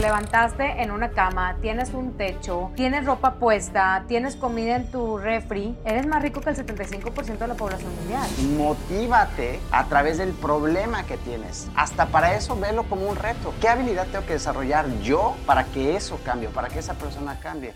levantaste 0.00 0.82
en 0.82 0.90
una 0.90 1.10
cama, 1.10 1.56
tienes 1.60 1.92
un 1.92 2.16
techo, 2.16 2.72
tienes 2.74 3.04
ropa 3.04 3.34
puesta, 3.34 4.04
tienes 4.08 4.34
comida 4.34 4.76
en 4.76 4.90
tu 4.90 5.18
refri, 5.18 5.76
eres 5.84 6.06
más 6.06 6.22
rico 6.22 6.40
que 6.40 6.50
el 6.50 6.56
75% 6.56 7.38
de 7.38 7.46
la 7.46 7.54
población 7.54 7.94
mundial. 7.96 8.26
Motívate 8.56 9.60
a 9.70 9.84
través 9.84 10.16
del 10.18 10.32
problema 10.32 11.04
que 11.04 11.18
tienes. 11.18 11.70
Hasta 11.76 12.06
para 12.06 12.34
eso 12.34 12.58
velo 12.58 12.84
como 12.84 13.08
un 13.08 13.16
reto. 13.16 13.52
¿Qué 13.60 13.68
habilidad 13.68 14.06
tengo 14.06 14.24
que 14.24 14.32
desarrollar 14.34 14.88
yo 15.00 15.36
para 15.44 15.64
que 15.64 15.96
eso 15.96 16.18
cambie, 16.24 16.48
para 16.48 16.68
que 16.68 16.78
esa 16.78 16.94
persona 16.94 17.38
cambie? 17.38 17.74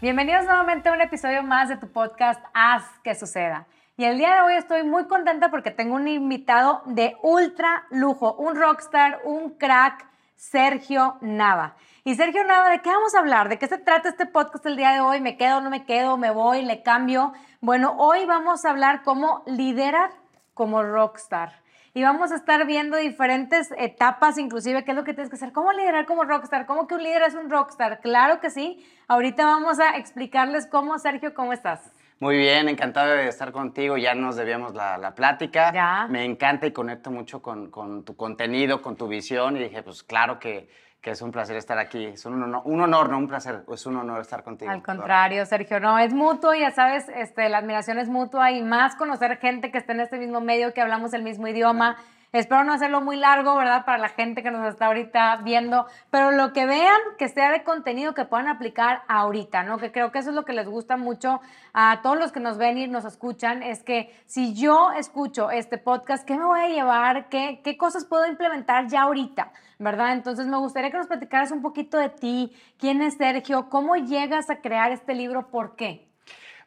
Bienvenidos 0.00 0.44
nuevamente 0.44 0.88
a 0.88 0.92
un 0.92 1.00
episodio 1.02 1.42
más 1.42 1.68
de 1.68 1.76
tu 1.76 1.88
podcast 1.88 2.42
Haz 2.54 2.84
que 3.04 3.14
suceda. 3.14 3.66
Y 3.98 4.04
el 4.04 4.18
día 4.18 4.34
de 4.34 4.40
hoy 4.42 4.54
estoy 4.54 4.82
muy 4.82 5.06
contenta 5.06 5.50
porque 5.50 5.70
tengo 5.70 5.94
un 5.94 6.08
invitado 6.08 6.82
de 6.86 7.16
ultra 7.22 7.84
lujo, 7.90 8.34
un 8.34 8.56
rockstar, 8.56 9.20
un 9.24 9.50
crack, 9.50 10.06
Sergio 10.36 11.16
Nava. 11.22 11.76
Y 12.04 12.14
Sergio 12.14 12.44
Nava, 12.44 12.68
¿de 12.68 12.80
qué 12.82 12.90
vamos 12.90 13.14
a 13.14 13.18
hablar? 13.18 13.48
¿De 13.48 13.58
qué 13.58 13.66
se 13.66 13.78
trata 13.78 14.10
este 14.10 14.26
podcast 14.26 14.64
el 14.66 14.76
día 14.76 14.92
de 14.92 15.00
hoy? 15.00 15.20
¿Me 15.20 15.36
quedo, 15.36 15.60
no 15.60 15.70
me 15.70 15.84
quedo? 15.84 16.16
¿Me 16.16 16.30
voy? 16.30 16.62
¿Le 16.62 16.82
cambio? 16.82 17.32
Bueno, 17.60 17.96
hoy 17.98 18.26
vamos 18.26 18.64
a 18.64 18.70
hablar 18.70 19.02
cómo 19.02 19.42
liderar 19.46 20.10
como 20.54 20.82
rockstar. 20.82 21.52
Y 21.94 22.02
vamos 22.02 22.30
a 22.30 22.36
estar 22.36 22.66
viendo 22.66 22.98
diferentes 22.98 23.72
etapas, 23.78 24.36
inclusive, 24.36 24.84
qué 24.84 24.90
es 24.90 24.96
lo 24.96 25.04
que 25.04 25.14
tienes 25.14 25.30
que 25.30 25.36
hacer. 25.36 25.52
¿Cómo 25.52 25.72
liderar 25.72 26.04
como 26.04 26.24
rockstar? 26.24 26.66
¿Cómo 26.66 26.86
que 26.86 26.94
un 26.94 27.02
líder 27.02 27.22
es 27.22 27.34
un 27.34 27.48
rockstar? 27.48 28.00
Claro 28.00 28.38
que 28.38 28.50
sí. 28.50 28.86
Ahorita 29.08 29.46
vamos 29.46 29.80
a 29.80 29.96
explicarles 29.96 30.66
cómo. 30.66 30.98
Sergio, 30.98 31.32
¿cómo 31.32 31.54
estás? 31.54 31.90
Muy 32.18 32.38
bien, 32.38 32.68
encantado 32.68 33.12
de 33.12 33.28
estar 33.28 33.52
contigo. 33.52 33.98
Ya 33.98 34.14
nos 34.14 34.36
debíamos 34.36 34.74
la, 34.74 34.96
la 34.96 35.14
plática. 35.14 35.70
Ya. 35.72 36.06
Me 36.08 36.24
encanta 36.24 36.66
y 36.66 36.72
conecto 36.72 37.10
mucho 37.10 37.42
con, 37.42 37.70
con, 37.70 38.04
tu 38.04 38.16
contenido, 38.16 38.80
con 38.80 38.96
tu 38.96 39.06
visión. 39.06 39.56
Y 39.56 39.64
dije, 39.64 39.82
pues 39.82 40.02
claro 40.02 40.38
que, 40.38 40.68
que 41.02 41.10
es 41.10 41.20
un 41.20 41.30
placer 41.30 41.56
estar 41.56 41.78
aquí. 41.78 42.06
Es 42.06 42.24
un 42.24 42.42
honor, 42.42 42.62
un 42.64 42.80
honor, 42.80 43.10
no 43.10 43.18
un 43.18 43.28
placer, 43.28 43.64
es 43.70 43.84
un 43.84 43.96
honor 43.96 44.22
estar 44.22 44.42
contigo. 44.42 44.70
Al 44.70 44.82
contrario, 44.82 45.44
Sergio, 45.44 45.78
no, 45.78 45.98
es 45.98 46.14
mutuo, 46.14 46.54
ya 46.54 46.70
sabes, 46.70 47.06
este, 47.10 47.50
la 47.50 47.58
admiración 47.58 47.98
es 47.98 48.08
mutua 48.08 48.50
y 48.50 48.62
más 48.62 48.96
conocer 48.96 49.36
gente 49.36 49.70
que 49.70 49.76
está 49.76 49.92
en 49.92 50.00
este 50.00 50.16
mismo 50.16 50.40
medio, 50.40 50.72
que 50.72 50.80
hablamos 50.80 51.12
el 51.12 51.22
mismo 51.22 51.46
idioma. 51.48 51.98
Espero 52.36 52.64
no 52.64 52.74
hacerlo 52.74 53.00
muy 53.00 53.16
largo, 53.16 53.56
¿verdad? 53.56 53.86
Para 53.86 53.96
la 53.96 54.10
gente 54.10 54.42
que 54.42 54.50
nos 54.50 54.68
está 54.68 54.86
ahorita 54.86 55.36
viendo, 55.36 55.86
pero 56.10 56.32
lo 56.32 56.52
que 56.52 56.66
vean, 56.66 57.00
que 57.16 57.30
sea 57.30 57.50
de 57.50 57.64
contenido 57.64 58.12
que 58.12 58.26
puedan 58.26 58.46
aplicar 58.46 59.04
ahorita, 59.08 59.62
¿no? 59.62 59.78
Que 59.78 59.90
creo 59.90 60.12
que 60.12 60.18
eso 60.18 60.28
es 60.28 60.36
lo 60.36 60.44
que 60.44 60.52
les 60.52 60.68
gusta 60.68 60.98
mucho 60.98 61.40
a 61.72 62.00
todos 62.02 62.18
los 62.18 62.32
que 62.32 62.40
nos 62.40 62.58
ven 62.58 62.76
y 62.76 62.88
nos 62.88 63.06
escuchan, 63.06 63.62
es 63.62 63.82
que 63.82 64.14
si 64.26 64.52
yo 64.52 64.92
escucho 64.92 65.50
este 65.50 65.78
podcast, 65.78 66.26
¿qué 66.26 66.36
me 66.36 66.44
voy 66.44 66.60
a 66.60 66.68
llevar? 66.68 67.30
¿Qué, 67.30 67.62
qué 67.64 67.78
cosas 67.78 68.04
puedo 68.04 68.26
implementar 68.26 68.86
ya 68.88 69.02
ahorita? 69.02 69.52
¿Verdad? 69.78 70.12
Entonces 70.12 70.46
me 70.46 70.58
gustaría 70.58 70.90
que 70.90 70.98
nos 70.98 71.06
platicaras 71.06 71.52
un 71.52 71.62
poquito 71.62 71.96
de 71.96 72.10
ti, 72.10 72.54
quién 72.78 73.00
es 73.00 73.14
Sergio, 73.16 73.70
cómo 73.70 73.96
llegas 73.96 74.50
a 74.50 74.60
crear 74.60 74.92
este 74.92 75.14
libro, 75.14 75.48
por 75.48 75.74
qué. 75.74 76.05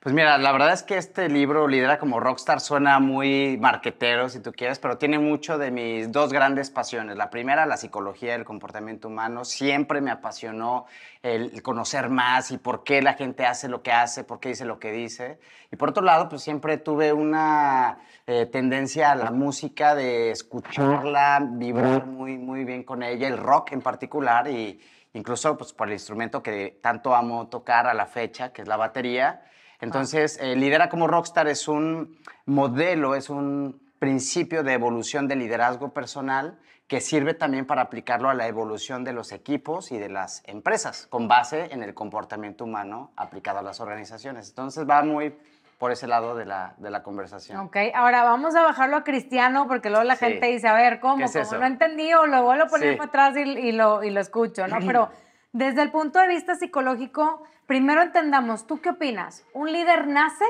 Pues 0.02 0.16
mira, 0.16 0.38
la 0.38 0.54
verdad 0.54 0.72
es 0.72 0.82
que 0.82 0.96
este 0.96 1.28
libro, 1.28 1.68
Lidera 1.68 2.00
como 2.00 2.22
Rockstar, 2.22 2.62
suena 2.62 3.02
muy 3.02 3.58
marquetero, 3.58 4.30
si 4.30 4.40
tú 4.40 4.54
quieres, 4.54 4.80
pero 4.80 4.98
tiene 4.98 5.20
mucho 5.20 5.58
de 5.58 5.72
mis 5.72 6.10
dos 6.10 6.32
grandes 6.32 6.70
pasiones. 6.72 7.18
La 7.18 7.30
primera, 7.30 7.66
la 7.66 7.76
psicología 7.76 8.32
del 8.32 8.46
comportamiento 8.46 9.10
humano. 9.10 9.44
Siempre 9.44 10.00
me 10.00 10.10
apasionó 10.10 10.86
el 11.22 11.62
conocer 11.64 12.10
más 12.10 12.50
y 12.52 12.58
por 12.58 12.86
qué 12.86 13.02
la 13.02 13.16
gente 13.16 13.46
hace 13.46 13.68
lo 13.68 13.84
que 13.84 13.92
hace, 13.92 14.24
por 14.24 14.40
qué 14.40 14.50
dice 14.50 14.64
lo 14.64 14.80
que 14.80 14.94
dice. 14.94 15.38
Y 15.70 15.76
por 15.76 15.90
otro 15.90 16.02
lado, 16.02 16.30
pues 16.30 16.44
siempre 16.44 16.78
tuve 16.78 17.12
una 17.12 17.98
eh, 18.26 18.46
tendencia 18.46 19.12
a 19.12 19.16
la 19.16 19.32
música, 19.32 19.96
de 19.96 20.32
escucharla, 20.32 21.46
vibrar 21.46 22.06
muy, 22.06 22.38
muy 22.38 22.64
bien 22.64 22.84
con 22.84 23.04
ella, 23.04 23.28
el 23.28 23.38
rock 23.38 23.74
en 23.74 23.82
particular, 23.82 24.48
y 24.48 24.80
incluso 25.12 25.58
pues, 25.58 25.74
por 25.74 25.88
el 25.88 25.94
instrumento 25.96 26.42
que 26.42 26.80
tanto 26.82 27.14
amo 27.14 27.50
tocar 27.50 27.86
a 27.86 27.94
la 27.94 28.06
fecha, 28.06 28.54
que 28.54 28.62
es 28.62 28.68
la 28.70 28.78
batería. 28.78 29.42
Entonces, 29.82 30.38
eh, 30.42 30.56
Lidera 30.56 30.90
como 30.90 31.08
Rockstar 31.08 31.48
es 31.48 31.68
un 31.68 32.18
modelo, 32.46 33.16
es 33.16 33.30
un 33.30 33.82
principio 34.00 34.64
de 34.64 34.74
evolución 34.74 35.28
de 35.28 35.36
liderazgo 35.36 35.94
personal 35.94 36.58
que 36.88 37.02
sirve 37.02 37.34
también 37.36 37.66
para 37.66 37.84
aplicarlo 37.84 38.30
a 38.30 38.34
la 38.34 38.48
evolución 38.48 39.04
de 39.04 39.14
los 39.14 39.32
equipos 39.32 39.92
y 39.92 39.98
de 40.00 40.10
las 40.10 40.42
empresas, 40.48 41.06
con 41.08 41.28
base 41.28 41.68
en 41.72 41.84
el 41.84 41.94
comportamiento 41.94 42.64
humano 42.64 43.12
aplicado 43.16 43.60
a 43.60 43.62
las 43.62 43.80
organizaciones. 43.80 44.50
Entonces, 44.50 44.90
va 44.90 45.04
muy 45.04 45.36
por 45.78 45.92
ese 45.92 46.08
lado 46.08 46.36
de 46.36 46.46
la, 46.46 46.74
de 46.78 46.90
la 46.90 47.04
conversación. 47.04 47.58
Ok, 47.60 47.78
ahora 47.94 48.24
vamos 48.24 48.56
a 48.56 48.64
bajarlo 48.64 48.98
a 48.98 49.04
cristiano 49.04 49.66
porque 49.68 49.90
luego 49.90 50.04
la 50.04 50.16
Sí. 50.18 50.26
gente 50.26 50.48
dice, 50.48 50.68
a 50.68 50.74
ver, 50.74 51.00
¿cómo? 51.00 51.18
¿Qué 51.18 51.24
es 51.26 51.36
eso? 51.36 51.58
no 51.58 51.66
entendí 51.68 52.12
o 52.14 52.26
lo 52.26 52.44
vuelvo 52.44 52.64
a 52.66 52.68
poner 52.68 52.94
Sí. 52.94 52.98
para 52.98 53.08
atrás 53.08 53.38
y, 53.38 53.42
y 53.50 53.72
lo, 53.72 54.04
y 54.04 54.10
lo 54.10 54.20
escucho, 54.20 54.68
¿no? 54.68 54.78
Pero 54.86 55.10
desde 55.54 55.82
el 55.84 55.92
punto 55.92 56.20
de 56.20 56.28
vista 56.28 56.56
psicológico, 56.56 57.44
primero 57.70 58.02
entendamos, 58.02 58.66
¿tú 58.66 58.82
qué 58.82 58.90
opinas? 58.90 59.46
¿Un 59.54 59.72
líder 59.72 60.08
nace 60.08 60.46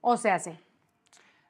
o 0.00 0.16
se 0.16 0.30
hace? 0.30 0.58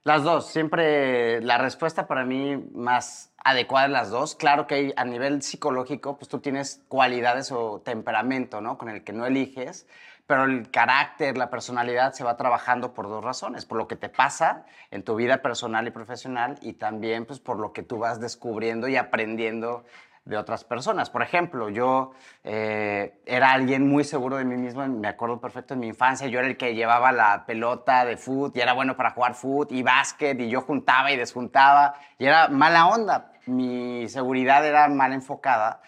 Las 0.03 0.25
dos, 0.25 0.49
siempre 0.49 1.41
la 1.43 1.59
respuesta 1.59 2.09
para 2.09 2.25
mí 2.25 2.57
más 2.75 3.33
adecuada 3.39 3.87
es 3.87 3.93
las 3.93 4.11
dos. 4.11 4.35
Claro 4.35 4.67
que 4.67 4.93
a 4.97 5.05
nivel 5.05 5.43
psicológico, 5.43 6.19
pues 6.19 6.29
tú 6.29 6.41
tienes 6.41 6.83
cualidades 6.89 7.53
o 7.53 7.81
temperamento, 7.85 8.61
¿no? 8.61 8.77
Con 8.77 8.89
el 8.89 9.05
que 9.05 9.13
no 9.13 9.25
eliges, 9.25 9.87
pero 10.27 10.43
el 10.43 10.73
carácter, 10.73 11.39
la 11.39 11.51
personalidad 11.51 12.15
se 12.15 12.25
va 12.25 12.37
trabajando 12.37 12.93
por 12.93 13.07
dos 13.07 13.23
razones, 13.23 13.65
por 13.65 13.79
lo 13.79 13.87
que 13.87 13.95
te 13.95 14.09
pasa 14.09 14.67
en 14.91 15.05
tu 15.05 15.15
vida 15.15 15.41
personal 15.41 15.87
y 15.87 15.93
profesional 15.93 16.59
y 16.63 16.73
también 16.73 17.27
pues 17.27 17.39
por 17.39 17.61
lo 17.61 17.73
que 17.73 17.85
tú 17.85 17.99
vas 17.99 18.19
descubriendo 18.19 18.89
y 18.89 18.97
aprendiendo 18.97 19.85
de 20.25 20.37
otras 20.37 20.65
personas. 20.65 21.11
Por 21.11 21.23
ejemplo, 21.23 21.69
yo 21.69 22.13
eh, 22.45 23.21
era 23.27 23.53
alguien 23.53 23.89
muy 23.89 24.05
seguro 24.05 24.37
de 24.37 24.45
mí 24.45 24.57
mismo, 24.57 24.87
me 24.87 25.09
acuerdo 25.09 25.41
perfecto 25.41 25.75
en 25.75 25.81
mi 25.81 25.89
infancia, 25.89 26.29
yo 26.29 26.39
era 26.39 26.49
el 26.49 26.57
que 26.57 26.75
llevaba 26.75 27.11
la 27.13 27.45
pelota 27.45 28.05
de 28.05 28.17
fútbol 28.17 28.53
y 28.55 28.61
era 28.61 28.73
bueno 28.73 28.97
para 28.97 29.11
jugar 29.11 29.35
fútbol 29.35 29.67
y 29.71 29.83
básquet 29.83 30.39
y 30.41 30.49
yo 30.49 30.61
juntaba 30.61 31.11
y 31.11 31.17
desjuntaba 31.17 31.95
y 32.19 32.27
era 32.27 32.49
mala 32.49 32.87
onda. 32.87 33.33
Mi 33.47 34.09
seguridad 34.09 34.65
era 34.65 34.89
mal 34.89 35.13
enfocada 35.13 35.83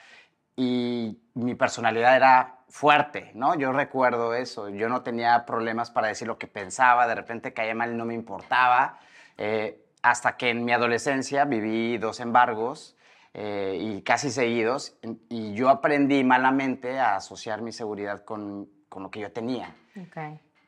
y 0.57 1.21
mi 1.35 1.55
personalidad 1.55 2.17
era 2.17 2.59
fuerte, 2.69 3.31
¿no? 3.35 3.55
Yo 3.55 3.73
recuerdo 3.73 4.35
eso, 4.35 4.69
yo 4.69 4.89
no 4.89 5.03
tenía 5.03 5.47
problemas 5.47 5.93
para 5.93 6.09
decir 6.09 6.27
lo 6.27 6.39
que 6.39 6.49
pensaba, 6.49 7.07
de 7.07 7.15
repente 7.15 7.53
caía 7.53 7.75
mal 7.75 7.93
y 7.93 7.95
no 7.97 8.05
me 8.05 8.15
importaba, 8.15 8.99
eh, 9.39 9.81
hasta 10.03 10.37
que 10.37 10.51
en 10.51 10.65
mi 10.65 10.73
adolescencia 10.73 11.45
viví 11.45 11.99
dos 11.99 12.19
embargos 12.19 12.97
eh, 13.35 13.77
y 13.81 14.03
casi 14.03 14.31
seguidos, 14.31 14.97
y 15.29 15.55
yo 15.55 15.69
aprendí 15.69 16.23
malamente 16.23 16.99
a 16.99 17.17
asociar 17.17 17.63
mi 17.63 17.73
seguridad 17.73 18.25
con, 18.25 18.69
con 18.89 19.03
lo 19.03 19.11
que 19.11 19.21
yo 19.21 19.33
tenía. 19.33 19.75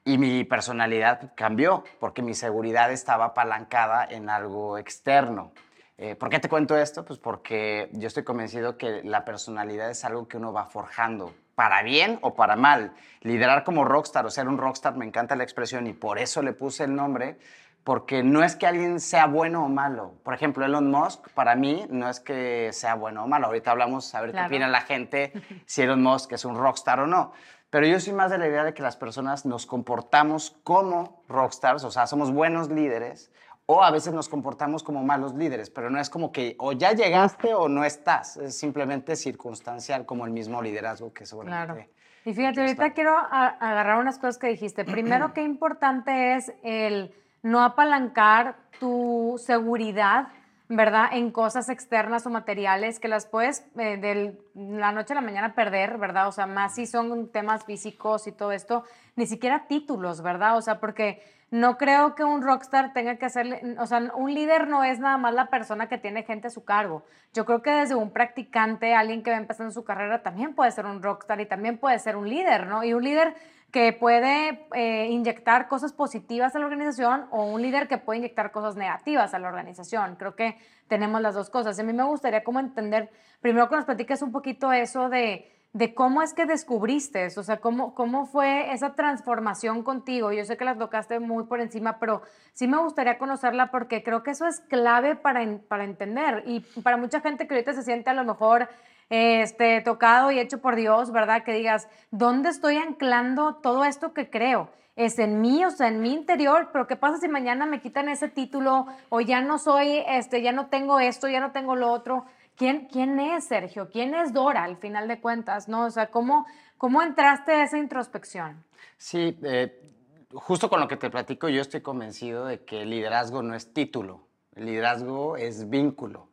Y 0.05 0.19
mi 0.19 0.45
personalidad 0.45 1.33
cambió 1.35 1.85
porque 2.01 2.23
mi 2.23 2.35
seguridad 2.35 2.93
estaba 2.93 3.27
apalancada 3.27 4.05
en 4.05 4.29
algo 4.29 4.79
externo. 4.79 5.53
Eh, 5.99 6.15
¿Por 6.15 6.29
qué 6.29 6.39
te 6.39 6.49
cuento 6.49 6.77
esto? 6.77 7.05
Pues 7.05 7.19
porque 7.19 7.89
yo 7.93 8.07
estoy 8.07 8.23
convencido 8.23 8.77
que 8.77 9.03
la 9.03 9.25
personalidad 9.25 9.89
es 9.91 10.05
algo 10.05 10.29
que 10.29 10.37
uno 10.37 10.53
va 10.53 10.67
forjando, 10.67 11.35
para 11.55 11.83
bien 11.83 12.19
o 12.21 12.35
para 12.35 12.55
mal. 12.55 12.93
Liderar 13.23 13.65
como 13.65 13.85
rockstar 13.85 14.27
o 14.27 14.31
ser 14.31 14.47
un 14.47 14.59
rockstar, 14.59 14.95
me 14.97 15.07
encanta 15.07 15.37
la 15.37 15.45
expresión 15.45 15.87
y 15.87 15.95
por 15.95 16.19
eso 16.19 16.43
le 16.43 16.53
puse 16.53 16.85
el 16.85 16.95
nombre, 16.95 17.39
porque 17.87 18.25
no 18.25 18.43
es 18.43 18.57
que 18.57 18.67
alguien 18.67 18.99
sea 18.99 19.27
bueno 19.29 19.65
o 19.65 19.69
malo. 19.69 20.15
Por 20.25 20.35
ejemplo, 20.35 20.65
Elon 20.65 20.91
Musk, 20.91 21.29
para 21.35 21.55
mí, 21.55 21.87
no 21.89 22.09
es 22.09 22.19
que 22.19 22.71
sea 22.73 22.97
bueno 22.97 23.23
o 23.23 23.29
malo. 23.29 23.47
Ahorita 23.47 23.71
hablamos 23.71 24.13
a 24.13 24.23
ver 24.23 24.33
Claro. 24.33 24.49
qué 24.49 24.57
opina 24.57 24.67
la 24.67 24.81
gente, 24.81 25.33
si 25.67 25.83
Elon 25.83 26.03
Musk 26.03 26.33
es 26.33 26.45
un 26.45 26.57
rockstar 26.57 26.99
o 26.99 27.07
no. 27.07 27.31
Pero 27.71 27.87
yo 27.87 28.01
soy 28.01 28.13
más 28.13 28.33
de 28.33 28.39
la 28.39 28.49
idea 28.49 28.65
de 28.65 28.75
que 28.75 28.83
las 28.83 28.97
personas 28.97 29.47
nos 29.47 29.67
comportamos 29.67 30.57
como 30.65 31.23
rockstars, 31.29 31.85
o 31.85 31.93
sea, 31.93 32.09
somos 32.09 32.33
buenos 32.33 32.71
líderes, 32.71 33.31
o 33.67 33.85
a 33.85 33.93
veces 33.93 34.13
nos 34.13 34.29
comportamos 34.29 34.83
como 34.83 35.05
malos 35.05 35.33
líderes, 35.35 35.71
pero 35.71 35.89
no 35.89 36.01
es 36.01 36.11
como 36.11 36.33
que 36.33 36.57
o 36.59 36.73
ya 36.73 36.91
llegaste 36.91 37.55
o 37.55 37.69
no 37.69 37.85
estás, 37.85 38.37
es 38.37 38.59
simplemente 38.59 39.15
circunstancial 39.15 40.07
como 40.07 40.27
el 40.27 40.33
mismo 40.33 40.61
liderazgo 40.61 41.13
que 41.13 41.25
seguramente... 41.25 41.73
Claro. 41.73 41.89
Y 42.25 42.35
fíjate, 42.35 42.63
ahorita 42.63 42.87
está. 42.87 42.95
quiero 42.95 43.17
agarrar 43.17 44.01
unas 44.01 44.19
cosas 44.19 44.39
que 44.39 44.49
dijiste. 44.49 44.85
Primero, 44.85 45.33
qué 45.35 45.45
importante 45.45 46.35
es 46.35 46.53
el 46.65 47.15
no 47.47 47.63
apalancar 47.63 48.57
tu 48.81 49.37
seguridad, 49.39 50.29
¿verdad? 50.69 51.11
En 51.13 51.31
cosas 51.31 51.69
externas 51.69 52.27
o 52.27 52.31
materiales 52.31 52.99
que 52.99 53.07
las 53.07 53.27
puedes 53.27 53.65
eh, 53.79 53.97
de 53.99 54.37
la 54.55 54.91
noche 54.91 55.13
a 55.13 55.17
la 55.17 55.21
mañana 55.21 55.55
perder, 55.55 55.97
¿verdad? 55.97 56.27
O 56.27 56.33
sea, 56.33 56.47
más 56.47 56.75
si 56.75 56.87
son 56.87 57.31
temas 57.31 57.65
físicos 57.65 58.27
y 58.27 58.33
todo 58.33 58.51
esto, 58.51 58.83
ni 59.15 59.27
siquiera 59.27 59.67
títulos, 59.69 60.23
¿verdad? 60.23 60.57
O 60.57 60.61
sea, 60.61 60.81
porque 60.81 61.23
no 61.53 61.79
creo 61.79 62.17
que 62.17 62.25
un 62.25 62.43
rockstar 62.43 62.93
tenga 62.93 63.15
que 63.17 63.27
hacerle, 63.27 63.77
o 63.79 63.87
sea, 63.87 64.11
un 64.17 64.35
líder 64.35 64.67
no 64.67 64.83
es 64.83 64.99
nada 64.99 65.17
más 65.17 65.33
la 65.33 65.47
persona 65.47 65.89
que 65.89 65.99
tiene 65.99 66.25
gente 66.25 66.49
a 66.49 66.51
su 66.51 66.65
cargo. 66.65 67.05
Yo 67.33 67.45
creo 67.45 67.63
que 67.63 67.71
desde 67.71 67.95
un 67.95 68.11
practicante, 68.11 68.93
alguien 68.93 69.23
que 69.23 69.31
va 69.31 69.37
empezando 69.37 69.73
su 69.73 69.85
carrera, 69.85 70.25
también 70.25 70.53
puede 70.57 70.73
ser 70.73 70.87
un 70.87 71.01
rockstar 71.01 71.41
y 71.41 71.47
también 71.47 71.79
puede 71.79 72.01
ser 72.01 72.17
un 72.17 72.29
líder, 72.29 72.67
¿no? 72.67 72.83
Y 72.83 72.93
un 72.93 73.05
líder 73.05 73.37
que 73.73 73.93
puede 73.93 74.67
eh, 74.75 75.09
inyectar 75.11 75.69
cosas 75.69 75.93
positivas 75.93 76.55
a 76.55 76.59
la 76.59 76.67
organización 76.67 77.27
o 77.31 77.45
un 77.45 77.63
líder 77.63 77.89
que 77.89 77.99
puede 77.99 78.19
inyectar 78.19 78.53
cosas 78.53 78.77
negativas 78.77 79.35
a 79.35 79.39
la 79.39 79.49
organización. 79.49 80.17
Creo 80.17 80.35
que 80.35 80.57
tenemos 80.89 81.21
las 81.21 81.35
dos 81.35 81.51
cosas. 81.51 81.79
A 81.79 81.83
mí 81.83 81.93
me 81.93 82.05
gustaría 82.05 82.43
entender, 82.47 83.11
primero 83.41 83.69
que 83.69 83.77
nos 83.77 83.85
platiques 83.85 84.23
un 84.23 84.33
poquito 84.33 84.73
eso 84.73 85.09
de 85.09 85.53
de 85.77 85.93
cómo 85.93 86.23
es 86.23 86.33
que 86.33 86.47
descubriste 86.47 87.27
o 87.27 87.43
sea, 87.43 87.59
cómo, 87.59 87.95
cómo 87.95 88.25
fue 88.25 88.73
esa 88.73 88.95
transformación 88.95 89.83
contigo. 89.83 90.33
Yo 90.33 90.43
sé 90.47 90.57
que 90.57 90.65
la 90.65 90.75
tocaste 90.75 91.21
muy 91.21 91.45
por 91.45 91.61
encima, 91.61 91.99
pero 91.99 92.23
sí 92.55 92.67
me 92.67 92.79
gustaría 92.79 93.19
conocerla 93.19 93.71
porque 93.71 94.03
creo 94.03 94.23
que 94.23 94.31
eso 94.31 94.47
es 94.47 94.61
clave 94.61 95.17
para, 95.17 95.47
para 95.69 95.85
entender. 95.85 96.45
Y 96.47 96.61
para 96.83 96.97
mucha 96.97 97.21
gente 97.21 97.47
que 97.47 97.53
ahorita 97.53 97.75
se 97.75 97.83
siente 97.83 98.09
a 98.09 98.15
lo 98.15 98.25
mejor 98.25 98.71
este, 99.11 99.81
tocado 99.81 100.31
y 100.31 100.39
hecho 100.39 100.61
por 100.61 100.77
Dios, 100.77 101.13
¿verdad? 101.13 101.45
Que 101.45 101.53
digas, 101.53 101.89
¿dónde 102.11 102.49
estoy 102.51 102.77
anclando 102.77 103.57
todo 103.57 103.85
esto 103.85 104.13
que 104.13 104.31
creo? 104.31 104.71
es 104.97 105.19
en 105.19 105.43
mí, 105.43 105.63
o 105.63 105.71
sea, 105.71 105.89
en 105.89 106.01
mi 106.01 106.13
interior, 106.15 106.71
pero 106.73 106.87
¿qué 106.87 106.97
pasa 106.97 107.19
si 107.19 107.29
mañana 107.29 107.67
me 107.67 107.83
quitan 107.83 108.09
ese 108.09 108.29
título 108.29 108.87
o 109.11 109.21
ya 109.21 109.43
no 109.43 109.59
soy, 109.59 110.03
este, 110.09 110.41
ya 110.41 110.53
no 110.53 110.69
tengo 110.69 110.99
esto, 110.99 111.29
ya 111.29 111.39
no 111.39 111.53
tengo 111.53 111.77
lo 111.77 111.93
otro? 111.93 112.25
¿Quién, 112.57 112.89
quién 112.91 113.21
es 113.21 113.45
Sergio? 113.45 113.91
¿Quién 113.91 114.15
es 114.15 114.33
Dora 114.33 114.65
al 114.65 114.79
final 114.79 115.07
de 115.07 115.21
cuentas? 115.21 115.69
¿No? 115.69 115.85
O 115.85 115.91
sea, 115.91 116.11
¿cómo, 116.11 116.47
cómo 116.79 117.03
entraste 117.03 117.63
esa 117.63 117.77
introspección? 117.77 118.65
Sí, 118.97 119.39
eh, 119.43 119.93
justo 120.33 120.71
con 120.71 120.81
lo 120.81 120.89
que 120.89 120.97
te 120.97 121.11
platico, 121.11 121.51
yo 121.51 121.61
estoy 121.61 121.83
convencido 121.83 122.47
de 122.47 122.65
que 122.65 122.83
el 122.83 122.91
liderazgo 122.91 123.43
no 123.43 123.55
es 123.55 123.75
título, 123.75 124.27
el 124.55 124.65
liderazgo 124.65 125.37
es 125.37 125.69
vínculo. 125.69 126.31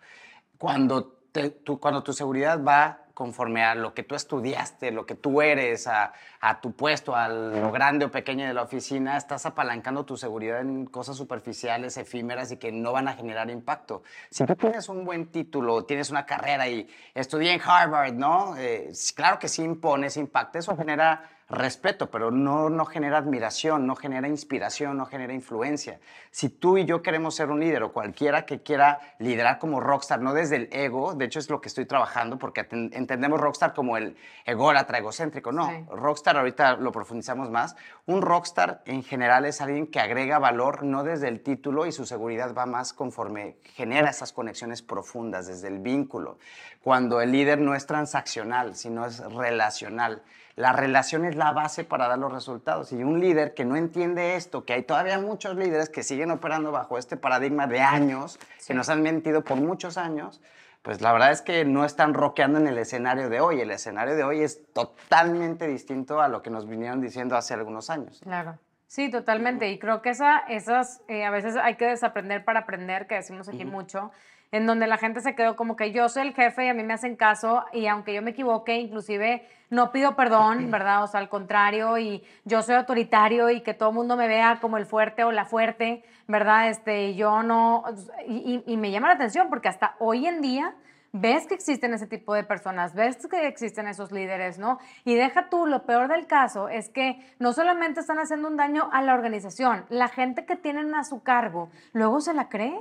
Cuando, 0.57 1.19
tú, 1.63 1.79
cuando 1.79 2.03
tu 2.03 2.13
seguridad 2.13 2.63
va 2.63 2.99
conforme 3.13 3.63
a 3.63 3.75
lo 3.75 3.93
que 3.93 4.01
tú 4.01 4.15
estudiaste, 4.15 4.91
lo 4.91 5.05
que 5.05 5.13
tú 5.13 5.41
eres, 5.41 5.87
a, 5.87 6.13
tu 6.61 6.71
puesto, 6.71 7.15
a 7.15 7.27
lo 7.27 7.71
grande 7.71 8.05
o 8.05 8.11
pequeño 8.11 8.47
de 8.47 8.53
la 8.53 8.63
oficina, 8.63 9.17
estás 9.17 9.45
apalancando 9.45 10.03
tu 10.03 10.17
seguridad 10.17 10.61
en 10.61 10.85
cosas 10.85 11.15
superficiales, 11.15 11.97
efímeras 11.97 12.51
y 12.51 12.57
que 12.57 12.71
no 12.71 12.91
van 12.91 13.07
a 13.07 13.13
generar 13.13 13.51
impacto. 13.51 14.01
Si 14.31 14.43
tú 14.45 14.55
tienes 14.55 14.89
un 14.89 15.05
buen 15.05 15.27
título, 15.27 15.85
tienes 15.85 16.09
una 16.09 16.25
carrera 16.25 16.67
y 16.67 16.87
estudié 17.13 17.53
en 17.53 17.61
Harvard, 17.63 18.13
¿no? 18.13 18.57
Eh, 18.57 18.91
claro 19.15 19.37
que 19.37 19.47
sí 19.47 19.61
impones 19.61 20.17
impacto, 20.17 20.57
eso 20.57 20.75
genera 20.75 21.29
respeto, 21.55 22.09
pero 22.09 22.31
no, 22.31 22.69
no 22.69 22.85
genera 22.85 23.17
admiración, 23.17 23.85
no 23.87 23.95
genera 23.95 24.27
inspiración, 24.27 24.97
no 24.97 25.05
genera 25.05 25.33
influencia. 25.33 25.99
Si 26.31 26.49
tú 26.49 26.77
y 26.77 26.85
yo 26.85 27.01
queremos 27.01 27.35
ser 27.35 27.49
un 27.49 27.59
líder 27.59 27.83
o 27.83 27.93
cualquiera 27.93 28.45
que 28.45 28.61
quiera 28.61 28.99
liderar 29.19 29.59
como 29.59 29.79
rockstar, 29.79 30.21
no 30.21 30.33
desde 30.33 30.55
el 30.55 30.69
ego, 30.71 31.13
de 31.13 31.25
hecho 31.25 31.39
es 31.39 31.49
lo 31.49 31.61
que 31.61 31.67
estoy 31.67 31.85
trabajando 31.85 32.37
porque 32.37 32.67
entendemos 32.71 33.39
rockstar 33.39 33.73
como 33.73 33.97
el 33.97 34.17
ególatra, 34.45 34.97
egocéntrico, 34.97 35.51
no, 35.51 35.69
rockstar 35.91 36.37
ahorita 36.37 36.77
lo 36.77 36.91
profundizamos 36.91 37.49
más, 37.49 37.75
un 38.05 38.21
rockstar 38.21 38.81
en 38.85 39.03
general 39.03 39.45
es 39.45 39.61
alguien 39.61 39.87
que 39.87 39.99
agrega 39.99 40.39
valor 40.39 40.83
no 40.83 41.03
desde 41.03 41.27
el 41.27 41.41
título 41.41 41.85
y 41.85 41.91
su 41.91 42.05
seguridad 42.05 42.53
va 42.53 42.65
más 42.65 42.93
conforme 42.93 43.57
genera 43.75 44.09
esas 44.09 44.33
conexiones 44.33 44.81
profundas 44.81 45.47
desde 45.47 45.67
el 45.67 45.79
vínculo, 45.79 46.37
cuando 46.81 47.21
el 47.21 47.31
líder 47.31 47.59
no 47.59 47.75
es 47.75 47.85
transaccional, 47.85 48.75
sino 48.75 49.05
es 49.05 49.19
relacional. 49.19 50.21
La 50.55 50.71
relación 50.71 51.25
es 51.25 51.35
la 51.35 51.51
base 51.51 51.83
para 51.83 52.07
dar 52.07 52.19
los 52.19 52.31
resultados. 52.31 52.91
Y 52.91 53.03
un 53.03 53.19
líder 53.19 53.53
que 53.53 53.65
no 53.65 53.75
entiende 53.75 54.35
esto, 54.35 54.65
que 54.65 54.73
hay 54.73 54.83
todavía 54.83 55.19
muchos 55.19 55.55
líderes 55.55 55.89
que 55.89 56.03
siguen 56.03 56.29
operando 56.29 56.71
bajo 56.71 56.97
este 56.97 57.17
paradigma 57.17 57.65
de 57.65 57.81
años, 57.81 58.39
que 58.67 58.73
nos 58.73 58.89
han 58.89 59.01
mentido 59.01 59.43
por 59.43 59.57
muchos 59.57 59.97
años, 59.97 60.41
pues 60.83 61.01
la 61.01 61.13
verdad 61.13 61.31
es 61.31 61.41
que 61.41 61.65
no 61.65 61.85
están 61.85 62.13
roqueando 62.13 62.59
en 62.59 62.67
el 62.67 62.77
escenario 62.77 63.29
de 63.29 63.39
hoy. 63.39 63.61
El 63.61 63.71
escenario 63.71 64.15
de 64.15 64.23
hoy 64.23 64.41
es 64.41 64.61
totalmente 64.73 65.65
distinto 65.65 66.21
a 66.21 66.27
lo 66.27 66.43
que 66.43 66.49
nos 66.49 66.67
vinieron 66.67 67.01
diciendo 67.01 67.35
hace 67.35 67.53
algunos 67.53 67.89
años. 67.89 68.19
Claro. 68.21 68.59
Sí, 68.87 69.09
totalmente. 69.09 69.71
Y 69.71 69.79
creo 69.79 70.03
que 70.03 70.11
esa, 70.11 70.39
esas, 70.49 71.01
eh, 71.07 71.25
a 71.25 71.31
veces 71.31 71.55
hay 71.55 71.77
que 71.77 71.85
desaprender 71.85 72.45
para 72.45 72.59
aprender, 72.59 73.07
que 73.07 73.15
decimos 73.15 73.49
aquí 73.49 73.65
mucho 73.65 74.11
en 74.53 74.67
donde 74.67 74.85
la 74.85 74.97
gente 74.97 75.19
se 75.19 75.33
quedó 75.33 75.55
como 75.55 75.75
que 75.75 75.91
yo 75.91 76.07
soy 76.09 76.27
el 76.27 76.33
jefe 76.35 76.65
y 76.65 76.69
a 76.69 76.75
mí 76.75 76.83
me 76.83 76.93
hacen 76.93 77.15
caso 77.15 77.65
y 77.73 77.87
aunque 77.87 78.13
yo 78.13 78.21
me 78.21 78.31
equivoque, 78.31 78.75
inclusive 78.75 79.47
no 79.71 79.91
pido 79.91 80.15
perdón, 80.15 80.69
¿verdad? 80.69 81.03
O 81.03 81.07
sea, 81.07 81.21
al 81.21 81.27
contrario, 81.27 81.97
y 81.97 82.23
yo 82.45 82.61
soy 82.61 82.75
autoritario 82.75 83.49
y 83.49 83.61
que 83.61 83.73
todo 83.73 83.89
el 83.89 83.95
mundo 83.95 84.15
me 84.15 84.27
vea 84.27 84.59
como 84.61 84.77
el 84.77 84.85
fuerte 84.85 85.23
o 85.23 85.31
la 85.31 85.45
fuerte, 85.45 86.03
¿verdad? 86.27 86.69
Este, 86.69 87.15
yo 87.15 87.41
no, 87.41 87.83
y, 88.27 88.77
me 88.77 88.91
llama 88.91 89.07
la 89.07 89.15
atención 89.15 89.49
porque 89.49 89.69
hasta 89.69 89.95
hoy 89.97 90.27
en 90.27 90.41
día 90.41 90.75
ves 91.13 91.47
que 91.47 91.55
existen 91.55 91.95
ese 91.95 92.05
tipo 92.05 92.35
de 92.35 92.43
personas, 92.43 92.93
ves 92.93 93.25
que 93.27 93.47
existen 93.47 93.87
esos 93.87 94.11
líderes, 94.11 94.59
¿no? 94.59 94.77
Y 95.03 95.15
deja 95.15 95.49
tú, 95.49 95.65
lo 95.65 95.87
peor 95.87 96.09
del 96.09 96.27
caso 96.27 96.69
es 96.69 96.89
que 96.89 97.17
no 97.39 97.53
solamente 97.53 98.01
están 98.01 98.19
haciendo 98.19 98.49
un 98.49 98.57
daño 98.57 98.87
a 98.93 99.01
la 99.01 99.15
organización, 99.15 99.85
la 99.89 100.09
gente 100.09 100.45
que 100.45 100.55
tienen 100.55 100.93
a 100.93 101.03
su 101.03 101.23
cargo 101.23 101.71
luego 101.91 102.21
se 102.21 102.35
la 102.35 102.49
cree. 102.49 102.79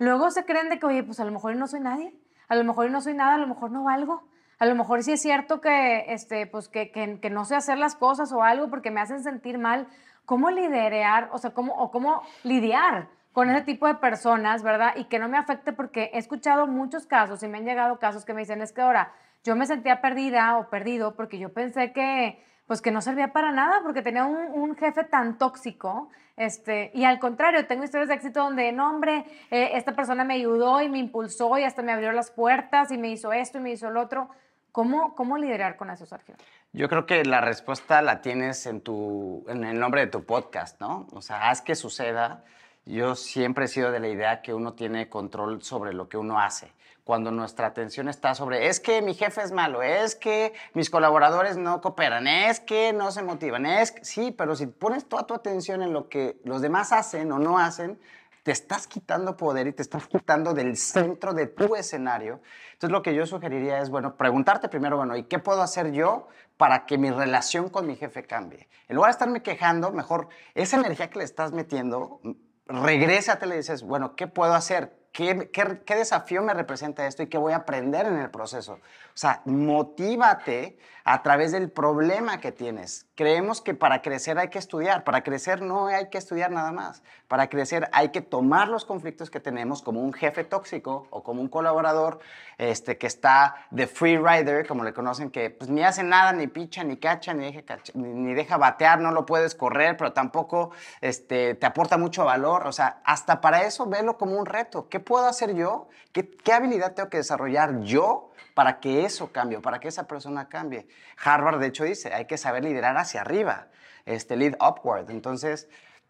Luego 0.00 0.30
se 0.30 0.46
creen 0.46 0.70
de 0.70 0.78
que, 0.78 0.86
oye, 0.86 1.02
pues 1.04 1.20
a 1.20 1.26
lo 1.26 1.30
mejor 1.30 1.54
no 1.56 1.66
soy 1.66 1.80
nadie, 1.80 2.14
a 2.48 2.54
lo 2.54 2.64
mejor 2.64 2.90
no 2.90 3.02
soy 3.02 3.12
nada, 3.12 3.34
a 3.34 3.38
lo 3.38 3.46
mejor 3.46 3.70
no 3.70 3.84
valgo. 3.84 4.26
A 4.58 4.64
lo 4.64 4.74
mejor 4.74 5.02
sí 5.02 5.12
es 5.12 5.20
cierto 5.20 5.60
que, 5.60 6.06
este, 6.08 6.46
pues 6.46 6.68
que, 6.68 6.90
que, 6.90 7.30
no 7.30 7.44
sé 7.44 7.54
hacer 7.54 7.76
las 7.76 7.96
cosas 7.96 8.32
o 8.32 8.42
algo 8.42 8.70
porque 8.70 8.90
me 8.90 9.02
hacen 9.02 9.22
sentir 9.22 9.58
mal. 9.58 9.88
¿Cómo 10.24 10.50
liderar, 10.50 11.28
o 11.32 11.38
sea, 11.38 11.50
cómo, 11.52 11.74
o 11.74 11.90
cómo 11.90 12.22
lidiar 12.44 13.08
con 13.32 13.50
ese 13.50 13.60
tipo 13.60 13.86
de 13.86 13.96
personas, 13.96 14.62
verdad? 14.62 14.94
Y 14.96 15.04
que 15.04 15.18
no 15.18 15.28
me 15.28 15.36
afecte 15.36 15.74
porque 15.74 16.10
he 16.14 16.18
escuchado 16.18 16.66
muchos 16.66 17.06
casos 17.06 17.42
y 17.42 17.48
me 17.48 17.58
han 17.58 17.66
llegado 17.66 17.98
casos 17.98 18.24
que 18.24 18.32
me 18.32 18.40
dicen, 18.40 18.62
es 18.62 18.72
que 18.72 18.80
ahora 18.80 19.12
yo 19.44 19.54
me 19.54 19.66
sentía 19.66 20.00
perdida 20.00 20.56
o 20.56 20.70
perdido 20.70 21.14
porque 21.14 21.38
yo 21.38 21.52
pensé 21.52 21.92
que, 21.92 22.42
pues 22.70 22.80
que 22.80 22.92
no 22.92 23.02
servía 23.02 23.32
para 23.32 23.50
nada 23.50 23.80
porque 23.82 24.00
tenía 24.00 24.24
un, 24.24 24.76
jefe 24.76 25.02
tan 25.02 25.38
tóxico 25.38 26.08
este, 26.36 26.92
y 26.94 27.02
al 27.02 27.18
contrario, 27.18 27.66
tengo 27.66 27.82
historias 27.82 28.08
de 28.10 28.14
éxito 28.14 28.44
donde, 28.44 28.70
no, 28.70 28.88
hombre, 28.88 29.24
eh, 29.50 29.70
esta 29.74 29.90
persona 29.96 30.22
me 30.22 30.34
ayudó 30.34 30.80
y 30.80 30.88
me 30.88 30.98
impulsó 30.98 31.58
y 31.58 31.64
hasta 31.64 31.82
me 31.82 31.90
abrió 31.90 32.12
las 32.12 32.30
puertas 32.30 32.92
y 32.92 32.96
me 32.96 33.10
hizo 33.10 33.32
esto 33.32 33.58
y 33.58 33.60
me 33.60 33.72
hizo 33.72 33.90
lo 33.90 34.00
otro. 34.00 34.28
¿Cómo, 34.70 35.16
cómo 35.16 35.36
liderar 35.36 35.76
con 35.76 35.90
eso, 35.90 36.06
Sergio? 36.06 36.36
Yo 36.72 36.88
creo 36.88 37.06
que 37.06 37.24
la 37.24 37.40
respuesta 37.40 38.02
la 38.02 38.20
tienes 38.20 38.64
en, 38.66 38.82
tu, 38.82 39.44
en 39.48 39.64
el 39.64 39.80
nombre 39.80 40.02
de 40.02 40.06
tu 40.06 40.22
podcast, 40.22 40.80
¿no? 40.80 41.08
O 41.12 41.22
sea, 41.22 41.50
haz 41.50 41.62
que 41.62 41.74
suceda. 41.74 42.44
Yo 42.86 43.16
siempre 43.16 43.64
he 43.64 43.68
sido 43.68 43.90
de 43.90 43.98
la 43.98 44.06
idea 44.06 44.42
que 44.42 44.54
uno 44.54 44.74
tiene 44.74 45.08
control 45.08 45.60
sobre 45.64 45.92
lo 45.92 46.08
que 46.08 46.18
uno 46.18 46.38
hace 46.38 46.70
cuando 47.10 47.32
nuestra 47.32 47.66
atención 47.66 48.08
está 48.08 48.36
sobre, 48.36 48.68
es 48.68 48.78
que 48.78 49.02
mi 49.02 49.14
jefe 49.14 49.42
es 49.42 49.50
malo, 49.50 49.82
es 49.82 50.14
que 50.14 50.52
mis 50.74 50.90
colaboradores 50.90 51.56
no 51.56 51.80
cooperan, 51.80 52.28
es 52.28 52.60
que 52.60 52.92
no 52.92 53.10
se 53.10 53.24
motivan, 53.24 53.66
es 53.66 53.90
que, 53.90 54.04
sí, 54.04 54.30
pero 54.30 54.54
si 54.54 54.68
pones 54.68 55.08
toda 55.08 55.26
tu 55.26 55.34
atención 55.34 55.82
en 55.82 55.92
lo 55.92 56.08
que 56.08 56.40
los 56.44 56.62
demás 56.62 56.92
hacen 56.92 57.32
o 57.32 57.40
no 57.40 57.58
hacen, 57.58 57.98
te 58.44 58.52
estás 58.52 58.86
quitando 58.86 59.36
poder 59.36 59.66
y 59.66 59.72
te 59.72 59.82
estás 59.82 60.06
quitando 60.06 60.54
del 60.54 60.76
centro 60.76 61.34
de 61.34 61.48
tu 61.48 61.74
escenario. 61.74 62.42
Entonces 62.74 62.92
lo 62.92 63.02
que 63.02 63.12
yo 63.12 63.26
sugeriría 63.26 63.80
es, 63.80 63.90
bueno, 63.90 64.16
preguntarte 64.16 64.68
primero, 64.68 64.96
bueno, 64.96 65.16
¿y 65.16 65.24
qué 65.24 65.40
puedo 65.40 65.62
hacer 65.62 65.90
yo 65.90 66.28
para 66.58 66.86
que 66.86 66.96
mi 66.96 67.10
relación 67.10 67.70
con 67.70 67.88
mi 67.88 67.96
jefe 67.96 68.22
cambie? 68.22 68.68
En 68.86 68.94
lugar 68.94 69.08
de 69.08 69.14
estarme 69.14 69.42
quejando, 69.42 69.90
mejor 69.90 70.28
esa 70.54 70.76
energía 70.76 71.10
que 71.10 71.18
le 71.18 71.24
estás 71.24 71.50
metiendo, 71.50 72.20
regrésate 72.66 73.46
y 73.46 73.48
le 73.48 73.56
dices, 73.56 73.82
bueno, 73.82 74.14
¿qué 74.14 74.28
puedo 74.28 74.54
hacer? 74.54 74.99
¿Qué, 75.12 75.50
qué, 75.50 75.94
desafío 75.96 76.40
me 76.40 76.54
representa 76.54 77.06
esto 77.06 77.24
y 77.24 77.26
qué 77.26 77.36
voy 77.36 77.52
a 77.52 77.56
aprender 77.56 78.06
en 78.06 78.16
el 78.18 78.30
proceso? 78.30 78.74
O 78.74 79.16
sea, 79.20 79.42
motívate 79.44 80.78
a 81.04 81.22
través 81.22 81.50
del 81.50 81.68
problema 81.70 82.38
que 82.40 82.52
tienes. 82.52 83.06
Creemos 83.16 83.60
que 83.60 83.74
para 83.74 84.02
crecer 84.02 84.38
hay 84.38 84.48
que 84.48 84.60
estudiar. 84.60 85.02
Para 85.02 85.22
crecer 85.24 85.62
no 85.62 85.88
hay 85.88 86.08
que 86.08 86.18
estudiar 86.18 86.52
nada 86.52 86.70
más. 86.70 87.02
Para 87.26 87.48
crecer 87.48 87.88
hay 87.92 88.10
que 88.10 88.20
tomar 88.20 88.68
los 88.68 88.84
conflictos 88.84 89.30
que 89.30 89.40
tenemos 89.40 89.82
como 89.82 90.00
un 90.00 90.12
jefe 90.12 90.44
tóxico 90.44 91.08
o 91.10 91.24
como 91.24 91.42
un 91.42 91.48
colaborador 91.48 92.20
este, 92.58 92.96
que 92.96 93.08
está 93.08 93.56
de 93.70 93.88
free 93.88 94.18
rider, 94.18 94.66
como 94.66 94.84
le 94.84 94.92
conocen, 94.92 95.30
que 95.30 95.50
pues, 95.50 95.68
ni 95.68 95.82
hace 95.82 96.04
nada, 96.04 96.32
ni 96.32 96.46
picha, 96.46 96.84
ni 96.84 96.98
cacha, 96.98 97.34
ni 97.34 97.50
deja, 97.50 97.78
ni 97.94 98.34
deja 98.34 98.56
batear, 98.56 99.00
no 99.00 99.10
lo 99.10 99.26
puedes 99.26 99.54
correr, 99.54 99.96
pero 99.96 100.12
tampoco 100.12 100.70
este, 101.00 101.56
te 101.56 101.66
aporta 101.66 101.98
mucho 101.98 102.24
valor. 102.24 102.66
O 102.66 102.72
sea, 102.72 103.00
hasta 103.04 103.40
para 103.40 103.64
eso 103.64 103.86
velo 103.86 104.16
como 104.16 104.38
un 104.38 104.46
reto. 104.46 104.88
¿Qué 104.88 104.99
puedo 105.00 105.26
hacer 105.26 105.54
yo? 105.54 105.88
¿Qué, 106.12 106.28
qué 106.28 106.52
habilidad 106.52 106.94
tengo 106.94 107.08
que 107.08 107.18
desarrollar 107.18 107.80
yo? 107.82 108.30
para 108.54 108.80
que 108.80 109.04
eso 109.04 109.32
cambie, 109.32 109.58
para 109.60 109.80
que 109.80 109.88
esa 109.88 110.06
persona 110.06 110.48
cambie. 110.48 110.86
Harvard, 111.22 111.60
de 111.60 111.68
hecho, 111.68 111.84
dice, 111.84 112.12
hay 112.12 112.26
que 112.26 112.36
saber 112.36 112.64
liderar 112.64 112.96
hacia 112.96 113.22
arriba, 113.22 113.68
este, 114.04 114.36
lead 114.36 114.54
upward. 114.60 115.10
Entonces, 115.10 115.68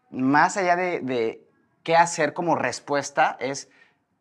más 0.09 0.57
allá 0.57 0.75
de, 0.75 1.47
qué 1.83 1.95
hacer 1.95 2.33
como 2.33 2.55
respuesta, 2.55 3.37
es 3.39 3.69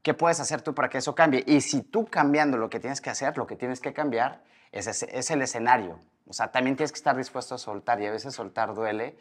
qué 0.03 0.15
puedes 0.15 0.41
hacer 0.41 0.63
tú 0.63 0.75
para 0.75 0.89
que 0.89 0.99
eso 0.99 1.15
cambie. 1.15 1.43
Y 1.45 1.61
si 1.61 1.83
tú 1.83 2.07
cambiando 2.07 2.57
lo 2.57 2.71
que 2.71 2.81
tienes 2.81 3.01
que 3.01 3.11
hacer, 3.11 3.37
lo 3.37 3.47
que 3.47 3.57
tienes 3.57 3.81
que 3.81 3.93
cambiar, 3.93 4.43
es, 4.73 4.87
es 4.87 5.31
el 5.31 5.43
escenario. 5.43 6.01
O 6.29 6.33
sea, 6.33 6.53
también 6.53 6.77
tienes 6.77 6.93
que 6.93 6.99
estar 6.99 7.17
dispuesto 7.17 7.57
a 7.57 7.59
soltar 7.59 8.01
y 8.01 8.07
a 8.07 8.13
veces 8.13 8.35
soltar 8.35 8.75
duele, 8.75 9.19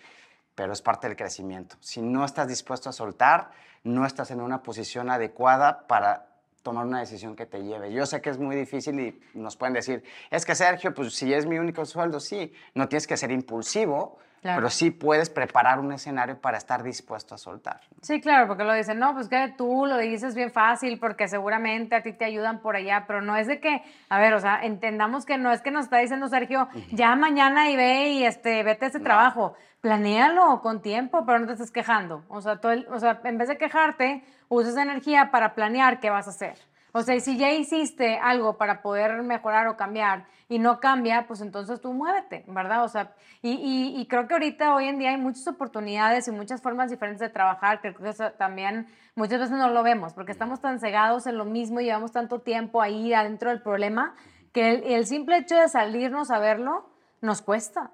pero 0.59 0.73
es 0.73 0.81
parte 0.81 1.07
del 1.07 1.15
crecimiento. 1.15 1.77
Si 1.79 2.01
no 2.01 2.25
estás 2.25 2.45
dispuesto 2.49 2.89
a 2.89 2.91
soltar, 2.91 3.51
no 3.85 4.05
estás 4.05 4.29
en 4.31 4.41
una 4.41 4.61
posición 4.61 5.09
adecuada 5.09 5.87
para 5.87 6.27
tomar 6.63 6.85
una 6.85 6.99
decisión 6.99 7.37
que 7.37 7.45
te 7.45 7.63
lleve. 7.63 7.93
Yo 7.93 8.05
sé 8.05 8.19
que 8.19 8.29
es 8.29 8.37
muy 8.37 8.57
difícil 8.57 8.99
y 8.99 9.21
nos 9.35 9.55
pueden 9.55 9.73
decir, 9.73 10.03
es 10.29 10.45
que 10.45 10.55
Sergio, 10.55 10.93
pues 10.93 11.15
si 11.15 11.33
es 11.33 11.45
mi 11.45 11.57
único 11.59 11.85
sueldo, 11.85 12.19
sí, 12.19 12.51
no 12.73 12.89
tienes 12.89 13.07
que 13.07 13.15
ser 13.15 13.31
impulsivo, 13.31 14.17
pero 14.41 14.69
sí 14.69 14.91
puedes 14.91 15.29
preparar 15.29 15.79
un 15.79 15.91
escenario 15.91 16.39
para 16.39 16.57
estar 16.57 16.83
dispuesto 16.83 17.35
a 17.35 17.37
soltar. 17.37 17.81
Sí, 18.01 18.21
claro, 18.21 18.47
porque 18.47 18.63
lo 18.63 18.73
dicen, 18.73 18.99
no, 18.99 19.13
pues 19.13 19.27
que 19.27 19.53
tú 19.57 19.85
lo 19.85 19.97
dices 19.97 20.35
bien 20.35 20.51
fácil 20.51 20.99
porque 20.99 21.27
seguramente 21.27 21.95
a 21.95 22.03
ti 22.03 22.13
te 22.13 22.25
ayudan 22.25 22.59
por 22.59 22.75
allá, 22.75 23.05
pero 23.07 23.21
no 23.21 23.35
es 23.35 23.47
de 23.47 23.59
que, 23.59 23.83
a 24.09 24.19
ver, 24.19 24.33
o 24.33 24.39
sea, 24.39 24.59
entendamos 24.63 25.25
que 25.25 25.37
no 25.37 25.51
es 25.51 25.61
que 25.61 25.71
nos 25.71 25.85
está 25.85 25.97
diciendo 25.97 26.27
Sergio, 26.27 26.69
ya 26.91 27.15
mañana 27.15 27.69
y 27.69 27.75
ve 27.75 28.09
y 28.09 28.23
este, 28.23 28.63
vete 28.63 28.85
a 28.85 28.87
ese 28.89 28.99
trabajo. 28.99 29.55
Planéalo 29.81 30.61
con 30.61 30.81
tiempo, 30.81 31.25
pero 31.25 31.39
no 31.39 31.47
te 31.47 31.53
estés 31.53 31.71
quejando. 31.71 32.23
O 32.27 32.41
sea, 32.41 32.57
todo 32.57 32.73
o 32.91 32.99
sea, 32.99 33.21
en 33.23 33.37
vez 33.37 33.47
de 33.47 33.57
quejarte, 33.57 34.23
usa 34.49 34.71
esa 34.71 34.81
energía 34.81 35.31
para 35.31 35.55
planear 35.55 35.99
qué 35.99 36.09
vas 36.09 36.27
a 36.27 36.31
hacer. 36.31 36.57
O 36.91 37.01
sea, 37.03 37.19
si 37.19 37.37
ya 37.37 37.51
hiciste 37.51 38.17
algo 38.17 38.57
para 38.57 38.81
poder 38.81 39.21
mejorar 39.21 39.67
o 39.67 39.77
cambiar 39.77 40.25
y 40.47 40.57
no 40.57 40.79
cambia, 40.79 41.27
pues 41.27 41.41
entonces 41.41 41.79
tú 41.81 41.93
muévete, 41.93 42.43
¿verdad? 42.47 42.83
O 42.83 42.87
sea, 42.87 43.13
y, 43.43 43.93
y, 43.95 44.07
creo 44.07 44.27
que 44.27 44.33
ahorita, 44.33 44.73
hoy 44.73 44.87
en 44.87 44.97
día, 44.97 45.11
hay 45.11 45.17
muchas 45.17 45.47
oportunidades 45.47 46.27
y 46.27 46.31
muchas 46.31 46.61
formas 46.61 46.89
diferentes 46.89 47.19
de 47.19 47.29
trabajar. 47.29 47.79
Creo 47.81 47.93
que 47.93 48.11
también 48.37 48.87
muchas 49.15 49.39
veces 49.39 49.55
no 49.55 49.69
lo 49.69 49.83
vemos 49.83 50.13
porque 50.13 50.31
estamos 50.31 50.61
tan 50.61 50.79
cegados 50.79 51.27
en 51.27 51.37
lo 51.37 51.45
mismo 51.45 51.79
y 51.79 51.85
llevamos 51.85 52.11
tanto 52.11 52.39
tiempo 52.39 52.81
ahí 52.81 53.13
adentro 53.13 53.51
del 53.51 53.61
problema 53.61 54.15
que 54.51 54.71
el, 54.71 54.83
el 54.83 55.05
simple 55.05 55.37
hecho 55.37 55.55
de 55.55 55.69
salirnos 55.69 56.31
a 56.31 56.39
verlo 56.39 56.89
nos 57.21 57.43
cuesta. 57.43 57.91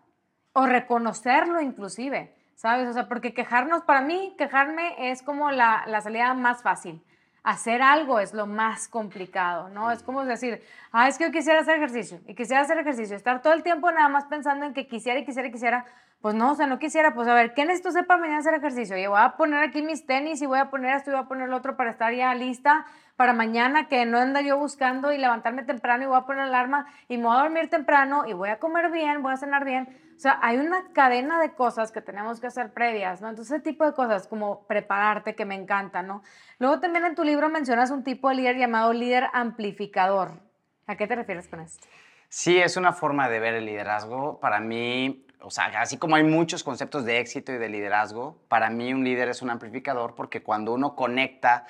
O 0.54 0.66
reconocerlo 0.66 1.60
inclusive, 1.60 2.34
¿sabes? 2.56 2.88
O 2.88 2.94
sea, 2.94 3.10
porque 3.10 3.34
quejarnos, 3.34 3.84
para 3.84 4.00
mí, 4.00 4.34
quejarme 4.38 5.12
es 5.12 5.22
como 5.22 5.52
la, 5.52 5.84
la 5.88 6.00
salida 6.00 6.34
más 6.34 6.64
fácil 6.64 7.04
hacer 7.46 7.84
algo 7.84 8.20
es 8.20 8.34
lo 8.34 8.48
más 8.48 8.88
complicado, 8.88 9.70
¿no? 9.70 9.92
Es 9.92 10.02
como 10.02 10.26
decir, 10.26 10.64
ah, 10.92 11.08
es 11.08 11.20
que 11.20 11.26
yo 11.26 11.32
quisiera 11.32 11.60
hacer 11.60 11.76
ejercicio 11.76 12.20
y 12.26 12.34
quisiera 12.34 12.64
hacer 12.64 12.80
ejercicio, 12.80 13.16
estar 13.16 13.44
todo 13.44 13.54
el 13.54 13.62
tiempo 13.62 13.92
nada 13.92 14.10
más 14.10 14.26
pensando 14.26 14.66
en 14.66 14.74
que 14.74 14.88
quisiera 14.88 15.20
y 15.20 15.26
quisiera 15.26 15.48
y 15.48 15.52
quisiera, 15.52 15.86
pues 16.22 16.34
no, 16.34 16.54
o 16.54 16.56
sea, 16.56 16.66
no 16.66 16.80
quisiera, 16.80 17.14
pues 17.14 17.28
a 17.28 17.36
ver, 17.36 17.54
¿qué 17.54 17.64
necesito 17.64 17.90
hacer 17.90 18.08
para 18.08 18.20
mañana 18.20 18.40
hacer 18.40 18.56
ejercicio? 18.56 18.98
Yo 18.98 19.12
voy 19.12 19.20
a 19.22 19.38
poner 19.38 19.64
aquí 19.64 19.84
mis 19.84 20.08
tenis 20.08 20.42
y 20.42 20.48
voy 20.48 20.58
a 20.58 20.72
poner 20.72 20.96
esto 20.96 21.12
y 21.12 21.14
voy 21.14 21.22
a 21.22 21.28
poner 21.28 21.48
lo 21.48 21.58
otro 21.58 21.78
para 21.78 21.92
estar 21.92 22.12
ya 22.16 22.34
lista 22.34 22.88
para 23.16 23.34
mañana, 23.34 23.88
que 23.88 24.06
no 24.06 24.18
anda 24.18 24.42
yo 24.42 24.58
buscando 24.58 25.14
y 25.14 25.18
levantarme 25.18 25.64
temprano 25.64 26.04
y 26.04 26.08
voy 26.08 26.18
a 26.18 26.26
poner 26.26 26.44
alarma 26.44 26.88
y 27.08 27.18
me 27.18 27.26
voy 27.26 27.38
a 27.38 27.42
dormir 27.42 27.70
temprano 27.70 28.26
y 28.28 28.34
voy 28.34 28.50
a 28.50 28.60
comer 28.60 28.92
bien, 28.92 29.22
voy 29.22 29.34
a 29.34 29.38
cenar 29.38 29.64
bien. 29.64 29.98
O 30.16 30.20
sea, 30.20 30.40
hay 30.42 30.58
una 30.58 30.92
cadena 30.94 31.40
de 31.40 31.54
cosas 31.54 31.92
que 31.92 32.02
tenemos 32.02 32.40
que 32.40 32.48
hacer 32.48 32.72
previas, 32.74 33.22
¿no? 33.22 33.30
Entonces, 33.30 33.54
ese 33.54 33.64
tipo 33.64 33.86
de 33.86 33.94
cosas 33.94 34.28
como 34.28 34.66
prepararte, 34.66 35.36
que 35.36 35.46
me 35.46 35.56
encanta, 35.56 36.02
¿no? 36.02 36.24
Luego 36.58 36.80
también 36.80 37.06
en 37.06 37.16
tu 37.16 37.24
libro 37.24 37.50
mencionas 37.50 37.92
un 37.92 38.04
tipo 38.04 38.30
de 38.30 38.36
líder 38.36 38.58
llamado 38.58 38.94
líder 38.94 39.26
amplificador. 39.34 40.40
¿A 40.88 40.96
qué 40.96 41.08
te 41.08 41.16
refieres 41.16 41.48
con 41.48 41.60
esto? 41.62 41.86
Sí, 42.30 42.60
es 42.60 42.78
una 42.78 42.94
forma 42.94 43.30
de 43.30 43.40
ver 43.40 43.56
el 43.56 43.66
liderazgo. 43.66 44.40
Para 44.40 44.60
mí, 44.60 45.26
o 45.42 45.50
sea, 45.50 45.66
así 45.80 45.98
como 45.98 46.16
hay 46.16 46.24
muchos 46.24 46.64
conceptos 46.64 47.06
de 47.06 47.20
éxito 47.20 47.52
y 47.52 47.58
de 47.58 47.70
liderazgo, 47.70 48.38
para 48.48 48.70
mí 48.70 48.94
un 48.94 49.04
líder 49.04 49.30
es 49.30 49.42
un 49.42 49.50
amplificador 49.50 50.16
porque 50.16 50.44
cuando 50.44 50.74
uno 50.74 50.96
conecta 50.96 51.66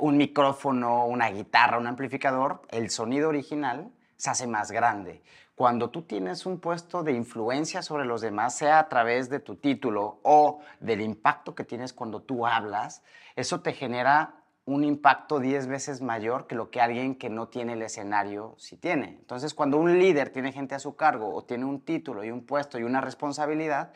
un 0.00 0.16
micrófono, 0.16 1.06
una 1.06 1.30
guitarra, 1.30 1.78
un 1.78 1.86
amplificador, 1.86 2.62
el 2.70 2.90
sonido 2.90 3.28
original 3.28 3.90
se 4.16 4.30
hace 4.30 4.46
más 4.46 4.70
grande. 4.70 5.22
Cuando 5.54 5.90
tú 5.90 6.02
tienes 6.02 6.46
un 6.46 6.60
puesto 6.60 7.02
de 7.02 7.12
influencia 7.12 7.82
sobre 7.82 8.04
los 8.04 8.20
demás, 8.20 8.56
sea 8.56 8.78
a 8.78 8.88
través 8.88 9.28
de 9.28 9.40
tu 9.40 9.56
título 9.56 10.20
o 10.22 10.60
del 10.80 11.00
impacto 11.00 11.54
que 11.54 11.64
tienes 11.64 11.92
cuando 11.92 12.22
tú 12.22 12.46
hablas, 12.46 13.02
eso 13.36 13.60
te 13.60 13.72
genera 13.72 14.42
un 14.64 14.84
impacto 14.84 15.40
10 15.40 15.66
veces 15.66 16.00
mayor 16.00 16.46
que 16.46 16.54
lo 16.54 16.70
que 16.70 16.80
alguien 16.80 17.16
que 17.16 17.28
no 17.28 17.48
tiene 17.48 17.72
el 17.72 17.82
escenario 17.82 18.54
sí 18.58 18.76
tiene. 18.76 19.16
Entonces, 19.18 19.54
cuando 19.54 19.76
un 19.76 19.98
líder 19.98 20.30
tiene 20.30 20.52
gente 20.52 20.74
a 20.74 20.78
su 20.78 20.94
cargo 20.94 21.34
o 21.34 21.44
tiene 21.44 21.64
un 21.64 21.80
título 21.80 22.22
y 22.22 22.30
un 22.30 22.46
puesto 22.46 22.78
y 22.78 22.84
una 22.84 23.00
responsabilidad, 23.00 23.92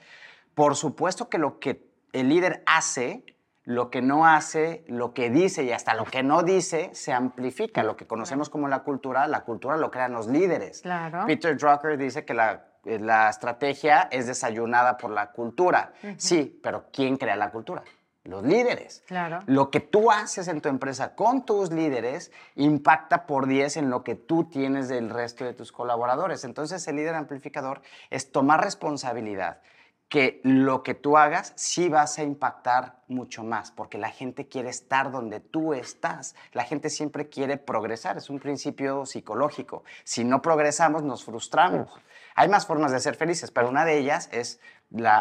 por 0.54 0.74
supuesto 0.74 1.28
que 1.28 1.38
lo 1.38 1.58
que 1.60 1.88
el 2.12 2.28
líder 2.28 2.62
hace 2.66 3.24
lo 3.66 3.90
que 3.90 4.00
no 4.00 4.26
hace, 4.26 4.84
lo 4.86 5.12
que 5.12 5.28
dice 5.28 5.64
y 5.64 5.72
hasta 5.72 5.94
lo 5.94 6.04
que 6.04 6.22
no 6.22 6.44
dice 6.44 6.90
se 6.94 7.12
amplifica. 7.12 7.82
Lo 7.82 7.96
que 7.96 8.06
conocemos 8.06 8.48
como 8.48 8.68
la 8.68 8.84
cultura, 8.84 9.26
la 9.26 9.40
cultura 9.40 9.76
lo 9.76 9.90
crean 9.90 10.12
los 10.12 10.28
líderes. 10.28 10.82
Peter 11.26 11.56
Drucker 11.58 11.98
dice 11.98 12.24
que 12.24 12.32
la, 12.32 12.64
eh, 12.84 13.00
la, 13.00 13.28
estrategia 13.28 14.08
es 14.12 14.28
desayunada 14.28 14.96
por 14.96 15.10
la 15.10 15.32
cultura. 15.32 15.92
Sí, 16.16 16.60
pero 16.62 16.86
¿quién 16.92 17.16
crea 17.16 17.34
la 17.34 17.50
cultura? 17.50 17.82
Los 18.22 18.44
líderes. 18.44 19.02
Claro. 19.06 19.40
Lo 19.46 19.70
que 19.72 19.80
tú 19.80 20.12
haces 20.12 20.46
en 20.46 20.60
tu 20.60 20.68
empresa 20.68 21.16
con 21.16 21.44
tus 21.44 21.72
líderes 21.72 22.30
impacta 22.54 23.26
por 23.26 23.46
10 23.48 23.78
en 23.78 23.90
lo 23.90 24.04
que 24.04 24.14
tú 24.14 24.44
tienes 24.44 24.88
del 24.88 25.10
resto 25.10 25.44
de 25.44 25.54
tus 25.54 25.72
colaboradores. 25.72 26.44
Entonces, 26.44 26.86
el 26.86 26.96
líder 26.96 27.16
amplificador 27.16 27.82
es 28.10 28.30
tomar 28.30 28.62
responsabilidad 28.62 29.60
que 30.08 30.40
lo 30.44 30.82
que 30.82 30.94
tú 30.94 31.16
hagas 31.16 31.52
sí 31.56 31.88
vas 31.88 32.18
a 32.18 32.22
impactar 32.22 33.02
mucho 33.08 33.42
más, 33.42 33.72
porque 33.72 33.98
la 33.98 34.10
gente 34.10 34.46
quiere 34.46 34.68
estar 34.68 35.10
donde 35.10 35.40
tú 35.40 35.74
estás. 35.74 36.36
La 36.52 36.64
gente 36.64 36.90
siempre 36.90 37.28
quiere 37.28 37.56
progresar, 37.56 38.16
es 38.16 38.30
un 38.30 38.38
principio 38.38 39.04
psicológico. 39.04 39.82
Si 40.04 40.24
no 40.24 40.42
progresamos, 40.42 41.02
nos 41.02 41.24
frustramos. 41.24 41.90
Hay 42.36 42.48
más 42.48 42.66
formas 42.66 42.92
de 42.92 43.00
ser 43.00 43.16
felices, 43.16 43.50
pero 43.50 43.68
una 43.68 43.84
de 43.84 43.98
ellas 43.98 44.28
es 44.32 44.60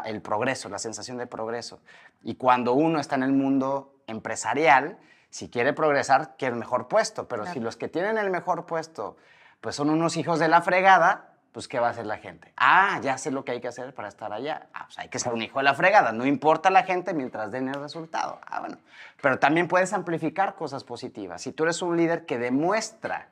el 0.06 0.22
progreso, 0.22 0.70
la 0.70 0.80
sensación 0.80 1.18
de 1.18 1.26
progreso. 1.26 1.80
Y 2.24 2.36
cuando 2.36 2.74
uno 2.74 3.00
está 3.00 3.16
en 3.16 3.24
el 3.24 3.32
mundo 3.32 3.96
empresarial, 4.06 5.00
si 5.32 5.50
quiere 5.50 5.74
progresar, 5.74 6.36
quiere 6.38 6.54
el 6.54 6.60
mejor 6.60 6.88
puesto, 6.88 7.28
pero 7.28 7.46
si 7.48 7.60
los 7.60 7.76
que 7.76 7.88
tienen 7.88 8.18
el 8.18 8.30
mejor 8.30 8.66
puesto 8.66 9.18
pues 9.66 9.76
son 9.76 9.90
unos 9.90 10.16
hijos 10.16 10.38
de 10.38 10.48
la 10.48 10.62
fregada, 10.62 11.35
pues 11.56 11.70
¿qué 11.70 11.80
va 11.80 11.88
a 11.88 11.92
hacer 11.92 12.06
la 12.06 12.18
gente? 12.18 12.52
Ah, 12.58 13.00
ya 13.02 13.18
sé 13.18 13.32
lo 13.32 13.46
que 13.46 13.54
hay 13.54 13.62
que 13.62 13.70
hacer 13.70 13.96
para 13.96 14.10
estar 14.10 14.34
allá. 14.34 14.68
Ah, 14.74 14.88
pues 14.88 15.00
hay 15.00 15.08
que 15.08 15.20
ser 15.20 15.32
un 15.32 15.42
hijo 15.42 15.60
de 15.60 15.64
la 15.64 15.74
fregada. 15.74 16.12
No 16.12 16.26
importa 16.26 16.70
la 16.70 16.84
gente 16.84 17.14
mientras 17.14 17.50
den 17.50 17.70
el 17.70 17.76
resultado. 17.76 18.42
Ah, 18.46 18.60
bueno. 18.60 18.78
Pero 19.22 19.40
también 19.40 19.70
puedes 19.70 19.94
amplificar 19.94 20.56
cosas 20.56 20.84
positivas. 20.84 21.42
Si 21.42 21.54
tú 21.54 21.64
eres 21.64 21.82
un 21.82 21.96
líder 21.96 22.26
que 22.26 22.38
demuestra 22.38 23.30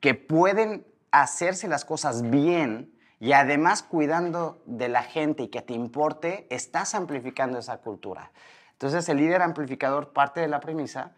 que 0.00 0.14
pueden 0.14 0.86
hacerse 1.10 1.68
las 1.68 1.84
cosas 1.84 2.30
bien 2.30 2.94
y 3.20 3.32
además 3.32 3.82
cuidando 3.82 4.62
de 4.64 4.88
la 4.88 5.02
gente 5.02 5.42
y 5.42 5.48
que 5.48 5.60
te 5.60 5.74
importe, 5.74 6.46
estás 6.48 6.94
amplificando 6.94 7.58
esa 7.58 7.76
cultura. 7.82 8.30
Entonces 8.72 9.06
el 9.10 9.18
líder 9.18 9.42
amplificador 9.42 10.14
parte 10.14 10.40
de 10.40 10.48
la 10.48 10.60
premisa 10.60 11.12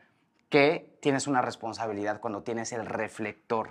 que 0.49 0.99
tienes 1.01 1.29
una 1.29 1.41
responsabilidad 1.41 2.19
cuando 2.19 2.43
tienes 2.43 2.73
el 2.73 2.85
reflector 2.85 3.71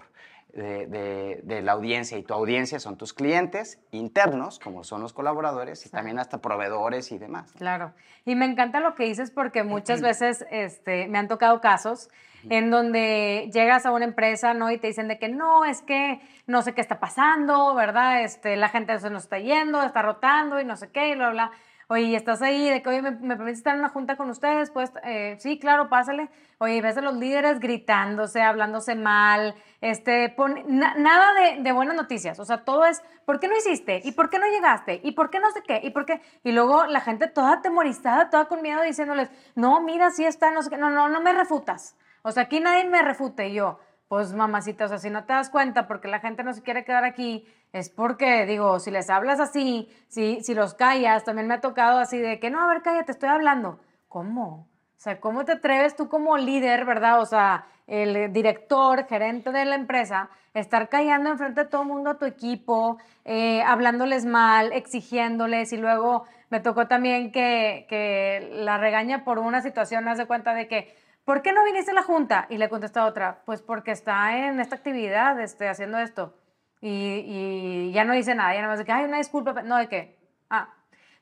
de, 0.53 1.61
la 1.63 1.71
audiencia 1.73 2.17
y 2.17 2.23
tu 2.23 2.33
audiencia 2.33 2.79
son 2.79 2.97
tus 2.97 3.13
clientes 3.13 3.79
internos, 3.91 4.59
como 4.59 4.83
son 4.83 5.01
los 5.01 5.13
colaboradores, 5.13 5.85
y 5.85 5.89
también 5.89 6.19
hasta 6.19 6.41
proveedores 6.41 7.11
y 7.11 7.17
demás. 7.17 7.51
Claro. 7.57 7.93
Y 8.25 8.35
me 8.35 8.45
encanta 8.45 8.79
lo 8.79 8.95
que 8.95 9.05
dices 9.05 9.31
porque 9.31 9.63
muchas 9.63 10.01
veces 10.01 10.45
este, 10.49 11.07
me 11.07 11.17
han 11.17 11.27
tocado 11.27 11.61
casos 11.61 12.09
en 12.49 12.71
donde 12.71 13.49
llegas 13.53 13.85
a 13.85 13.91
una 13.91 14.05
empresa 14.05 14.53
¿no? 14.53 14.71
y 14.71 14.77
te 14.77 14.87
dicen 14.87 15.07
de 15.07 15.19
que 15.19 15.27
no, 15.27 15.65
es 15.65 15.81
que 15.81 16.21
no 16.45 16.61
sé 16.61 16.73
qué 16.73 16.81
está 16.81 16.99
pasando, 16.99 17.73
¿verdad? 17.75 18.23
Este, 18.23 18.55
la 18.55 18.69
gente 18.69 18.97
se 18.99 19.09
nos 19.09 19.23
está 19.23 19.39
yendo, 19.39 19.83
está 19.83 20.01
rotando 20.01 20.59
y 20.59 20.65
no 20.65 20.77
sé 20.77 20.89
qué, 20.89 21.09
y 21.09 21.15
bla, 21.15 21.29
bla 21.29 21.51
oye, 21.87 22.15
¿estás 22.15 22.41
ahí? 22.41 22.69
De 22.69 22.81
que, 22.81 22.89
oye, 22.89 23.01
¿me, 23.01 23.11
me 23.11 23.35
permites 23.35 23.59
estar 23.59 23.73
en 23.73 23.79
una 23.79 23.89
junta 23.89 24.17
con 24.17 24.29
ustedes? 24.29 24.71
Pues, 24.71 24.91
eh, 25.03 25.37
sí, 25.39 25.59
claro, 25.59 25.89
pásale. 25.89 26.29
Oye, 26.59 26.81
ves 26.81 26.97
a 26.97 27.01
los 27.01 27.15
líderes 27.15 27.59
gritándose, 27.59 28.41
hablándose 28.41 28.95
mal, 28.95 29.55
este, 29.81 30.35
nada 30.67 31.33
de, 31.33 31.61
de, 31.61 31.71
buenas 31.71 31.95
noticias. 31.95 32.39
O 32.39 32.45
sea, 32.45 32.65
todo 32.65 32.85
es, 32.85 33.01
¿por 33.25 33.39
qué 33.39 33.47
no 33.47 33.55
hiciste? 33.55 34.01
¿Y 34.03 34.11
por 34.13 34.29
qué 34.29 34.39
no 34.39 34.47
llegaste? 34.47 34.99
¿Y 35.03 35.11
por 35.11 35.29
qué 35.29 35.39
no 35.39 35.51
sé 35.51 35.61
qué? 35.61 35.81
¿Y 35.83 35.91
por 35.91 36.05
qué? 36.05 36.21
Y 36.43 36.51
luego 36.51 36.85
la 36.87 37.01
gente 37.01 37.27
toda 37.27 37.53
atemorizada, 37.53 38.29
toda 38.29 38.45
con 38.45 38.61
miedo, 38.61 38.81
diciéndoles, 38.81 39.29
no, 39.55 39.81
mira, 39.81 40.09
sí 40.11 40.25
está, 40.25 40.51
no 40.51 40.63
sé 40.63 40.71
qué, 40.71 40.77
no, 40.77 40.89
no, 40.89 41.09
no 41.09 41.21
me 41.21 41.33
refutas. 41.33 41.95
O 42.23 42.31
sea, 42.31 42.43
aquí 42.43 42.59
nadie 42.59 42.85
me 42.89 43.01
refute. 43.03 43.53
Yo, 43.53 43.79
pues 44.07 44.33
mamacita, 44.33 44.85
o 44.85 44.87
sea, 44.87 44.97
si 44.97 45.09
no 45.09 45.25
te 45.25 45.33
das 45.33 45.49
cuenta 45.49 45.87
porque 45.87 46.07
la 46.07 46.19
gente 46.19 46.43
no 46.43 46.53
se 46.53 46.61
quiere 46.63 46.85
quedar 46.85 47.03
aquí, 47.03 47.45
es 47.73 47.89
porque, 47.89 48.45
digo, 48.45 48.79
si 48.79 48.89
les 48.89 49.09
hablas 49.09 49.39
así, 49.39 49.89
si, 50.07 50.41
si 50.41 50.53
los 50.53 50.73
callas, 50.73 51.25
también 51.25 51.47
me 51.47 51.55
ha 51.55 51.61
tocado 51.61 51.99
así 51.99 52.17
de 52.17 52.39
que, 52.39 52.49
no, 52.49 52.61
a 52.61 52.67
ver, 52.67 52.81
cállate, 52.81 53.11
estoy 53.11 53.29
hablando. 53.29 53.79
¿Cómo? 54.07 54.67
O 54.97 54.99
sea, 54.99 55.19
¿cómo 55.19 55.43
te 55.45 55.53
atreves 55.53 55.95
tú 55.95 56.07
como 56.07 56.37
líder, 56.37 56.85
verdad? 56.85 57.19
O 57.21 57.25
sea, 57.25 57.65
el 57.85 58.31
director, 58.31 59.05
gerente 59.07 59.51
de 59.51 59.65
la 59.65 59.75
empresa, 59.75 60.29
estar 60.53 60.89
callando 60.89 61.29
enfrente 61.29 61.65
de 61.65 61.69
todo 61.69 61.83
el 61.83 61.87
mundo 61.87 62.11
a 62.11 62.17
tu 62.17 62.25
equipo, 62.25 62.97
eh, 63.25 63.61
hablándoles 63.61 64.25
mal, 64.25 64.71
exigiéndoles 64.73 65.71
y 65.73 65.77
luego 65.77 66.25
me 66.49 66.61
tocó 66.61 66.87
también 66.87 67.31
que, 67.31 67.85
que 67.89 68.49
la 68.53 68.77
regaña 68.77 69.23
por 69.23 69.37
una 69.39 69.61
situación, 69.61 70.07
haz 70.07 70.17
de 70.17 70.25
cuenta 70.25 70.53
de 70.53 70.67
que, 70.67 70.95
¿por 71.27 71.41
qué 71.41 71.51
no 71.51 71.65
viniste 71.65 71.91
a 71.91 71.93
la 71.93 72.03
junta? 72.03 72.47
Y 72.49 72.57
le 72.57 72.69
contesta 72.69 73.05
otra, 73.05 73.41
pues 73.45 73.61
porque 73.61 73.91
está 73.91 74.37
en 74.37 74.61
esta 74.61 74.77
actividad, 74.77 75.37
este, 75.41 75.67
haciendo 75.67 75.97
esto. 75.97 76.33
Y, 76.79 77.91
ya 77.91 78.05
no 78.05 78.13
dice 78.13 78.33
nada, 78.33 78.53
ya 78.53 78.61
nada 78.61 78.71
más 78.71 78.79
de 78.79 78.85
que, 78.85 78.93
ay, 78.93 79.03
una 79.03 79.17
disculpa, 79.17 79.61
no, 79.61 79.75
de 79.75 79.89
qué, 79.89 80.17
ah, 80.49 80.73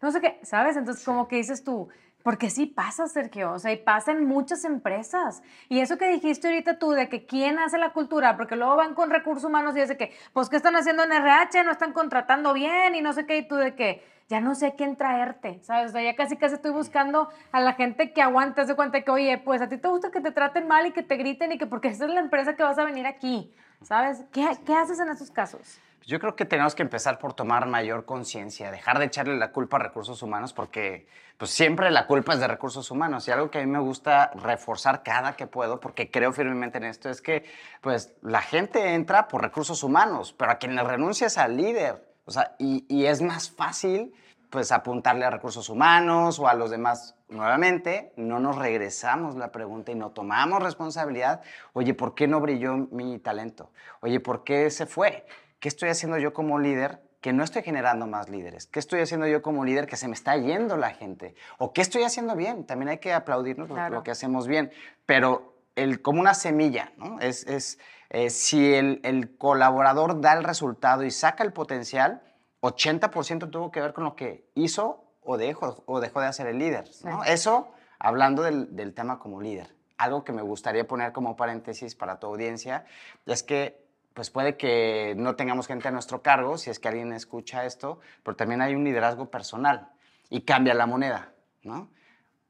no 0.04 0.12
sé 0.12 0.22
qué, 0.22 0.40
¿sabes? 0.44 0.78
Entonces, 0.78 1.04
como 1.04 1.28
que 1.28 1.38
dices 1.38 1.64
tú, 1.64 1.90
Porque 2.24 2.50
sí 2.50 2.66
pasa, 2.66 3.08
Sergio, 3.08 3.52
o 3.54 3.60
sea, 3.60 3.72
y 3.72 3.78
pasa 3.78 4.12
en 4.12 4.26
muchas 4.26 4.66
empresas. 4.66 5.44
Y 5.70 5.80
eso 5.80 5.98
que 6.00 6.10
dijiste 6.10 6.48
ahorita 6.48 6.80
tú, 6.80 6.92
de 6.92 7.08
que 7.08 7.28
quién 7.28 7.60
hace 7.60 7.78
la 7.78 7.94
cultura, 7.94 8.36
porque 8.36 8.56
luego 8.56 8.76
van 8.76 8.96
con 8.96 9.12
recursos 9.12 9.44
humanos 9.44 9.76
y 9.78 9.82
dice 9.82 9.96
que, 9.96 10.12
pues, 10.34 10.50
¿qué 10.50 10.58
están 10.58 10.76
haciendo 10.76 11.04
en 11.04 11.12
RH? 11.12 11.64
No 11.64 11.72
están 11.72 11.94
contratando 11.94 12.54
bien 12.54 12.96
y 12.96 13.02
no 13.02 13.14
sé 13.14 13.28
qué, 13.28 13.38
y 13.38 13.48
tú 13.48 13.56
de 13.56 13.76
que 13.76 14.04
ya 14.28 14.42
no 14.42 14.56
sé 14.56 14.74
quién 14.76 14.96
traerte, 14.96 15.60
¿sabes? 15.64 15.90
O 15.90 15.94
sea, 15.94 16.02
ya 16.02 16.16
casi 16.16 16.36
casi 16.38 16.56
estoy 16.56 16.72
buscando 16.72 17.30
a 17.52 17.62
la 17.62 17.74
gente 17.74 18.12
que 18.12 18.22
aguante, 18.22 18.66
se 18.66 18.76
cuenta 18.76 19.02
que, 19.02 19.12
oye, 19.12 19.38
pues 19.38 19.62
a 19.62 19.70
ti 19.70 19.78
te 19.78 19.88
gusta 19.88 20.12
que 20.12 20.22
te 20.22 20.32
traten 20.32 20.68
mal 20.68 20.88
y 20.88 20.92
que 20.92 21.04
te 21.04 21.16
griten 21.16 21.52
y 21.52 21.58
que 21.58 21.68
porque 21.68 21.90
esa 21.90 22.06
es 22.06 22.12
la 22.12 22.22
empresa 22.22 22.56
que 22.56 22.64
vas 22.64 22.78
a 22.80 22.86
venir 22.86 23.06
aquí, 23.06 23.54
¿sabes? 23.84 24.24
¿Qué, 24.32 24.48
qué 24.66 24.74
haces 24.74 25.00
en 25.00 25.10
esos 25.10 25.30
casos? 25.30 25.80
Yo 26.08 26.20
creo 26.20 26.36
que 26.36 26.46
tenemos 26.46 26.76
que 26.76 26.84
empezar 26.84 27.18
por 27.18 27.34
tomar 27.34 27.66
mayor 27.66 28.06
conciencia, 28.06 28.70
dejar 28.70 29.00
de 29.00 29.06
echarle 29.06 29.38
la 29.38 29.52
culpa 29.52 29.78
a 29.78 29.80
recursos 29.80 30.22
humanos 30.22 30.54
porque 30.54 31.08
pues 31.38 31.50
siempre 31.50 31.90
la 31.90 32.06
culpa 32.06 32.34
es 32.34 32.40
de 32.40 32.48
recursos 32.48 32.92
humanos 32.92 33.28
y 33.28 33.32
algo 33.32 33.50
que 33.50 33.58
a 33.58 33.62
mí 33.62 33.68
me 33.68 33.80
gusta 33.80 34.30
reforzar 34.36 35.02
cada 35.02 35.36
que 35.36 35.48
puedo 35.48 35.80
porque 35.80 36.12
creo 36.12 36.32
firmemente 36.32 36.78
en 36.78 36.84
esto 36.84 37.10
es 37.10 37.22
que 37.22 37.44
pues 37.82 38.14
la 38.22 38.42
gente 38.42 38.94
entra 38.94 39.28
por 39.28 39.42
recursos 39.42 39.82
humanos, 39.82 40.32
pero 40.38 40.52
a 40.52 40.56
quien 40.60 40.76
le 40.76 40.84
renuncia 40.84 41.26
es 41.26 41.40
al 41.40 41.58
líder. 41.58 42.15
O 42.26 42.32
sea, 42.32 42.56
y, 42.60 42.86
y 42.88 43.06
es 43.06 43.22
más 43.22 43.50
fácil 43.50 44.14
pues 44.50 44.72
apuntarle 44.72 45.26
a 45.26 45.30
recursos 45.30 45.70
humanos 45.70 46.40
o 46.40 46.48
a 46.48 46.54
los 46.54 46.70
demás 46.70 47.16
nuevamente, 47.28 48.14
no 48.16 48.40
nos 48.40 48.58
regresamos 48.58 49.36
la 49.36 49.52
pregunta 49.52 49.92
y 49.92 49.96
no 49.96 50.12
tomamos 50.12 50.64
responsabilidad. 50.64 51.42
Oye, 51.74 51.94
¿por 51.94 52.16
qué 52.16 52.28
no 52.28 52.40
brilló 52.40 52.78
mi 52.92 53.20
talento? 53.20 53.72
Oye, 54.02 54.20
¿por 54.20 54.44
qué 54.44 54.70
se 54.70 54.86
fue? 54.86 55.26
¿qué 55.66 55.70
estoy 55.70 55.90
haciendo 55.90 56.20
yo 56.20 56.32
como 56.32 56.60
líder 56.60 57.02
que 57.22 57.34
no 57.34 57.44
estoy 57.44 57.64
generando 57.64 58.06
más 58.06 58.30
líderes? 58.30 58.68
¿Qué 58.68 58.78
estoy 58.78 59.02
haciendo 59.02 59.26
yo 59.26 59.42
como 59.42 59.66
líder 59.66 59.88
que 59.88 59.98
se 59.98 60.08
me 60.08 60.14
está 60.14 60.38
yendo 60.38 60.78
la 60.78 60.92
gente? 60.92 61.34
¿O 61.58 61.74
qué 61.74 61.82
estoy 61.82 62.04
haciendo 62.04 62.36
bien? 62.36 62.68
También 62.68 62.90
hay 62.90 63.00
que 63.00 63.14
aplaudirnos 63.14 63.68
lo, 63.70 64.04
que 64.04 64.12
hacemos 64.12 64.48
bien, 64.48 64.72
pero 65.08 65.56
el, 65.76 66.04
como 66.04 66.22
una 66.22 66.36
semilla, 66.36 66.92
¿no? 66.98 67.20
Es, 67.20 67.48
es 67.48 67.80
eh, 68.10 68.30
si 68.30 68.74
el, 68.74 69.02
el, 69.04 69.38
colaborador 69.38 70.22
da 70.22 70.34
el 70.34 70.44
resultado 70.44 71.04
y 71.04 71.12
saca 71.12 71.44
el 71.44 71.54
potencial, 71.54 72.22
80% 72.62 73.50
tuvo 73.50 73.72
que 73.72 73.82
ver 73.82 73.94
con 73.94 74.04
lo 74.04 74.16
que 74.16 74.50
hizo 74.56 75.04
o 75.22 75.38
dejó, 75.38 75.84
o 75.86 76.00
dejó 76.00 76.22
de 76.22 76.28
hacer 76.28 76.48
el 76.48 76.60
líder. 76.60 76.90
¿no? 77.04 77.24
Eso 77.24 77.72
hablando 78.00 78.44
del, 78.44 78.76
del 78.76 78.94
tema 78.94 79.20
como 79.20 79.42
líder. 79.42 79.76
Algo 79.98 80.24
que 80.24 80.34
me 80.34 80.42
gustaría 80.42 80.88
poner 80.88 81.14
como 81.14 81.36
paréntesis 81.36 81.96
para 81.96 82.20
tu 82.20 82.28
audiencia 82.28 82.86
es 83.26 83.44
que 83.44 83.86
pues 84.14 84.30
puede 84.30 84.56
que 84.56 85.14
no 85.18 85.36
tengamos 85.36 85.68
gente 85.68 85.90
a 85.90 85.92
nuestro 85.92 86.22
cargo, 86.22 86.58
si 86.58 86.70
es 86.70 86.80
que 86.80 86.88
alguien 86.88 87.12
escucha 87.12 87.66
esto, 87.66 88.00
pero 88.24 88.38
también 88.38 88.62
hay 88.62 88.74
un 88.74 88.86
liderazgo 88.86 89.30
personal 89.30 89.90
y 90.30 90.42
cambia 90.42 90.74
la 90.74 90.86
moneda, 90.86 91.34
¿no? 91.64 91.90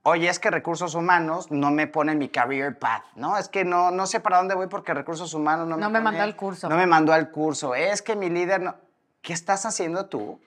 Oye, 0.07 0.29
es 0.29 0.37
que 0.37 0.51
recursos 0.51 0.93
humanos 0.93 1.49
no 1.49 1.71
me 1.71 1.87
pone 1.87 2.13
mi 2.13 2.29
career 2.29 2.77
path, 2.77 3.03
¿no? 3.15 3.39
Es 3.39 3.49
que 3.49 3.65
no, 3.65 3.89
no 3.89 4.05
sé 4.05 4.19
para 4.19 4.37
dónde 4.37 4.53
voy 4.53 4.67
porque 4.67 4.93
recursos 4.93 5.33
humanos 5.33 5.67
no, 5.67 5.77
no 5.77 5.89
me, 5.89 5.99
mandó 5.99 6.21
al 6.21 6.35
curso. 6.35 6.69
No 6.69 6.77
me 6.77 6.85
mandó 6.85 7.11
al 7.11 7.31
curso. 7.31 7.73
Es 7.73 8.03
que 8.03 8.15
mi 8.15 8.29
líder 8.29 8.61
no... 8.61 8.75
¿Qué 9.23 9.33
estás 9.33 9.65
haciendo 9.65 10.05
tú 10.05 10.39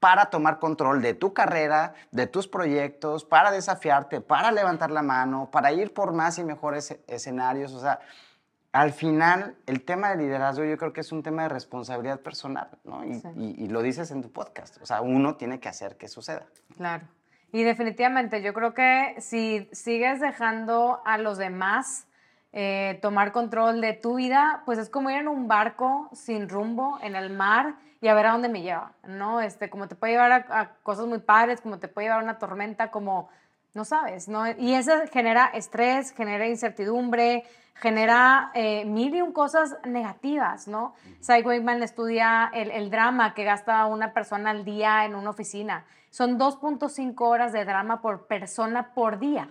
para 0.00 0.30
tomar 0.30 0.58
control 0.58 1.02
de 1.02 1.12
tu 1.12 1.34
carrera, 1.34 1.92
de 2.12 2.26
tus 2.26 2.48
proyectos, 2.48 3.26
para 3.26 3.50
desafiarte, 3.50 4.22
para 4.22 4.50
levantar 4.50 4.90
la 4.90 5.02
mano, 5.02 5.50
para 5.52 5.70
ir 5.72 5.92
por 5.92 6.14
más 6.14 6.38
y 6.38 6.44
mejores 6.44 6.96
escenarios? 7.06 7.74
O 7.74 7.80
sea, 7.80 8.00
al 8.72 8.94
final, 8.94 9.54
el 9.66 9.84
tema 9.84 10.08
de 10.08 10.16
liderazgo 10.16 10.64
yo 10.64 10.78
creo 10.78 10.94
que 10.94 11.02
es 11.02 11.12
un 11.12 11.22
tema 11.22 11.42
de 11.42 11.50
responsabilidad 11.50 12.20
personal, 12.20 12.70
¿no? 12.84 13.04
Y, 13.04 13.68
lo 13.68 13.82
dices 13.82 14.10
en 14.10 14.22
tu 14.22 14.32
podcast. 14.32 14.80
O 14.80 14.86
sea, 14.86 15.02
uno 15.02 15.36
tiene 15.36 15.60
que 15.60 15.68
hacer 15.68 15.98
que 15.98 16.08
suceda. 16.08 16.46
Claro. 16.74 17.06
Y 17.54 17.62
definitivamente, 17.62 18.42
yo 18.42 18.52
creo 18.52 18.74
que 18.74 19.14
si 19.20 19.68
sigues 19.70 20.18
dejando 20.18 21.00
a 21.04 21.18
los 21.18 21.38
demás 21.38 22.08
eh, 22.52 22.98
tomar 23.00 23.30
control 23.30 23.80
de 23.80 23.92
tu 23.92 24.16
vida, 24.16 24.64
pues 24.66 24.76
es 24.76 24.90
como 24.90 25.08
ir 25.10 25.18
en 25.18 25.28
un 25.28 25.46
barco 25.46 26.10
sin 26.12 26.48
rumbo 26.48 26.98
en 27.00 27.14
el 27.14 27.30
mar 27.30 27.76
y 28.00 28.08
a 28.08 28.14
ver 28.14 28.26
a 28.26 28.32
dónde 28.32 28.48
me 28.48 28.62
lleva, 28.62 28.90
¿no? 29.06 29.40
Este, 29.40 29.70
como 29.70 29.86
te 29.86 29.94
puede 29.94 30.14
llevar 30.14 30.32
a, 30.32 30.60
a 30.60 30.74
cosas 30.82 31.06
muy 31.06 31.20
padres, 31.20 31.60
como 31.60 31.78
te 31.78 31.86
puede 31.86 32.06
llevar 32.06 32.22
a 32.22 32.24
una 32.24 32.38
tormenta, 32.40 32.90
como 32.90 33.28
no 33.74 33.84
sabes, 33.84 34.28
¿no? 34.28 34.48
Y 34.56 34.74
eso 34.74 34.92
genera 35.12 35.46
estrés, 35.46 36.12
genera 36.12 36.46
incertidumbre, 36.46 37.44
genera 37.74 38.52
eh, 38.54 38.84
mil 38.84 39.14
y 39.14 39.20
un 39.20 39.32
cosas 39.32 39.76
negativas, 39.84 40.68
¿no? 40.68 40.94
Cy 41.20 41.42
Wakeman 41.42 41.82
estudia 41.82 42.50
el, 42.54 42.70
el, 42.70 42.88
drama 42.88 43.34
que 43.34 43.42
gasta 43.42 43.84
una 43.86 44.12
persona 44.12 44.50
al 44.50 44.64
día 44.64 45.04
en 45.04 45.16
una 45.16 45.30
oficina. 45.30 45.84
Son 46.10 46.38
2.5 46.38 47.14
horas 47.20 47.52
de 47.52 47.64
drama 47.64 48.00
por 48.00 48.28
persona 48.28 48.94
por 48.94 49.18
día. 49.18 49.50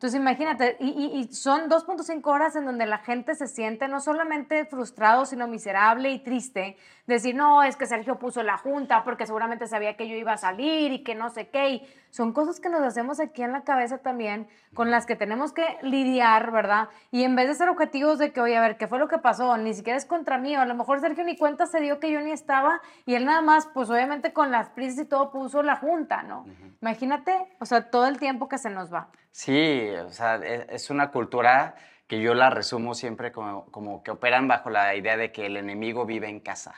Entonces 0.00 0.18
imagínate, 0.18 0.78
y, 0.80 1.28
son 1.30 1.68
2.5 1.68 2.26
horas 2.26 2.56
en 2.56 2.64
donde 2.64 2.86
la 2.86 3.00
gente 3.00 3.34
se 3.34 3.46
siente 3.46 3.86
no 3.86 4.00
solamente 4.00 4.64
frustrado, 4.64 5.26
sino 5.26 5.46
miserable 5.46 6.10
y 6.10 6.20
triste. 6.20 6.78
Decir, 7.06 7.34
no, 7.34 7.62
es 7.62 7.76
que 7.76 7.84
Sergio 7.84 8.18
puso 8.18 8.42
la 8.42 8.56
junta 8.56 9.04
porque 9.04 9.26
seguramente 9.26 9.66
sabía 9.66 9.98
que 9.98 10.08
yo 10.08 10.16
iba 10.16 10.32
a 10.32 10.38
salir 10.38 10.90
y 10.90 11.02
que 11.04 11.14
no 11.14 11.28
sé 11.28 11.48
qué. 11.50 11.68
Y 11.68 11.88
son 12.10 12.32
cosas 12.32 12.60
que 12.60 12.68
nos 12.68 12.82
hacemos 12.82 13.20
aquí 13.20 13.42
en 13.42 13.52
la 13.52 13.62
cabeza 13.62 13.98
también, 13.98 14.48
con 14.74 14.90
las 14.90 15.06
que 15.06 15.16
tenemos 15.16 15.52
que 15.52 15.64
lidiar, 15.82 16.50
¿verdad? 16.50 16.88
Y 17.10 17.24
en 17.24 17.36
vez 17.36 17.48
de 17.48 17.54
ser 17.54 17.68
objetivos 17.68 18.18
de 18.18 18.32
que, 18.32 18.40
oye, 18.40 18.56
a 18.56 18.60
ver, 18.60 18.76
¿qué 18.76 18.86
fue 18.86 18.98
lo 18.98 19.08
que 19.08 19.18
pasó? 19.18 19.56
Ni 19.56 19.74
siquiera 19.74 19.96
es 19.96 20.04
contra 20.04 20.38
mí. 20.38 20.56
O 20.56 20.60
a 20.60 20.66
lo 20.66 20.74
mejor 20.74 21.00
Sergio 21.00 21.24
ni 21.24 21.36
cuenta 21.36 21.66
se 21.66 21.80
dio 21.80 22.00
que 22.00 22.10
yo 22.10 22.20
ni 22.20 22.32
estaba 22.32 22.80
y 23.06 23.14
él 23.14 23.24
nada 23.24 23.40
más, 23.40 23.66
pues 23.72 23.90
obviamente 23.90 24.32
con 24.32 24.50
las 24.50 24.70
prisas 24.70 25.04
y 25.04 25.08
todo 25.08 25.30
puso 25.30 25.62
la 25.62 25.76
junta, 25.76 26.22
¿no? 26.22 26.44
Imagínate, 26.80 27.32
o 27.58 27.66
sea, 27.66 27.90
todo 27.90 28.06
el 28.06 28.18
tiempo 28.18 28.48
que 28.48 28.58
se 28.58 28.70
nos 28.70 28.92
va. 28.92 29.08
Sí, 29.32 29.90
o 30.04 30.10
sea, 30.10 30.36
e, 30.36 30.66
es 30.70 30.90
una 30.90 31.10
cultura 31.10 31.74
que 32.06 32.20
yo 32.20 32.34
la 32.34 32.50
resumo 32.50 32.94
siempre 32.94 33.30
como, 33.30 33.66
como, 33.66 34.02
que 34.02 34.10
operan 34.10 34.48
bajo 34.48 34.68
la 34.68 34.96
idea 34.96 35.16
de 35.16 35.30
que 35.30 35.46
el 35.46 35.56
enemigo 35.56 36.06
vive 36.06 36.28
en 36.28 36.40
casa, 36.40 36.74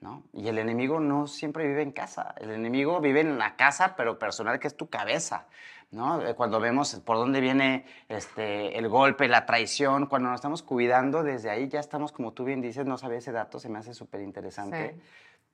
¿no? 0.00 0.22
Y 0.32 0.48
el 0.48 0.58
enemigo 0.58 1.00
no 1.00 1.26
siempre 1.26 1.66
vive 1.66 1.82
en 1.82 1.92
casa, 1.92 2.34
el 2.38 2.50
enemigo 2.50 3.00
vive 3.00 3.20
en 3.20 3.38
la 3.38 3.56
casa, 3.56 3.94
pero 3.96 4.18
personal, 4.18 4.58
que 4.58 4.68
es 4.68 4.76
tu 4.76 4.88
cabeza, 4.88 5.46
¿no? 5.90 6.24
Eh, 6.24 6.34
cuando 6.34 6.60
vemos 6.60 6.94
por 7.04 7.16
dónde 7.16 7.40
viene 7.40 7.84
este, 8.08 8.78
el 8.78 8.88
golpe, 8.88 9.26
la 9.28 9.46
traición, 9.46 10.06
cuando 10.06 10.28
nos 10.28 10.36
estamos 10.36 10.62
cuidando, 10.62 11.22
desde 11.22 11.50
ahí 11.50 11.68
ya 11.68 11.80
estamos, 11.80 12.12
como 12.12 12.32
tú 12.32 12.44
bien 12.44 12.60
dices, 12.60 12.86
no 12.86 12.98
sabía 12.98 13.18
ese 13.18 13.32
dato, 13.32 13.58
se 13.58 13.68
me 13.68 13.78
hace 13.78 13.94
súper 13.94 14.20
interesante. 14.20 15.00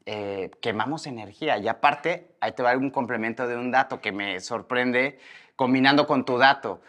Eh, 0.07 0.51
quemamos 0.61 1.07
energía. 1.07 1.57
Y 1.57 1.67
aparte, 1.67 2.37
ahí 2.41 2.53
te 2.53 2.63
va 2.63 2.77
un 2.77 2.91
complemento 2.91 3.47
de 3.47 3.57
un 3.57 3.71
dato 3.71 4.03
que 4.03 4.13
me 4.13 4.39
sorprende 4.41 5.19
combinando 5.57 6.07
con 6.07 6.27
tu 6.27 6.37
dato, 6.37 6.83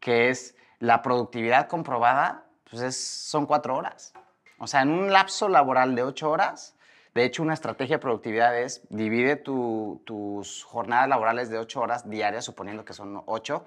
que 0.00 0.30
es 0.30 0.56
la 0.78 1.02
productividad 1.02 1.68
comprobada, 1.68 2.46
pues 2.70 2.82
es, 2.82 2.96
son 2.96 3.44
cuatro 3.46 3.76
horas. 3.76 4.14
O 4.58 4.66
sea, 4.66 4.82
en 4.82 4.90
un 4.90 5.12
lapso 5.12 5.48
laboral 5.48 5.94
de 5.94 6.04
ocho 6.04 6.30
horas, 6.30 6.73
de 7.14 7.24
hecho, 7.24 7.44
una 7.44 7.54
estrategia 7.54 7.96
de 7.96 8.00
productividad 8.00 8.58
es 8.58 8.82
divide 8.90 9.36
tus 9.36 10.64
jornadas 10.64 11.08
laborales 11.08 11.48
de 11.48 11.58
ocho 11.58 11.80
horas 11.80 12.10
diarias, 12.10 12.44
suponiendo 12.44 12.84
que 12.84 12.92
son 12.92 13.22
ocho, 13.26 13.64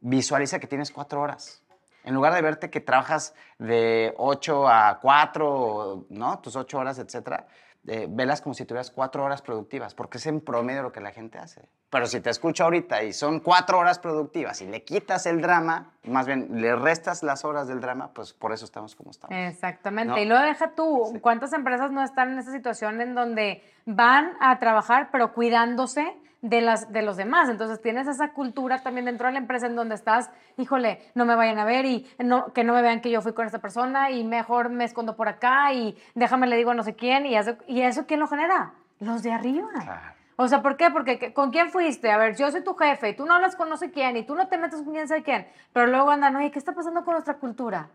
visualiza 0.00 0.60
que 0.60 0.68
tienes 0.68 0.92
cuatro 0.92 1.20
horas. 1.20 1.64
En 2.04 2.14
lugar 2.14 2.32
de 2.34 2.42
verte 2.42 2.70
que 2.70 2.80
trabajas 2.80 3.34
de 3.58 4.14
8 4.16 4.68
a 4.68 5.00
4, 5.00 6.06
¿no? 6.10 6.38
Tus 6.38 6.54
8 6.54 6.78
horas, 6.78 7.00
etcétera, 7.00 7.48
eh, 7.88 8.06
velas 8.08 8.40
como 8.40 8.54
si 8.54 8.64
tuvieras 8.64 8.92
cuatro 8.92 9.24
horas 9.24 9.42
productivas, 9.42 9.94
porque 9.94 10.18
es 10.18 10.26
en 10.26 10.40
promedio 10.40 10.84
lo 10.84 10.92
que 10.92 11.00
la 11.00 11.10
gente 11.10 11.38
hace. 11.38 11.68
Pero 11.88 12.06
si 12.06 12.20
te 12.20 12.30
escucho 12.30 12.64
ahorita 12.64 13.04
y 13.04 13.12
son 13.12 13.40
cuatro 13.40 13.78
horas 13.78 13.98
productivas 13.98 14.60
y 14.60 14.66
le 14.66 14.82
quitas 14.82 15.24
el 15.26 15.40
drama, 15.40 15.92
más 16.04 16.26
bien 16.26 16.60
le 16.60 16.74
restas 16.74 17.22
las 17.22 17.44
horas 17.44 17.68
del 17.68 17.80
drama, 17.80 18.10
pues 18.12 18.32
por 18.32 18.52
eso 18.52 18.64
estamos 18.64 18.96
como 18.96 19.12
estamos. 19.12 19.36
Exactamente. 19.36 20.20
Y 20.20 20.24
lo 20.24 20.38
deja 20.38 20.72
tú. 20.72 21.18
¿Cuántas 21.20 21.52
empresas 21.52 21.92
no 21.92 22.02
están 22.02 22.32
en 22.32 22.40
esa 22.40 22.50
situación 22.50 23.00
en 23.00 23.14
donde 23.14 23.62
van 23.84 24.32
a 24.40 24.58
trabajar, 24.58 25.10
pero 25.12 25.32
cuidándose? 25.32 26.16
de, 26.42 26.60
las, 26.60 26.92
de 26.92 27.02
los 27.02 27.16
demás. 27.16 27.48
Entonces 27.48 27.80
tienes 27.80 28.06
esa 28.06 28.32
cultura 28.32 28.82
también 28.82 29.06
dentro 29.06 29.26
de 29.26 29.32
la 29.32 29.38
empresa 29.38 29.66
en 29.66 29.76
donde 29.76 29.94
estás, 29.94 30.30
híjole, 30.56 31.00
no 31.14 31.24
me 31.24 31.34
vayan 31.34 31.58
a 31.58 31.64
ver 31.64 31.84
y 31.86 32.06
no, 32.18 32.52
que 32.52 32.64
no 32.64 32.72
me 32.72 32.82
vean 32.82 33.00
que 33.00 33.10
yo 33.10 33.20
fui 33.22 33.32
con 33.32 33.46
esta 33.46 33.58
persona 33.58 34.10
y 34.10 34.24
mejor 34.24 34.70
me 34.70 34.84
escondo 34.84 35.16
por 35.16 35.28
acá 35.28 35.72
y 35.72 35.96
déjame 36.14 36.46
le 36.46 36.56
digo 36.56 36.70
a 36.70 36.74
no 36.74 36.82
sé 36.82 36.94
quién. 36.94 37.26
¿Y 37.26 37.36
eso, 37.36 37.56
y 37.66 37.80
eso 37.82 38.06
quién 38.06 38.20
lo 38.20 38.28
genera? 38.28 38.74
Los 39.00 39.22
de 39.22 39.32
arriba. 39.32 40.14
O 40.36 40.48
sea, 40.48 40.62
¿por 40.62 40.76
qué? 40.76 40.90
Porque 40.90 41.32
¿con 41.32 41.50
quién 41.50 41.70
fuiste? 41.70 42.10
A 42.10 42.18
ver, 42.18 42.36
yo 42.36 42.50
soy 42.50 42.62
tu 42.62 42.74
jefe 42.74 43.10
y 43.10 43.16
tú 43.16 43.24
no 43.24 43.34
hablas 43.34 43.56
con 43.56 43.70
quién 43.92 44.16
y 44.18 44.24
tú 44.24 44.34
no 44.34 44.48
te 44.48 44.58
metes 44.58 44.82
con 44.82 44.92
quién 44.92 45.08
sabe 45.08 45.22
quién. 45.22 45.48
Pero 45.72 45.86
luego 45.86 46.10
andan, 46.10 46.36
oye, 46.36 46.50
¿qué 46.50 46.58
está 46.58 46.72
pasando 46.72 47.04
con 47.04 47.14
nuestra 47.14 47.38
cultura? 47.38 47.88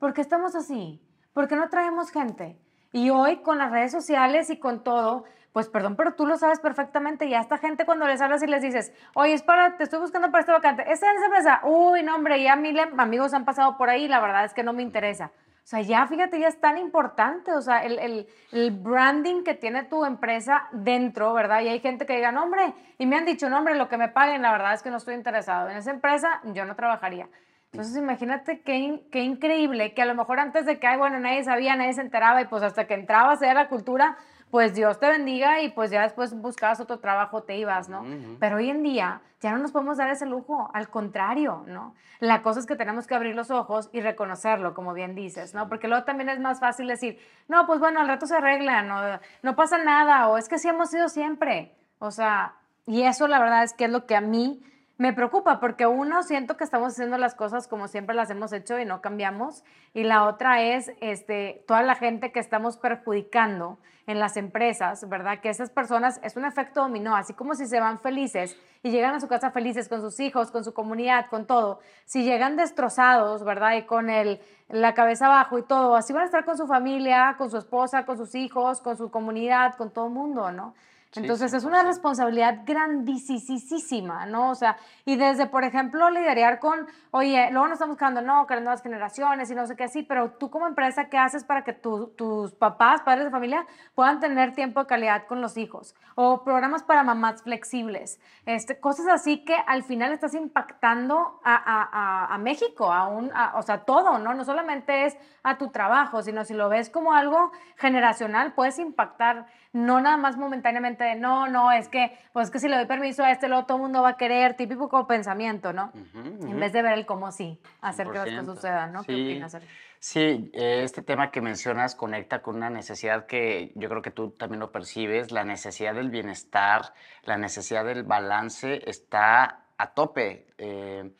¿Por 0.00 0.12
qué 0.12 0.20
estamos 0.20 0.56
así? 0.56 1.00
¿Por 1.32 1.46
qué 1.46 1.54
no 1.54 1.68
traemos 1.68 2.10
gente? 2.10 2.58
Y 2.92 3.10
hoy 3.10 3.36
con 3.36 3.58
las 3.58 3.70
redes 3.70 3.92
sociales 3.92 4.50
y 4.50 4.58
con 4.58 4.82
todo, 4.82 5.24
pues 5.52 5.68
perdón, 5.68 5.96
pero 5.96 6.14
tú 6.14 6.26
lo 6.26 6.36
sabes 6.36 6.60
perfectamente 6.60 7.26
y 7.26 7.34
a 7.34 7.40
esta 7.40 7.58
gente 7.58 7.86
cuando 7.86 8.06
les 8.06 8.20
hablas 8.20 8.42
y 8.42 8.46
les 8.46 8.62
dices, 8.62 8.92
oye, 9.14 9.34
es 9.34 9.42
para, 9.42 9.76
te 9.76 9.84
estoy 9.84 10.00
buscando 10.00 10.30
para 10.30 10.40
esta 10.40 10.52
vacante, 10.52 10.82
¿esta 10.90 11.10
es 11.10 11.16
esa 11.16 11.26
empresa? 11.26 11.60
Uy, 11.64 12.02
no, 12.02 12.16
hombre, 12.16 12.42
ya 12.42 12.56
mil 12.56 12.78
amigos 12.78 13.32
han 13.32 13.44
pasado 13.44 13.76
por 13.76 13.90
ahí 13.90 14.08
la 14.08 14.20
verdad 14.20 14.44
es 14.44 14.54
que 14.54 14.62
no 14.62 14.72
me 14.72 14.82
interesa. 14.82 15.30
O 15.66 15.68
sea, 15.68 15.80
ya 15.80 16.06
fíjate, 16.06 16.38
ya 16.38 16.46
es 16.46 16.60
tan 16.60 16.78
importante, 16.78 17.50
o 17.50 17.60
sea, 17.60 17.84
el, 17.84 17.98
el, 17.98 18.28
el, 18.52 18.70
branding 18.70 19.42
que 19.42 19.54
tiene 19.54 19.82
tu 19.82 20.04
empresa 20.04 20.68
dentro, 20.70 21.34
¿verdad? 21.34 21.60
Y 21.62 21.66
hay 21.66 21.80
gente 21.80 22.06
que 22.06 22.14
diga, 22.14 22.30
no, 22.30 22.44
hombre, 22.44 22.72
y 22.98 23.06
me 23.06 23.16
han 23.16 23.24
dicho, 23.24 23.50
no, 23.50 23.58
hombre, 23.58 23.74
lo 23.74 23.88
que 23.88 23.96
me 23.96 24.08
paguen, 24.08 24.42
la 24.42 24.52
verdad 24.52 24.74
es 24.74 24.84
que 24.84 24.90
no 24.90 24.98
estoy 24.98 25.16
interesado. 25.16 25.68
En 25.68 25.76
esa 25.76 25.90
empresa 25.90 26.40
yo 26.54 26.64
no 26.66 26.76
trabajaría. 26.76 27.28
Entonces, 27.72 27.96
imagínate 27.96 28.60
qué, 28.60 29.08
qué 29.10 29.24
increíble 29.24 29.92
que 29.92 30.02
a 30.02 30.06
lo 30.06 30.14
mejor 30.14 30.38
antes 30.38 30.66
de 30.66 30.78
que, 30.78 30.86
ay, 30.86 30.98
bueno, 30.98 31.18
nadie 31.18 31.42
sabía, 31.42 31.74
nadie 31.74 31.94
se 31.94 32.02
enteraba, 32.02 32.40
y 32.40 32.46
pues 32.46 32.62
hasta 32.62 32.86
que 32.86 32.94
entrabas 32.94 33.42
a 33.42 33.52
la 33.52 33.68
cultura, 33.68 34.16
pues 34.50 34.74
Dios 34.74 34.98
te 35.00 35.08
bendiga 35.08 35.60
y 35.60 35.70
pues 35.70 35.90
ya 35.90 36.02
después 36.02 36.32
buscabas 36.34 36.80
otro 36.80 36.98
trabajo, 36.98 37.42
te 37.42 37.56
ibas, 37.56 37.88
¿no? 37.88 38.04
Pero 38.38 38.56
hoy 38.56 38.70
en 38.70 38.82
día 38.82 39.20
ya 39.40 39.52
no 39.52 39.58
nos 39.58 39.72
podemos 39.72 39.98
dar 39.98 40.08
ese 40.10 40.26
lujo, 40.26 40.70
al 40.72 40.88
contrario, 40.88 41.64
¿no? 41.66 41.94
La 42.20 42.42
cosa 42.42 42.60
es 42.60 42.66
que 42.66 42.76
tenemos 42.76 43.06
que 43.06 43.14
abrir 43.14 43.34
los 43.34 43.50
ojos 43.50 43.90
y 43.92 44.00
reconocerlo, 44.00 44.72
como 44.72 44.94
bien 44.94 45.14
dices, 45.14 45.52
¿no? 45.54 45.68
Porque 45.68 45.88
luego 45.88 46.04
también 46.04 46.28
es 46.28 46.40
más 46.40 46.60
fácil 46.60 46.86
decir, 46.86 47.18
no, 47.48 47.66
pues 47.66 47.80
bueno, 47.80 48.00
al 48.00 48.08
rato 48.08 48.26
se 48.26 48.36
arregla, 48.36 48.82
no, 48.82 49.20
no 49.42 49.56
pasa 49.56 49.78
nada, 49.78 50.28
o 50.28 50.38
es 50.38 50.48
que 50.48 50.54
así 50.54 50.68
hemos 50.68 50.90
sido 50.90 51.08
siempre. 51.08 51.74
O 51.98 52.10
sea, 52.10 52.54
y 52.86 53.02
eso 53.02 53.26
la 53.28 53.38
verdad 53.38 53.64
es 53.64 53.74
que 53.74 53.86
es 53.86 53.90
lo 53.90 54.06
que 54.06 54.16
a 54.16 54.20
mí 54.20 54.62
me 54.98 55.12
preocupa 55.12 55.60
porque 55.60 55.86
uno, 55.86 56.22
siento 56.22 56.56
que 56.56 56.64
estamos 56.64 56.94
haciendo 56.94 57.18
las 57.18 57.34
cosas 57.34 57.68
como 57.68 57.86
siempre 57.86 58.14
las 58.14 58.30
hemos 58.30 58.52
hecho 58.52 58.78
y 58.78 58.84
no 58.84 59.02
cambiamos. 59.02 59.62
Y 59.92 60.04
la 60.04 60.24
otra 60.24 60.62
es 60.62 60.90
este, 61.00 61.64
toda 61.66 61.82
la 61.82 61.96
gente 61.96 62.32
que 62.32 62.40
estamos 62.40 62.78
perjudicando 62.78 63.78
en 64.06 64.20
las 64.20 64.36
empresas, 64.36 65.08
¿verdad? 65.08 65.40
Que 65.40 65.50
esas 65.50 65.68
personas 65.68 66.20
es 66.22 66.36
un 66.36 66.44
efecto 66.44 66.80
dominó, 66.80 67.16
así 67.16 67.34
como 67.34 67.54
si 67.54 67.66
se 67.66 67.80
van 67.80 67.98
felices 67.98 68.56
y 68.82 68.90
llegan 68.90 69.14
a 69.14 69.20
su 69.20 69.26
casa 69.26 69.50
felices 69.50 69.88
con 69.88 70.00
sus 70.00 70.20
hijos, 70.20 70.50
con 70.50 70.64
su 70.64 70.72
comunidad, 70.72 71.26
con 71.28 71.46
todo. 71.46 71.80
Si 72.04 72.22
llegan 72.22 72.56
destrozados, 72.56 73.44
¿verdad? 73.44 73.74
Y 73.76 73.82
con 73.82 74.08
el, 74.08 74.40
la 74.68 74.94
cabeza 74.94 75.26
abajo 75.26 75.58
y 75.58 75.62
todo, 75.62 75.96
así 75.96 76.12
van 76.12 76.22
a 76.22 76.26
estar 76.26 76.44
con 76.44 76.56
su 76.56 76.66
familia, 76.66 77.34
con 77.36 77.50
su 77.50 77.58
esposa, 77.58 78.06
con 78.06 78.16
sus 78.16 78.34
hijos, 78.34 78.80
con 78.80 78.96
su 78.96 79.10
comunidad, 79.10 79.74
con 79.74 79.90
todo 79.90 80.06
el 80.06 80.12
mundo, 80.12 80.52
¿no? 80.52 80.74
Entonces 81.16 81.52
es 81.54 81.64
una 81.64 81.82
responsabilidad 81.82 82.60
grandísima, 82.64 84.26
¿no? 84.26 84.50
O 84.50 84.54
sea, 84.54 84.76
y 85.04 85.16
desde, 85.16 85.46
por 85.46 85.64
ejemplo, 85.64 86.10
lidiar 86.10 86.58
con, 86.58 86.86
oye, 87.10 87.48
luego 87.50 87.66
nos 87.66 87.74
estamos 87.74 87.94
buscando, 87.94 88.20
no, 88.20 88.46
que 88.46 88.54
las 88.54 88.62
nuevas 88.62 88.82
generaciones 88.82 89.50
y 89.50 89.54
no 89.54 89.66
sé 89.66 89.76
qué 89.76 89.84
así, 89.84 90.02
pero 90.02 90.32
tú 90.32 90.50
como 90.50 90.66
empresa, 90.66 91.08
¿qué 91.08 91.18
haces 91.18 91.44
para 91.44 91.64
que 91.64 91.72
tus 91.72 92.54
papás, 92.54 93.02
padres 93.02 93.24
de 93.24 93.30
familia, 93.30 93.66
puedan 93.94 94.20
tener 94.20 94.54
tiempo 94.54 94.80
de 94.80 94.86
calidad 94.86 95.26
con 95.26 95.40
los 95.40 95.56
hijos? 95.56 95.94
O 96.14 96.44
programas 96.44 96.82
para 96.82 97.02
mamás 97.02 97.42
flexibles, 97.42 98.20
este, 98.44 98.78
cosas 98.78 99.06
así 99.08 99.44
que 99.44 99.56
al 99.66 99.82
final 99.82 100.12
estás 100.12 100.34
impactando 100.34 101.40
a, 101.44 101.54
a, 101.54 102.34
a, 102.34 102.38
México, 102.38 102.92
a 102.92 103.08
un, 103.08 103.30
o 103.54 103.62
sea, 103.62 103.84
todo, 103.84 104.18
¿no? 104.18 104.34
No 104.34 104.44
solamente 104.44 105.06
es 105.06 105.16
a 105.42 105.58
tu 105.58 105.68
trabajo, 105.68 106.22
sino 106.22 106.44
si 106.44 106.54
lo 106.54 106.68
ves 106.68 106.90
como 106.90 107.12
algo 107.12 107.52
generacional, 107.76 108.52
puedes 108.54 108.78
impactar 108.78 109.46
no 109.76 110.00
nada 110.00 110.16
más 110.16 110.36
momentáneamente 110.36 111.04
de 111.04 111.14
no, 111.16 111.48
no, 111.48 111.70
es 111.70 111.88
que, 111.88 112.18
pues 112.32 112.50
que 112.50 112.58
si 112.58 112.68
le 112.68 112.76
doy 112.76 112.86
permiso 112.86 113.22
a 113.22 113.30
este, 113.30 113.46
luego 113.46 113.66
todo 113.66 113.76
el 113.76 113.82
mundo 113.82 114.02
va 114.02 114.10
a 114.10 114.16
querer, 114.16 114.54
típico 114.54 115.06
pensamiento, 115.06 115.72
¿no? 115.72 115.92
En 116.14 116.58
vez 116.58 116.72
de 116.72 116.82
ver 116.82 116.94
el 116.94 117.04
cómo 117.04 117.30
sí, 117.30 117.60
hacer 117.80 118.08
que 118.08 118.18
las 118.18 118.28
cosas 118.30 118.46
sucedan, 118.46 118.92
¿no? 118.92 119.02
Sí. 119.02 119.08
¿Qué 119.08 119.14
opinas? 119.14 119.58
Sí, 119.98 120.50
eh, 120.54 120.82
este 120.82 121.02
tema 121.02 121.30
que 121.30 121.40
mencionas 121.40 121.94
conecta 121.94 122.40
con 122.40 122.56
una 122.56 122.70
necesidad 122.70 123.26
que 123.26 123.72
yo 123.74 123.88
creo 123.88 124.02
que 124.02 124.10
tú 124.10 124.30
también 124.30 124.60
lo 124.60 124.72
percibes, 124.72 125.30
la 125.30 125.44
necesidad 125.44 125.94
del 125.94 126.10
bienestar, 126.10 126.94
la 127.24 127.36
necesidad 127.36 127.84
del 127.84 128.02
balance 128.04 128.82
está 128.88 129.64
a 129.76 129.94
tope. 129.94 130.46
Eh, 130.58 131.10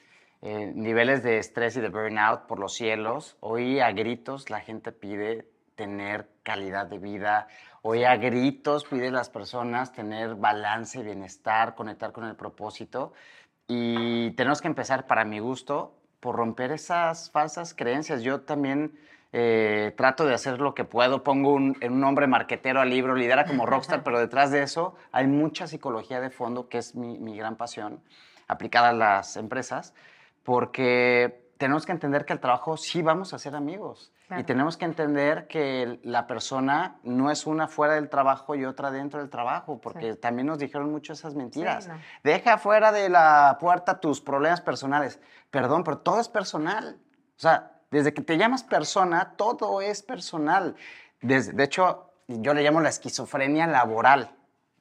eh, 0.42 0.72
niveles 0.74 1.22
de 1.22 1.38
estrés 1.38 1.76
y 1.76 1.80
de 1.80 1.88
burnout 1.88 2.46
por 2.46 2.58
los 2.60 2.74
cielos. 2.74 3.36
Hoy 3.40 3.80
a 3.80 3.90
gritos 3.92 4.50
la 4.50 4.60
gente 4.60 4.92
pide 4.92 5.48
tener 5.76 6.28
calidad 6.42 6.86
de 6.86 6.98
vida. 6.98 7.46
Hoy 7.82 8.04
a 8.04 8.16
gritos 8.16 8.84
piden 8.84 9.12
las 9.12 9.30
personas 9.30 9.92
tener 9.92 10.34
balance, 10.34 11.02
bienestar, 11.02 11.74
conectar 11.74 12.12
con 12.12 12.24
el 12.24 12.34
propósito. 12.34 13.12
Y 13.68 14.30
tenemos 14.32 14.60
que 14.60 14.68
empezar, 14.68 15.06
para 15.06 15.24
mi 15.24 15.38
gusto, 15.38 15.94
por 16.18 16.34
romper 16.34 16.72
esas 16.72 17.30
falsas 17.30 17.74
creencias. 17.74 18.22
Yo 18.22 18.40
también 18.40 18.98
eh, 19.32 19.92
trato 19.96 20.24
de 20.24 20.34
hacer 20.34 20.60
lo 20.60 20.74
que 20.74 20.84
puedo. 20.84 21.22
Pongo 21.22 21.52
un, 21.52 21.76
un 21.80 22.00
nombre 22.00 22.26
marquetero 22.26 22.80
al 22.80 22.90
libro, 22.90 23.14
lidera 23.14 23.44
como 23.44 23.66
rockstar, 23.66 24.02
pero 24.04 24.18
detrás 24.18 24.50
de 24.50 24.62
eso 24.62 24.94
hay 25.12 25.26
mucha 25.26 25.66
psicología 25.66 26.20
de 26.20 26.30
fondo, 26.30 26.68
que 26.68 26.78
es 26.78 26.94
mi, 26.94 27.18
mi 27.18 27.36
gran 27.36 27.56
pasión, 27.56 28.00
aplicada 28.48 28.88
a 28.88 28.92
las 28.92 29.36
empresas, 29.36 29.94
porque 30.42 31.50
tenemos 31.58 31.86
que 31.86 31.92
entender 31.92 32.24
que 32.24 32.32
el 32.32 32.40
trabajo 32.40 32.76
sí 32.76 33.02
vamos 33.02 33.34
a 33.34 33.38
ser 33.38 33.54
amigos. 33.54 34.12
Y 34.36 34.42
tenemos 34.44 34.76
que 34.76 34.84
entender 34.84 35.46
que 35.46 36.00
la 36.02 36.26
persona 36.26 36.98
no 37.04 37.30
es 37.30 37.46
una 37.46 37.68
fuera 37.68 37.94
del 37.94 38.08
trabajo 38.08 38.54
y 38.54 38.64
otra 38.64 38.90
dentro 38.90 39.20
del 39.20 39.30
trabajo, 39.30 39.80
porque 39.80 40.14
también 40.14 40.46
nos 40.46 40.58
dijeron 40.58 40.90
mucho 40.90 41.12
esas 41.12 41.34
mentiras. 41.34 41.88
Deja 42.24 42.58
fuera 42.58 42.90
de 42.90 43.08
la 43.08 43.56
puerta 43.60 44.00
tus 44.00 44.20
problemas 44.20 44.60
personales. 44.60 45.20
Perdón, 45.50 45.84
pero 45.84 45.98
todo 45.98 46.20
es 46.20 46.28
personal. 46.28 46.98
O 47.36 47.40
sea, 47.40 47.80
desde 47.90 48.12
que 48.12 48.22
te 48.22 48.36
llamas 48.36 48.64
persona, 48.64 49.34
todo 49.36 49.80
es 49.80 50.02
personal. 50.02 50.74
de 51.20 51.64
hecho, 51.64 52.10
yo 52.26 52.54
le 52.54 52.62
llamo 52.62 52.80
la 52.80 52.88
esquizofrenia 52.88 53.66
laboral 53.66 54.36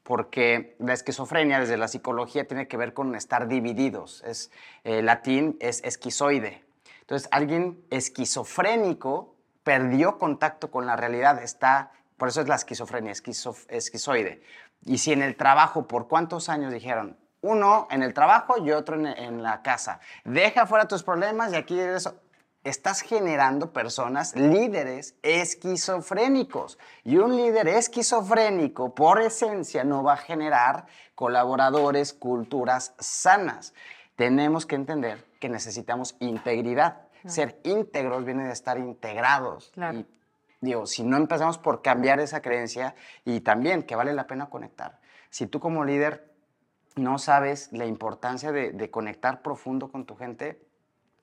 porque 0.06 0.76
la 0.78 0.94
esquizofrenia 0.94 1.60
desde 1.60 1.78
la 1.78 1.88
psicología 1.88 2.48
tiene 2.48 2.68
que 2.68 2.78
ver 2.78 2.94
con 2.94 3.16
estar 3.16 3.48
divididos. 3.48 4.24
Es, 4.24 4.52
eh, 4.84 5.02
latín 5.02 5.58
es 5.60 5.84
esquizoide. 5.84 6.64
Entonces, 7.02 7.28
alguien 7.32 7.84
esquizofrénico 7.90 9.35
perdió 9.66 10.20
contacto 10.20 10.70
con 10.70 10.86
la 10.86 10.96
realidad, 10.96 11.42
está, 11.42 11.92
por 12.18 12.30
eso 12.30 12.40
es 12.40 12.48
la 12.48 12.56
esquizofrenia, 12.56 13.12
esquizoide. 13.12 14.42
Y 14.86 15.00
si 15.00 15.12
en 15.12 15.24
el 15.24 15.36
trabajo, 15.36 15.88
¿por 15.88 16.08
cuántos 16.08 16.48
años 16.48 16.72
dijeron? 16.72 17.18
Uno 17.42 17.88
en 17.90 18.04
el 18.04 18.14
trabajo 18.14 18.64
y 18.64 18.72
otro 18.72 18.96
en, 18.96 19.44
la 19.44 19.64
casa. 19.64 20.00
Deja 20.24 20.68
fuera 20.68 20.88
tus 20.88 21.04
problemas 21.04 21.52
y 21.52 21.56
aquí 21.56 21.80
eso. 21.80 22.16
Estás 22.64 23.02
generando 23.02 23.74
personas, 23.74 24.36
líderes 24.36 25.16
esquizofrénicos. 25.24 26.78
Y 27.04 27.18
un 27.18 27.36
líder 27.36 27.68
esquizofrénico, 27.68 28.94
por 28.94 29.22
esencia, 29.22 29.84
no 29.84 30.04
va 30.04 30.14
a 30.14 30.18
generar 30.18 30.86
colaboradores, 31.16 32.14
culturas 32.14 32.94
sanas. 33.00 33.74
Tenemos 34.16 34.66
que 34.66 34.76
entender 34.76 35.24
que 35.40 35.50
necesitamos 35.50 36.16
integridad. 36.20 37.05
Ser 37.26 37.60
íntegros 37.64 38.26
viene 38.26 38.46
de 38.46 38.54
estar 38.54 38.78
integrados. 38.78 39.72
Y 39.92 40.06
digo, 40.62 40.86
si 40.86 41.04
no 41.04 41.18
empezamos 41.18 41.58
por 41.58 41.82
cambiar 41.82 42.20
esa 42.20 42.42
creencia 42.42 42.96
y 43.24 43.42
también 43.42 43.84
que 43.84 43.96
vale 43.96 44.14
la 44.14 44.28
pena 44.28 44.50
conectar. 44.50 45.00
Si 45.30 45.48
tú 45.48 45.60
como 45.60 45.84
líder 45.86 46.34
no 46.96 47.18
sabes 47.18 47.72
la 47.72 47.86
importancia 47.86 48.52
de, 48.52 48.90
conectar 48.90 49.42
profundo 49.42 49.92
con 49.92 50.06
tu 50.06 50.16
gente, 50.16 50.62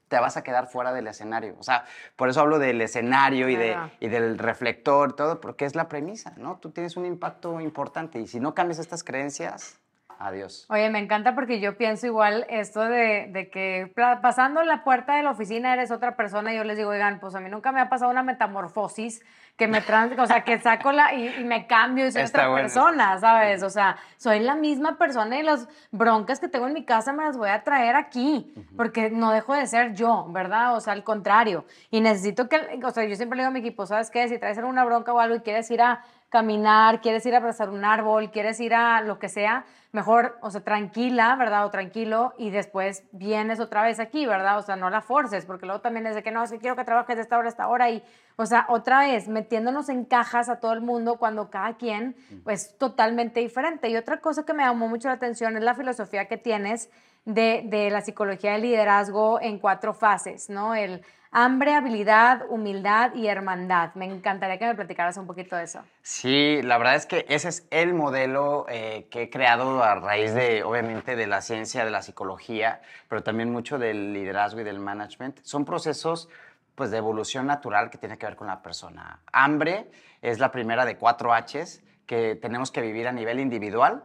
te 0.09 0.19
vas 0.19 0.37
a 0.37 0.43
quedar 0.43 0.67
fuera 0.69 0.93
del 0.93 1.07
escenario. 1.07 1.57
O 1.59 1.63
sea, 1.63 1.87
por 2.17 2.29
eso 2.29 2.41
hablo 2.41 2.59
del 2.59 2.81
escenario 2.83 3.49
y, 3.49 3.57
de, 3.57 3.77
y 3.99 4.09
del 4.09 4.39
reflector, 4.39 5.15
todo, 5.15 5.41
porque 5.41 5.65
es 5.65 5.75
la 5.75 5.89
premisa, 5.89 6.35
¿no? 6.37 6.59
Tú 6.59 6.71
tienes 6.71 6.97
un 6.99 7.07
impacto 7.07 7.61
importante 7.61 8.19
y 8.21 8.27
si 8.27 8.39
no 8.39 8.55
cambias 8.55 8.79
estas 8.79 9.03
creencias, 9.03 9.81
Adiós. 10.23 10.67
Oye, 10.69 10.89
me 10.89 11.01
encanta 11.01 11.35
porque 11.35 11.59
yo 11.59 11.77
pienso 11.77 12.07
igual 12.07 12.47
esto 12.49 12.81
de, 12.81 13.27
de, 13.31 13.51
que 13.51 13.93
pasando 14.23 14.63
la 14.63 14.85
puerta 14.85 15.17
de 15.17 15.25
la 15.25 15.33
oficina 15.33 15.73
eres 15.73 15.91
otra 15.91 16.15
persona 16.15 16.53
y 16.53 16.57
yo 16.57 16.63
les 16.63 16.77
digo, 16.77 16.91
oigan, 16.91 17.19
pues 17.19 17.35
a 17.35 17.41
mí 17.41 17.51
nunca 17.51 17.73
me 17.73 17.81
ha 17.81 17.89
pasado 17.89 18.09
una 18.09 18.23
metamorfosis 18.23 19.25
que 19.57 19.67
me 19.67 19.81
trans, 19.81 20.17
o 20.19 20.27
sea, 20.27 20.45
que 20.45 20.61
saco 20.61 20.93
la 20.93 21.13
y, 21.13 21.43
me 21.43 21.67
cambio 21.67 22.07
y 22.07 22.13
soy 22.13 22.23
otra 22.23 22.55
persona, 22.55 23.19
¿sabes? 23.19 23.65
O 23.65 23.71
sea, 23.71 23.97
soy 24.17 24.39
la 24.39 24.55
misma 24.55 24.97
persona 24.97 25.39
y 25.39 25.43
las 25.43 25.69
broncas 25.91 26.39
que 26.39 26.49
tengo 26.49 26.69
en 26.69 26.73
mi 26.73 26.85
casa 26.85 27.13
me 27.13 27.25
las 27.25 27.37
voy 27.37 27.49
a 27.49 27.65
traer 27.65 27.97
aquí, 27.97 28.55
porque 28.77 29.11
no 29.11 29.33
dejo 29.33 29.55
de 29.55 29.67
ser 29.67 29.93
yo, 29.95 30.27
¿verdad? 30.31 30.77
O 30.77 30.81
sea, 30.81 30.93
al 30.93 31.03
contrario. 31.03 31.65
Y 31.91 32.01
necesito 32.01 32.49
que, 32.49 32.81
o 32.83 32.91
sea, 32.93 33.05
yo 33.05 33.17
siempre 33.17 33.37
le 33.37 33.43
digo 33.43 33.51
a 33.51 33.53
mi 33.53 33.61
equipo, 33.61 33.87
¿sabes 33.87 34.09
qué? 34.09 34.29
Si 34.29 34.39
traes 34.39 34.57
alguna 34.57 34.85
bronca 34.85 35.13
o 35.13 35.19
algo 35.19 35.35
y 35.35 35.41
quieres 35.41 35.69
ir 35.73 35.83
a 35.83 36.03
caminar, 36.33 37.03
quieres 37.03 37.27
ir 37.27 37.35
a 37.35 37.37
abrazar 37.37 37.69
un 37.69 37.85
árbol, 37.85 38.31
quieres 38.31 38.59
ir 38.59 38.73
a 38.75 39.03
lo 39.03 39.19
que 39.19 39.29
sea, 39.29 39.67
mejor, 39.93 40.39
o 40.41 40.51
sea, 40.51 40.63
tranquila, 40.63 41.37
¿verdad? 41.37 41.67
O 41.67 41.71
tranquilo 41.71 42.33
y 42.39 42.49
después 42.49 43.05
vienes 43.13 43.61
otra 43.61 43.83
vez 43.83 44.01
aquí, 44.01 44.25
¿verdad? 44.25 44.57
O 44.57 44.63
sea, 44.63 44.75
no 44.75 44.89
la 44.89 45.03
forces, 45.03 45.45
porque 45.45 45.67
luego 45.67 45.83
también 45.83 46.07
es 46.07 46.15
de 46.15 46.23
que 46.23 46.31
no, 46.31 46.47
si 46.47 46.59
quiero 46.59 46.75
que 46.75 46.85
trabajes 46.85 47.17
de 47.17 47.23
esta 47.23 47.37
hora 47.37 47.49
a 47.49 47.51
esta 47.51 47.69
hora 47.69 47.91
y, 47.91 48.03
o 48.37 48.47
sea, 48.47 48.65
otra 48.71 49.01
vez 49.01 49.29
metiéndonos 49.29 49.91
en 49.91 50.07
cajas 50.07 50.49
a 50.49 50.59
todo 50.59 50.73
el 50.73 50.81
mundo 50.81 51.19
cuando 51.19 51.51
cada 51.51 51.77
quien 51.77 52.17
es 52.47 52.79
totalmente 52.79 53.41
diferente. 53.41 53.91
Y 53.91 53.97
otra 53.97 54.23
cosa 54.23 54.47
que 54.47 54.55
me 54.55 54.63
llamó 54.63 54.89
mucho 54.89 55.09
la 55.09 55.15
atención 55.15 55.55
es 55.59 55.63
la 55.63 55.75
filosofía 55.75 56.29
que 56.29 56.39
tienes 56.39 56.89
de, 57.27 57.63
de 57.67 57.91
la 57.91 58.01
psicología 58.01 58.53
del 58.53 58.63
liderazgo 58.63 59.39
en 59.39 59.59
cuatro 59.59 59.93
fases, 59.93 60.49
¿no? 60.49 60.75
El 60.75 61.05
hambre, 61.33 61.75
habilidad, 61.75 62.45
humildad 62.51 63.15
y 63.15 63.27
hermandad. 63.27 63.95
Me 63.95 64.05
encantaría 64.05 64.59
que 64.59 64.67
me 64.67 64.75
platicaras 64.75 65.17
un 65.17 65.27
poquito 65.27 65.57
de 65.57 65.65
eso. 65.65 65.81
Sí, 66.03 66.61
la 66.63 66.77
verdad 66.77 66.95
es 66.95 67.07
que 67.07 67.25
ese 67.29 67.49
es 67.49 67.67
el 67.71 67.95
modelo 67.95 68.67
eh, 68.69 69.09
que 69.11 69.23
he 69.23 69.31
creado 69.31 69.83
a 69.83 69.95
raíz 69.95 70.35
de, 70.35 70.63
obviamente, 70.63 71.17
de 71.17 71.27
la 71.27 71.41
ciencia, 71.41 71.85
de 71.85 71.91
la 71.91 72.03
psicología, 72.03 72.83
pero 73.09 73.23
también 73.23 73.51
mucho 73.51 73.79
del 73.79 74.13
liderazgo 74.13 74.61
y 74.61 74.65
del 74.65 74.79
management. 74.79 75.41
Son 75.43 75.65
procesos 75.65 76.29
pues 76.75 76.91
de 76.91 76.99
evolución 76.99 77.47
natural 77.47 77.91
que 77.91 77.99
tiene 77.99 78.19
que 78.19 78.27
ver 78.27 78.37
con 78.37 78.47
la 78.47 78.63
persona. 78.63 79.21
Hambre 79.33 79.91
es 80.21 80.39
la 80.39 80.53
primera 80.53 80.85
de 80.85 80.97
cuatro 80.97 81.33
Hs 81.35 81.83
que 82.07 82.35
tenemos 82.35 82.71
que 82.71 82.83
vivir 82.83 83.09
a 83.09 83.13
nivel 83.13 83.41
individual, 83.41 84.05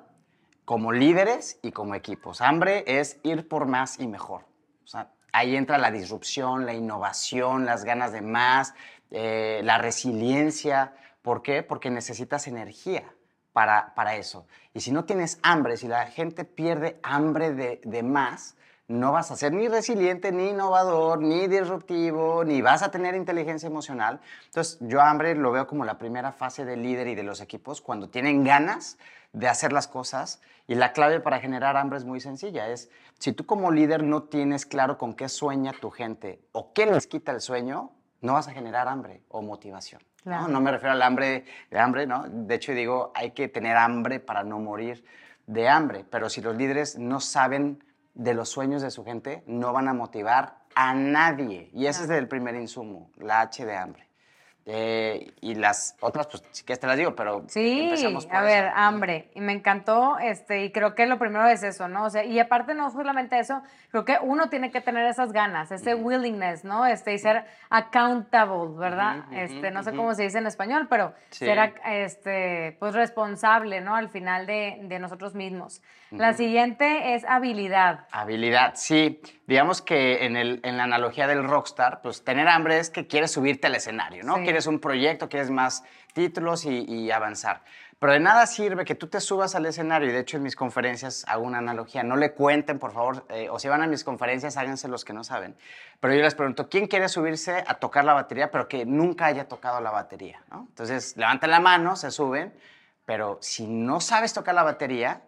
como 0.64 0.92
líderes 0.92 1.60
y 1.62 1.72
como 1.72 1.96
equipos. 1.96 2.42
Hambre 2.42 2.84
es 2.88 3.20
ir 3.24 3.48
por 3.48 3.68
más 3.68 4.00
y 4.00 4.08
mejor. 4.08 4.44
O 4.84 4.88
sea, 4.88 5.12
ahí 5.32 5.56
entra 5.56 5.78
la 5.78 5.92
disrupción, 5.92 6.66
la 6.66 6.74
innovación, 6.74 7.66
las 7.66 7.86
ganas 7.86 8.12
de 8.12 8.22
más, 8.22 8.74
eh, 9.12 9.62
la 9.64 9.78
resiliencia. 9.78 10.94
¿Por 11.22 11.42
qué? 11.42 11.64
Porque 11.64 11.90
necesitas 11.90 12.48
energía 12.48 13.04
para, 13.54 13.94
para, 13.96 14.16
eso. 14.16 14.46
Y 14.74 14.82
si 14.82 14.92
no 14.92 15.06
tienes 15.06 15.40
hambre, 15.44 15.78
si 15.78 15.88
la 15.88 16.08
gente 16.08 16.44
pierde 16.44 17.00
hambre 17.04 17.54
de, 17.54 17.82
de 17.84 18.04
más, 18.04 18.57
no 18.88 19.12
vas 19.12 19.32
a 19.32 19.36
ser 19.36 19.52
ni 19.52 19.68
resiliente, 19.68 20.32
ni 20.32 20.50
innovador, 20.50 21.22
ni 21.22 21.48
disruptivo, 21.48 22.44
ni 22.46 22.62
vas 22.62 22.84
a 22.84 22.92
tener 22.92 23.16
inteligencia 23.16 23.68
emocional. 23.68 24.22
Entonces, 24.46 24.78
yo 24.82 25.02
hambre 25.02 25.36
lo 25.36 25.52
veo 25.52 25.68
como 25.68 25.84
la 25.84 25.98
primera 25.98 26.32
fase 26.32 26.64
del 26.64 26.84
líder 26.84 27.08
y 27.08 27.16
de 27.16 27.24
los 27.24 27.42
equipos, 27.42 27.82
cuando 27.82 28.10
tienen 28.10 28.44
ganas 28.44 28.98
de 29.34 29.50
hacer 29.50 29.74
las 29.74 29.88
cosas. 29.88 30.42
Y 30.68 30.76
la 30.76 30.94
clave 30.94 31.20
para 31.20 31.40
generar 31.40 31.76
hambre 31.78 31.98
es 31.98 32.06
muy 32.06 32.20
sencilla. 32.20 32.70
Es, 32.70 32.90
si 33.20 33.34
tú 33.34 33.46
como 33.46 33.72
líder 33.72 34.04
no 34.04 34.24
tienes 34.24 34.66
claro 34.66 34.98
con 34.98 35.14
qué 35.14 35.28
sueña 35.28 35.74
tu 35.74 35.92
gente 35.92 36.42
o 36.54 36.74
qué 36.74 36.86
les 36.86 37.08
quita 37.08 37.32
el 37.32 37.42
sueño, 37.42 37.92
no 38.22 38.34
vas 38.34 38.48
a 38.48 38.52
generar 38.52 38.88
hambre 38.88 39.22
o 39.30 39.42
motivación. 39.42 40.02
¿no? 40.24 40.48
¿no? 40.48 40.60
me 40.60 40.72
refiero 40.72 40.94
al 40.94 41.02
hambre 41.02 41.46
de 41.72 41.80
hambre, 41.80 42.08
¿no? 42.08 42.26
De 42.28 42.56
hecho, 42.56 42.74
digo, 42.74 43.12
hay 43.16 43.32
que 43.32 43.48
tener 43.48 43.78
hambre 43.78 44.20
para 44.20 44.44
no 44.44 44.60
morir 44.60 45.06
de 45.46 45.70
hambre. 45.70 46.06
Pero 46.10 46.30
si 46.30 46.42
los 46.42 46.56
líderes 46.56 46.98
no 46.98 47.20
saben 47.20 47.82
de 48.18 48.34
los 48.34 48.50
sueños 48.50 48.82
de 48.82 48.90
su 48.90 49.06
gente, 49.06 49.44
no 49.46 49.72
van 49.74 49.88
a 49.88 49.94
motivar 49.94 50.58
a 50.76 50.94
nadie. 50.96 51.70
Y 51.72 51.86
ese 51.86 52.04
es 52.04 52.10
el 52.10 52.28
primer 52.28 52.56
insumo, 52.56 53.12
la 53.18 53.42
H 53.42 53.64
de 53.64 53.76
hambre. 53.76 54.07
Eh, 54.70 55.32
y 55.40 55.56
las 55.56 55.96
otras, 56.02 56.28
pues 56.28 56.44
sí 56.52 56.66
que 56.66 56.76
te 56.76 56.88
las 56.88 56.98
digo, 56.98 57.16
pero 57.16 57.46
sí, 57.48 57.90
a 58.30 58.42
ver, 58.42 58.70
hambre. 58.76 59.30
Y 59.34 59.40
me 59.40 59.54
encantó, 59.54 60.20
este, 60.20 60.66
y 60.66 60.74
creo 60.74 60.94
que 60.94 61.06
lo 61.06 61.18
primero 61.18 61.48
es 61.48 61.64
eso, 61.64 61.88
¿no? 61.88 62.04
O 62.04 62.10
sea, 62.10 62.26
y 62.26 62.38
aparte 62.38 62.74
no 62.74 62.92
solamente 62.92 63.40
eso, 63.40 63.62
creo 63.92 64.04
que 64.04 64.18
uno 64.22 64.50
tiene 64.50 64.70
que 64.70 64.82
tener 64.82 65.06
esas 65.08 65.32
ganas, 65.32 65.72
ese 65.72 65.96
willingness, 65.96 66.66
¿no? 66.66 66.86
Este, 66.86 67.14
y 67.14 67.18
ser 67.18 67.46
accountable, 67.70 68.78
¿verdad? 68.78 69.24
este, 69.32 69.72
no 69.72 69.84
sé 69.84 69.94
cómo 69.96 70.14
se 70.14 70.24
dice 70.24 70.40
en 70.40 70.48
español, 70.48 70.88
pero 70.90 71.14
ser, 71.30 71.76
este, 71.86 72.76
pues 72.78 72.94
responsable, 72.94 73.80
¿no? 73.80 73.96
Al 73.96 74.10
final 74.10 74.46
de, 74.48 74.80
de 74.82 75.00
nosotros 75.00 75.34
mismos. 75.34 75.82
La 76.12 76.34
siguiente 76.34 77.16
es 77.16 77.26
habilidad. 77.26 78.08
Habilidad, 78.12 78.74
sí. 78.76 79.22
Digamos 79.46 79.82
que 79.82 80.26
en, 80.26 80.38
el, 80.38 80.62
en 80.64 80.78
la 80.78 80.84
analogía 80.84 81.28
del 81.28 81.44
rockstar, 81.44 82.02
pues 82.02 82.24
tener 82.24 82.48
hambre 82.48 82.80
es 82.80 82.90
que 82.90 83.08
quieres 83.08 83.32
subirte 83.32 83.68
al 83.68 83.76
escenario, 83.76 84.24
¿no? 84.24 84.36
Quieres 84.58 84.66
un 84.66 84.80
proyecto, 84.80 85.30
quieres 85.30 85.52
más 85.52 85.84
títulos 86.14 86.66
y, 86.66 87.12
avanzar. 87.12 87.62
Pero 88.00 88.14
de 88.14 88.20
nada 88.20 88.48
sirve 88.48 88.86
que 88.86 88.96
tú 88.96 89.06
te 89.06 89.22
subas 89.22 89.54
al 89.54 89.68
escenario, 89.68 90.10
y 90.10 90.12
de 90.12 90.22
hecho 90.22 90.38
en 90.38 90.42
mis 90.42 90.56
conferencias 90.56 91.24
hago 91.28 91.44
una 91.44 91.60
analogía, 91.60 92.02
no 92.02 92.16
le 92.16 92.34
cuenten, 92.34 92.80
por 92.80 92.92
favor, 92.92 93.24
eh, 93.30 93.50
o 93.52 93.60
si 93.60 93.68
van 93.68 93.84
a 93.84 93.88
mis 93.88 94.04
conferencias, 94.04 94.58
háganse 94.58 94.88
los 94.88 95.06
que 95.06 95.14
no 95.14 95.24
saben. 95.24 95.56
Pero 96.00 96.16
yo 96.16 96.24
les 96.24 96.34
pregunto, 96.34 96.70
¿quién 96.70 96.88
quiere 96.88 97.08
subirse 97.08 97.64
a 97.68 97.76
tocar 97.76 98.04
la 98.04 98.14
batería, 98.14 98.50
pero 98.50 98.68
que 98.68 98.84
nunca 98.84 99.28
haya 99.28 99.48
tocado 99.48 99.80
la 99.80 99.92
batería? 99.92 100.42
¿no? 100.50 100.66
Entonces, 100.70 101.16
levantan 101.18 101.52
la 101.52 101.60
mano, 101.60 101.96
se 101.96 102.10
suben, 102.10 102.52
pero 103.06 103.38
si 103.40 103.68
no 103.68 104.00
sabes 104.00 104.34
tocar 104.34 104.56
la 104.56 104.64
batería, 104.64 105.22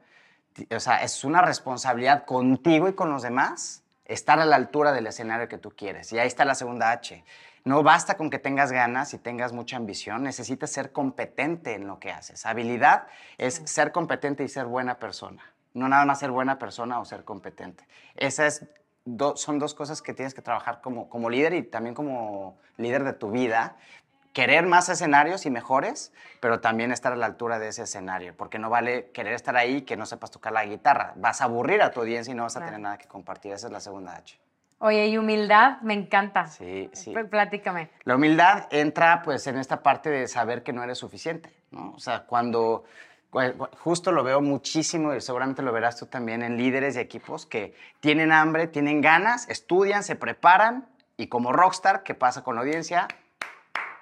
o 0.75 0.79
sea, 0.79 1.03
es 1.03 1.23
una 1.23 1.43
responsabilidad 1.43 2.25
contigo 2.25 2.89
y 2.89 2.93
con 2.93 3.11
los 3.11 3.21
demás 3.21 3.83
estar 4.05 4.39
a 4.39 4.45
la 4.45 4.55
altura 4.55 4.91
del 4.91 5.05
escenario 5.05 5.47
que 5.47 5.59
tú 5.59 5.69
quieres. 5.69 6.11
Y 6.13 6.17
ahí 6.17 6.25
está 6.25 6.45
la 6.45 6.55
segunda 6.55 6.89
H. 6.89 7.23
No 7.69 7.83
basta 7.83 8.17
con 8.17 8.31
que 8.31 8.39
tengas 8.39 8.71
ganas 8.71 9.13
y 9.13 9.19
tengas 9.19 9.53
mucha 9.53 9.77
ambición, 9.77 10.23
necesitas 10.23 10.71
ser 10.71 10.91
competente 10.91 11.75
en 11.75 11.85
lo 11.85 11.99
que 11.99 12.11
haces. 12.11 12.47
Habilidad 12.47 13.05
es 13.37 13.61
ser 13.65 13.91
competente 13.91 14.43
y 14.43 14.47
ser 14.47 14.65
buena 14.65 14.97
persona. 14.97 15.53
No 15.75 15.87
nada 15.87 16.03
más 16.03 16.17
ser 16.17 16.31
buena 16.31 16.57
persona 16.57 16.99
o 16.99 17.05
ser 17.05 17.25
competente. 17.25 17.87
Esas 18.15 18.65
son 19.35 19.59
dos 19.59 19.75
cosas 19.75 20.01
que 20.01 20.15
tienes 20.15 20.33
que 20.33 20.41
trabajar 20.41 20.81
como, 20.81 21.09
como 21.09 21.29
líder 21.29 21.53
y 21.53 21.61
también 21.61 21.93
como 21.93 22.57
líder 22.77 23.03
de 23.03 23.13
tu 23.13 23.29
vida 23.29 23.75
querer 24.33 24.65
más 24.65 24.89
escenarios 24.89 25.45
y 25.45 25.51
mejores, 25.51 26.11
pero 26.39 26.61
también 26.61 26.91
estar 26.91 27.13
a 27.13 27.17
la 27.17 27.27
altura 27.27 27.59
de 27.59 27.67
ese 27.67 27.83
escenario, 27.83 28.35
porque 28.35 28.57
no 28.57 28.71
vale 28.71 29.11
querer 29.11 29.33
estar 29.33 29.55
ahí 29.55 29.83
que 29.83 29.95
no 29.95 30.07
sepas 30.07 30.31
tocar 30.31 30.53
la 30.53 30.65
guitarra. 30.65 31.13
Vas 31.17 31.41
a 31.41 31.43
aburrir 31.43 31.83
a 31.83 31.91
tu 31.91 31.99
audiencia 31.99 32.31
y 32.31 32.35
no 32.35 32.41
vas 32.41 32.57
a 32.57 32.65
tener 32.65 32.79
nada 32.79 32.97
que 32.97 33.07
compartir. 33.07 33.53
Esa 33.53 33.67
es 33.67 33.73
la 33.73 33.79
segunda 33.79 34.15
H. 34.15 34.39
Oye, 34.79 35.07
y 35.07 35.17
humildad, 35.17 35.81
me 35.81 35.93
encanta. 35.93 36.47
Sí, 36.47 36.89
sí. 36.93 37.13
Platícame. 37.29 37.89
La 38.05 38.15
humildad 38.15 38.67
entra 38.71 39.21
pues 39.23 39.45
en 39.47 39.57
esta 39.57 39.83
parte 39.83 40.09
de 40.09 40.27
saber 40.27 40.63
que 40.63 40.71
no 40.71 40.83
eres 40.83 40.97
suficiente, 40.97 41.51
¿no? 41.71 41.91
O 41.95 41.99
sea, 41.99 42.21
cuando 42.25 42.85
justo 43.79 44.11
lo 44.11 44.23
veo 44.23 44.41
muchísimo 44.41 45.13
y 45.13 45.21
seguramente 45.21 45.61
lo 45.61 45.71
verás 45.71 45.97
tú 45.97 46.07
también 46.07 46.41
en 46.41 46.57
líderes 46.57 46.95
y 46.95 46.99
equipos 46.99 47.45
que 47.45 47.75
tienen 47.99 48.31
hambre, 48.31 48.67
tienen 48.67 49.01
ganas, 49.01 49.47
estudian, 49.49 50.03
se 50.03 50.15
preparan 50.15 50.87
y 51.17 51.27
como 51.27 51.51
rockstar, 51.51 52.03
¿qué 52.03 52.15
pasa 52.15 52.43
con 52.43 52.55
la 52.55 52.61
audiencia? 52.61 53.07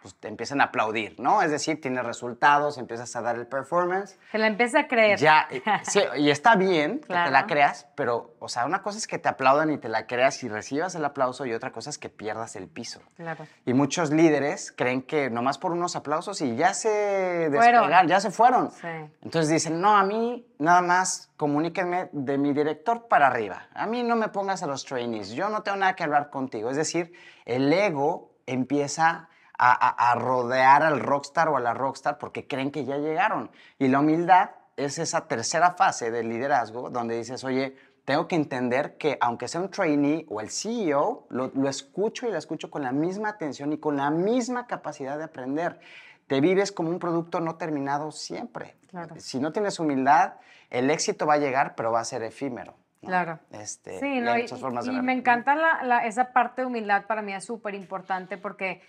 Pues 0.07 0.21
te 0.21 0.29
empiezan 0.29 0.61
a 0.61 0.65
aplaudir, 0.65 1.19
¿no? 1.19 1.41
Es 1.41 1.51
decir, 1.51 1.81
tienes 1.81 2.05
resultados, 2.05 2.77
empiezas 2.77 3.13
a 3.15 3.21
dar 3.21 3.35
el 3.35 3.45
performance. 3.45 4.17
Se 4.31 4.37
la 4.37 4.47
empieza 4.47 4.79
a 4.79 4.87
creer. 4.87 5.19
Ya, 5.19 5.49
sí, 5.83 6.01
y 6.17 6.29
está 6.29 6.55
bien 6.55 6.99
que 6.99 7.13
te 7.13 7.31
la 7.31 7.45
creas, 7.45 7.87
pero, 7.95 8.35
o 8.39 8.47
sea, 8.47 8.65
una 8.65 8.81
cosa 8.81 8.97
es 8.97 9.05
que 9.05 9.19
te 9.19 9.27
aplaudan 9.27 9.69
y 9.69 9.77
te 9.77 9.89
la 9.89 10.07
creas 10.07 10.41
y 10.43 10.49
recibas 10.49 10.95
el 10.95 11.03
aplauso 11.03 11.45
y 11.45 11.53
otra 11.53 11.71
cosa 11.71 11.89
es 11.89 11.97
que 11.97 12.07
pierdas 12.07 12.55
el 12.55 12.67
piso. 12.69 13.01
Claro. 13.17 13.45
Y 13.65 13.73
muchos 13.73 14.11
líderes 14.11 14.71
creen 14.71 15.01
que 15.01 15.29
nomás 15.29 15.57
por 15.57 15.73
unos 15.73 15.97
aplausos 15.97 16.39
y 16.39 16.55
ya 16.55 16.73
se 16.73 16.89
despegaron, 17.49 18.07
ya 18.07 18.21
se 18.21 18.31
fueron. 18.31 18.71
Sí. 18.71 18.87
Entonces 19.23 19.49
dicen, 19.49 19.81
no, 19.81 19.97
a 19.97 20.03
mí 20.03 20.47
nada 20.57 20.81
más 20.81 21.31
comuníquenme 21.35 22.09
de 22.13 22.37
mi 22.37 22.53
director 22.53 23.09
para 23.09 23.27
arriba. 23.27 23.67
A 23.73 23.85
mí 23.85 24.03
no 24.03 24.15
me 24.15 24.29
pongas 24.29 24.63
a 24.63 24.67
los 24.67 24.85
trainees, 24.85 25.31
yo 25.31 25.49
no 25.49 25.63
tengo 25.63 25.77
nada 25.77 25.95
que 25.95 26.03
hablar 26.03 26.29
contigo. 26.29 26.69
Es 26.69 26.77
decir, 26.77 27.11
el 27.45 27.71
ego 27.73 28.31
empieza 28.45 29.29
a, 29.57 30.15
rodear 30.15 30.83
al 30.83 30.99
rockstar 30.99 31.49
o 31.49 31.57
a 31.57 31.59
la 31.59 31.73
rockstar 31.73 32.17
porque 32.17 32.47
creen 32.47 32.71
que 32.71 32.85
ya 32.85 32.97
llegaron. 32.97 33.49
Y 33.79 33.87
la 33.87 33.99
humildad 33.99 34.51
es 34.75 34.99
esa 34.99 35.27
tercera 35.27 35.71
fase 35.71 36.11
del 36.11 36.29
liderazgo 36.29 36.89
donde 36.89 37.17
dices, 37.17 37.43
oye, 37.43 37.75
tengo 38.05 38.27
que 38.27 38.35
entender 38.35 38.97
que 38.97 39.17
aunque 39.19 39.47
sea 39.47 39.61
un 39.61 39.69
trainee 39.69 40.25
o 40.29 40.39
el 40.39 40.49
CEO, 40.49 41.27
lo, 41.29 41.67
escucho 41.67 42.27
y 42.27 42.31
lo 42.31 42.37
escucho 42.37 42.69
con 42.69 42.83
la 42.83 42.91
misma 42.91 43.29
atención 43.29 43.73
y 43.73 43.79
con 43.79 43.97
la 43.97 44.11
misma 44.11 44.67
capacidad 44.67 45.17
de 45.17 45.25
aprender. 45.25 45.79
Te 46.27 46.39
vives 46.39 46.71
como 46.71 46.89
un 46.89 46.99
producto 46.99 47.39
no 47.39 47.55
terminado 47.55 48.11
siempre. 48.11 48.75
Si 49.17 49.39
no 49.39 49.51
tienes 49.51 49.79
humildad, 49.79 50.35
el 50.69 50.89
éxito 50.89 51.25
va 51.25 51.35
a 51.35 51.37
llegar, 51.37 51.75
pero 51.75 51.91
va 51.91 52.01
a 52.01 52.05
ser 52.05 52.23
efímero. 52.23 52.75
Claro. 53.01 53.39
Este, 53.51 53.99
sí, 53.99 54.19
no, 54.19 54.37
y, 54.37 54.45
y 54.45 55.01
me 55.01 55.13
encanta 55.13 55.55
esa 56.05 56.33
parte 56.33 56.61
de 56.61 56.67
humildad, 56.67 57.05
para 57.05 57.21
mí 57.21 57.33
es 57.33 57.45
súper 57.45 57.75
importante 57.75 58.37
porque 58.37 58.81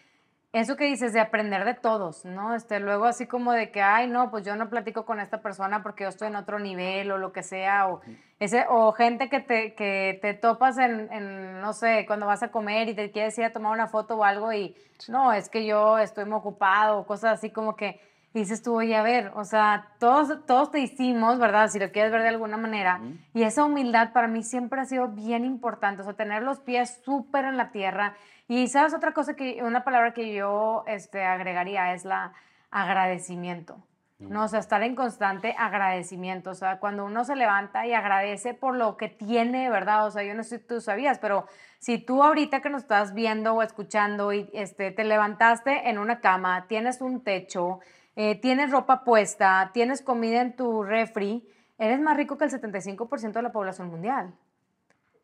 eso 0.52 0.76
que 0.76 0.84
dices 0.84 1.12
de 1.12 1.20
aprender 1.20 1.64
de 1.64 1.74
todos, 1.74 2.24
¿no? 2.24 2.54
Este, 2.54 2.80
luego 2.80 3.04
así 3.04 3.26
como 3.26 3.52
de 3.52 3.70
que, 3.70 3.82
ay, 3.82 4.08
no, 4.08 4.30
pues 4.30 4.46
yo 4.46 4.56
no 4.56 4.70
platico 4.70 5.04
con 5.04 5.20
esta 5.20 5.42
persona 5.42 5.82
porque 5.82 6.04
yo 6.04 6.08
estoy 6.08 6.28
en 6.28 6.36
otro 6.36 6.58
nivel 6.58 7.10
o 7.10 7.18
lo 7.18 7.32
que 7.32 7.42
sea, 7.42 7.88
o, 7.88 8.00
ese, 8.40 8.64
o 8.68 8.92
gente 8.92 9.28
que 9.28 9.40
te, 9.40 9.74
que 9.74 10.18
te 10.22 10.32
topas 10.34 10.78
en, 10.78 11.12
en, 11.12 11.60
no 11.60 11.74
sé, 11.74 12.04
cuando 12.06 12.24
vas 12.26 12.42
a 12.42 12.50
comer 12.50 12.88
y 12.88 12.94
te 12.94 13.10
quieres 13.10 13.36
ir 13.38 13.44
a 13.44 13.52
tomar 13.52 13.72
una 13.72 13.88
foto 13.88 14.16
o 14.16 14.24
algo 14.24 14.52
y, 14.52 14.74
no, 15.08 15.32
es 15.32 15.50
que 15.50 15.66
yo 15.66 15.98
estoy 15.98 16.24
muy 16.24 16.38
ocupado, 16.38 16.98
o 17.00 17.06
cosas 17.06 17.34
así 17.34 17.50
como 17.50 17.76
que 17.76 18.00
dices 18.34 18.62
tú, 18.62 18.76
oye, 18.76 18.96
a 18.96 19.02
ver, 19.02 19.32
o 19.34 19.44
sea, 19.44 19.88
todos, 19.98 20.44
todos 20.46 20.70
te 20.70 20.80
hicimos, 20.80 21.38
¿verdad? 21.38 21.68
Si 21.68 21.78
lo 21.78 21.90
quieres 21.90 22.12
ver 22.12 22.22
de 22.22 22.28
alguna 22.28 22.56
manera, 22.56 23.00
y 23.34 23.42
esa 23.42 23.64
humildad 23.64 24.12
para 24.12 24.28
mí 24.28 24.42
siempre 24.42 24.80
ha 24.80 24.84
sido 24.84 25.08
bien 25.08 25.44
importante, 25.44 26.02
o 26.02 26.04
sea, 26.04 26.14
tener 26.14 26.42
los 26.42 26.60
pies 26.60 27.00
súper 27.04 27.44
en 27.44 27.56
la 27.56 27.70
tierra 27.70 28.14
y 28.48 28.68
sabes 28.68 28.94
otra 28.94 29.12
cosa 29.12 29.34
que, 29.34 29.62
una 29.62 29.84
palabra 29.84 30.14
que 30.14 30.32
yo 30.32 30.84
este, 30.86 31.22
agregaría 31.22 31.92
es 31.92 32.04
la 32.04 32.32
agradecimiento. 32.70 33.82
¿no? 34.18 34.44
O 34.44 34.48
sea, 34.48 34.58
estar 34.58 34.82
en 34.82 34.96
constante 34.96 35.54
agradecimiento. 35.56 36.50
O 36.50 36.54
sea, 36.54 36.80
cuando 36.80 37.04
uno 37.04 37.24
se 37.24 37.36
levanta 37.36 37.86
y 37.86 37.92
agradece 37.92 38.52
por 38.52 38.74
lo 38.74 38.96
que 38.96 39.08
tiene, 39.08 39.70
¿verdad? 39.70 40.06
O 40.06 40.10
sea, 40.10 40.24
yo 40.24 40.34
no 40.34 40.42
sé 40.42 40.58
si 40.58 40.64
tú 40.64 40.80
sabías, 40.80 41.18
pero 41.18 41.46
si 41.78 41.98
tú 41.98 42.24
ahorita 42.24 42.60
que 42.60 42.70
nos 42.70 42.82
estás 42.82 43.14
viendo 43.14 43.54
o 43.54 43.62
escuchando 43.62 44.32
y 44.32 44.50
este, 44.52 44.90
te 44.90 45.04
levantaste 45.04 45.88
en 45.88 45.98
una 45.98 46.20
cama, 46.20 46.66
tienes 46.66 47.00
un 47.00 47.22
techo, 47.22 47.80
eh, 48.20 48.34
tienes 48.34 48.72
ropa 48.72 49.04
puesta, 49.04 49.70
tienes 49.72 50.02
comida 50.02 50.42
en 50.42 50.56
tu 50.56 50.82
refri, 50.82 51.48
eres 51.78 52.00
más 52.00 52.16
rico 52.16 52.36
que 52.36 52.46
el 52.46 52.50
75% 52.50 53.32
de 53.32 53.42
la 53.42 53.52
población 53.52 53.88
mundial. 53.88 54.34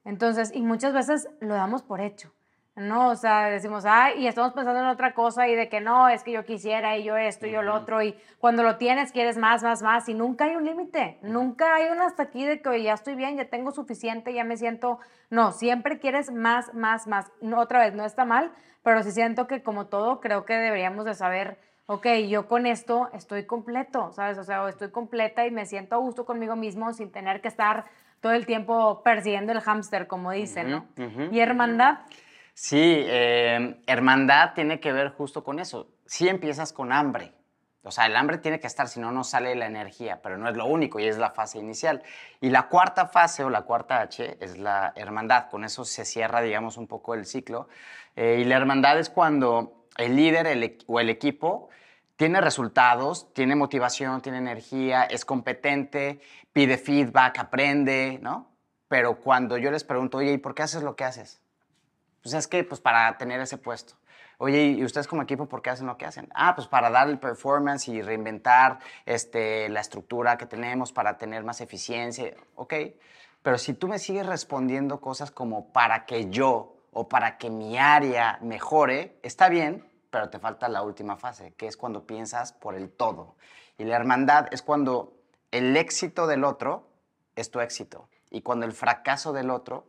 Entonces, 0.05 0.53
y 0.55 0.63
muchas 0.63 0.93
veces 0.93 1.29
lo 1.41 1.55
damos 1.55 1.83
por 1.83 2.01
hecho. 2.01 2.33
¿no? 2.77 3.11
O 3.11 3.17
sea, 3.17 3.51
decimos, 3.51 3.85
ay, 3.85 4.23
y 4.23 4.29
estamos 4.29 4.53
pensando 4.53 4.81
en 4.81 4.87
otra 4.87 5.13
cosa 5.13 5.49
y 5.49 5.57
de 5.57 5.69
que 5.69 5.81
no, 5.81 6.09
es 6.09 6.23
que 6.23 6.31
yo 6.31 6.45
quisiera 6.45 6.97
y 6.97 7.03
yo 7.03 7.17
esto 7.17 7.49
y 7.49 7.51
yo 7.51 7.63
lo 7.63 7.75
otro 7.75 8.01
y 8.01 8.17
cuando 8.39 8.63
lo 8.63 8.77
tienes 8.77 9.11
quieres 9.11 9.39
más, 9.39 9.65
más, 9.65 9.83
más 9.83 10.09
y 10.09 10.15
nunca 10.15 10.45
hay 10.45 10.55
un 10.55 10.65
límite, 10.65 11.19
nunca 11.23 11.75
hay 11.75 11.89
un 11.89 12.01
hasta 12.01 12.25
aquí 12.25 12.45
de 12.45 12.63
que 12.63 12.69
oye, 12.69 12.85
ya 12.85 12.95
estoy 12.95 13.17
bien, 13.17 13.37
ya 13.37 13.49
tengo 13.49 13.73
suficiente, 13.73 14.33
ya 14.33 14.45
me 14.45 14.57
siento, 14.57 15.01
no, 15.31 15.51
siempre 15.51 15.99
quieres 15.99 16.33
más, 16.33 16.75
más, 16.75 17.09
más. 17.09 17.31
No, 17.41 17.61
otra 17.61 17.81
vez, 17.81 17.93
no 17.93 18.05
está 18.05 18.25
mal, 18.25 18.53
pero 18.85 19.03
sí 19.03 19.11
siento 19.11 19.49
que 19.49 19.63
como 19.65 19.87
todo, 19.87 20.21
creo 20.21 20.45
que 20.45 20.55
deberíamos 20.55 21.05
de 21.05 21.15
saber, 21.15 21.59
ok, 21.87 22.07
yo 22.29 22.49
con 22.49 22.67
esto 22.67 23.11
estoy 23.13 23.47
completo, 23.47 24.13
¿sabes? 24.13 24.39
O 24.39 24.45
sea, 24.45 24.69
estoy 24.69 24.91
completa 24.91 25.47
y 25.47 25.51
me 25.51 25.67
siento 25.67 25.97
a 25.97 25.99
gusto 25.99 26.25
conmigo 26.25 26.57
mismo 26.57 26.93
sin 26.93 27.11
tener 27.11 27.41
que 27.41 27.49
estar 27.49 27.85
todo 28.21 28.33
el 28.33 28.47
tiempo 28.47 29.03
persiguiendo 29.03 29.53
el 29.53 29.61
hámster, 29.61 30.07
como 30.07 30.31
dicen, 30.33 30.71
¿no? 30.71 30.87
Y 31.31 31.41
hermandad. 31.41 31.99
Sí, 32.55 32.81
eh, 32.81 33.81
hermandad 33.87 34.55
tiene 34.55 34.81
que 34.81 34.93
ver 34.93 35.11
justo 35.11 35.45
con 35.45 35.59
eso. 35.59 35.91
Si 36.07 36.29
empiezas 36.29 36.73
con 36.73 36.93
hambre, 36.93 37.33
o 37.83 37.91
sea, 37.91 38.07
el 38.07 38.17
hambre 38.17 38.39
tiene 38.39 38.61
que 38.61 38.67
estar, 38.67 38.89
si 38.89 38.99
no, 38.99 39.13
no 39.13 39.25
sale 39.25 39.55
la 39.55 39.67
energía, 39.67 40.21
pero 40.23 40.39
no 40.39 40.49
es 40.49 40.57
lo 40.57 40.65
único 40.65 40.99
y 40.99 41.05
es 41.05 41.19
la 41.19 41.33
fase 41.33 41.59
inicial. 41.59 42.03
Y 42.41 42.49
la 42.49 42.69
cuarta 42.69 43.07
fase 43.07 43.45
o 43.45 43.51
la 43.51 43.63
cuarta 43.63 44.01
H 44.01 44.39
es 44.41 44.57
la 44.57 44.95
hermandad. 44.97 45.51
Con 45.51 45.65
eso 45.65 45.85
se 45.85 46.07
cierra, 46.07 46.41
digamos, 46.41 46.79
un 46.79 46.87
poco 46.87 47.13
el 47.13 47.27
ciclo. 47.27 47.69
Eh, 48.17 48.39
y 48.41 48.45
la 48.45 48.57
hermandad 48.57 48.99
es 48.99 49.11
cuando 49.11 49.84
el 49.99 50.17
líder 50.17 50.77
o 50.87 51.01
el 51.01 51.11
equipo 51.11 51.69
tiene 52.17 52.41
resultados, 52.41 53.33
tiene 53.35 53.57
motivación, 53.57 54.23
tiene 54.23 54.39
energía, 54.39 55.05
es 55.05 55.25
competente, 55.25 56.21
pide 56.53 56.79
feedback, 56.79 57.39
aprende, 57.39 58.19
¿no? 58.23 58.51
Pero 58.89 59.21
cuando 59.21 59.59
yo 59.59 59.71
les 59.71 59.83
pregunto, 59.83 60.19
oye, 60.19 60.33
¿y 60.33 60.39
por 60.39 60.55
qué 60.55 60.63
haces 60.63 60.83
lo 60.83 60.95
que 60.95 61.05
haces? 61.05 61.41
Pues 62.23 62.35
es 62.35 62.47
que, 62.47 62.63
pues 62.65 62.81
para 62.81 63.19
tener 63.19 63.41
ese 63.41 63.59
puesto. 63.59 63.95
Oye, 64.39 64.65
¿y 64.65 64.85
ustedes 64.85 65.07
como 65.07 65.23
equipo 65.23 65.47
por 65.47 65.63
qué 65.63 65.71
hacen 65.71 65.87
lo 65.87 65.97
que 65.97 66.07
hacen? 66.07 66.29
Ah, 66.35 66.55
pues 66.55 66.67
para 66.67 66.91
dar 66.91 67.09
el 67.09 67.19
performance 67.19 67.89
y 67.89 68.03
reinventar 68.03 68.79
este, 69.07 69.69
la 69.69 69.81
estructura 69.81 70.37
que 70.37 70.47
tenemos 70.47 70.93
para 70.93 71.17
tener 71.19 71.45
más 71.45 71.61
eficiencia. 71.61 72.35
Ok, 72.57 72.75
pero 73.43 73.59
si 73.59 73.75
tú 73.75 73.89
me 73.89 73.99
sigues 73.99 74.27
respondiendo 74.27 75.01
cosas 75.01 75.31
como 75.31 75.73
para 75.73 76.07
que 76.07 76.31
yo 76.31 76.74
o 76.95 77.09
para 77.09 77.37
que 77.39 77.51
mi 77.51 77.77
área 77.77 78.39
mejore, 78.41 79.19
está 79.23 79.49
bien, 79.49 79.87
pero 80.11 80.31
te 80.31 80.39
falta 80.39 80.69
la 80.69 80.83
última 80.83 81.17
fase, 81.17 81.53
que 81.55 81.67
es 81.67 81.77
cuando 81.77 82.07
piensas 82.07 82.53
por 82.53 82.75
el 82.75 82.91
todo. 82.91 83.37
Y 83.79 83.85
la 83.85 83.97
hermandad 83.97 84.47
es 84.53 84.63
cuando 84.63 85.13
el 85.51 85.77
éxito 85.77 86.27
del 86.27 86.45
otro 86.45 86.89
es 87.37 87.51
tu 87.51 87.61
éxito 87.61 88.09
y 88.31 88.43
cuando 88.43 88.65
el 88.65 88.73
fracaso 88.73 89.33
del 89.33 89.51
otro 89.51 89.87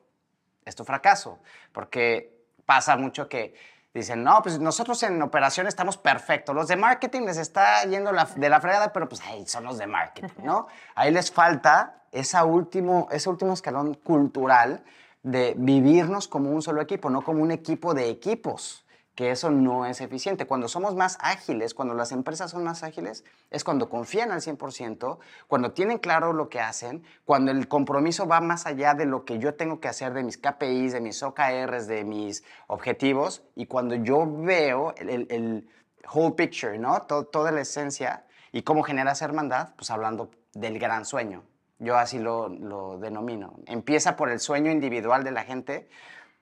es 0.65 0.76
tu 0.76 0.84
fracaso, 0.84 1.39
porque 1.72 2.48
pasa 2.65 2.98
mucho 2.98 3.30
que 3.30 3.54
dicen, 3.94 4.24
no, 4.24 4.41
pues 4.41 4.60
nosotros 4.60 5.02
en 5.04 5.22
operación 5.22 5.68
estamos 5.68 5.98
perfectos, 5.98 6.56
los 6.56 6.68
de 6.68 6.76
marketing 6.76 7.22
les 7.22 7.38
está 7.38 7.84
yendo 7.84 8.12
de 8.12 8.50
la 8.50 8.60
fregada, 8.60 8.91
pero 8.91 9.08
pues 9.08 9.22
ahí 9.22 9.46
son 9.46 9.63
los 9.63 9.78
de 9.78 9.88
marketing, 9.88 10.44
¿no? 10.44 10.68
Ahí 10.96 11.12
les 11.12 11.32
falta 11.32 12.04
esa 12.12 12.46
último, 12.46 13.08
ese 13.12 13.30
último 13.30 13.54
escalón 13.54 13.94
cultural 13.94 14.84
de 15.26 15.56
vivirnos 15.58 16.28
como 16.28 16.52
un 16.52 16.62
solo 16.62 16.82
equipo, 16.82 17.10
no 17.10 17.24
como 17.24 17.42
un 17.42 17.50
equipo 17.50 17.96
de 17.96 18.10
equipos 18.10 18.86
que 19.16 19.32
eso 19.32 19.50
no 19.50 19.88
es 19.88 20.02
eficiente. 20.02 20.46
Cuando 20.46 20.68
somos 20.68 20.94
más 20.94 21.18
ágiles, 21.20 21.74
cuando 21.74 21.96
las 21.96 22.12
empresas 22.12 22.52
son 22.52 22.64
más 22.64 22.84
ágiles, 22.84 23.24
es 23.50 23.64
cuando 23.64 23.90
confían 23.90 24.32
al 24.32 24.42
100%, 24.42 25.18
cuando 25.48 25.72
tienen 25.72 25.98
claro 25.98 26.32
lo 26.32 26.50
que 26.50 26.60
hacen, 26.60 27.04
cuando 27.24 27.50
el 27.52 27.68
compromiso 27.68 28.28
va 28.28 28.40
más 28.40 28.68
allá 28.68 28.94
de 28.94 29.06
lo 29.06 29.26
que 29.26 29.40
yo 29.40 29.56
tengo 29.56 29.80
que 29.80 29.88
hacer, 29.88 30.14
de 30.14 30.22
mis 30.22 30.38
KPIs, 30.38 30.94
de 30.94 31.02
mis 31.02 31.24
OKRs, 31.24 31.88
de 31.88 32.04
mis 32.04 32.44
objetivos, 32.68 33.42
y 33.56 33.66
cuando 33.66 33.96
yo 33.96 34.28
veo 34.28 34.94
el, 34.98 35.68
whole 36.14 36.36
picture, 36.36 36.78
¿no? 36.78 37.02
toda 37.02 37.52
la 37.52 37.62
esencia 37.62 38.28
y 38.52 38.62
cómo 38.62 38.84
genera 38.84 39.14
esa 39.14 39.26
hermandad, 39.26 39.70
pues 39.76 39.90
hablando 39.90 40.30
del 40.54 40.78
gran 40.78 41.04
sueño. 41.04 41.44
Yo 41.80 41.98
así 41.98 42.20
lo, 42.20 42.50
lo 42.50 42.98
denomino. 42.98 43.56
Empieza 43.66 44.16
por 44.16 44.30
el 44.30 44.40
sueño 44.40 44.72
individual 44.72 45.24
de 45.24 45.32
la 45.32 45.44
gente, 45.44 45.90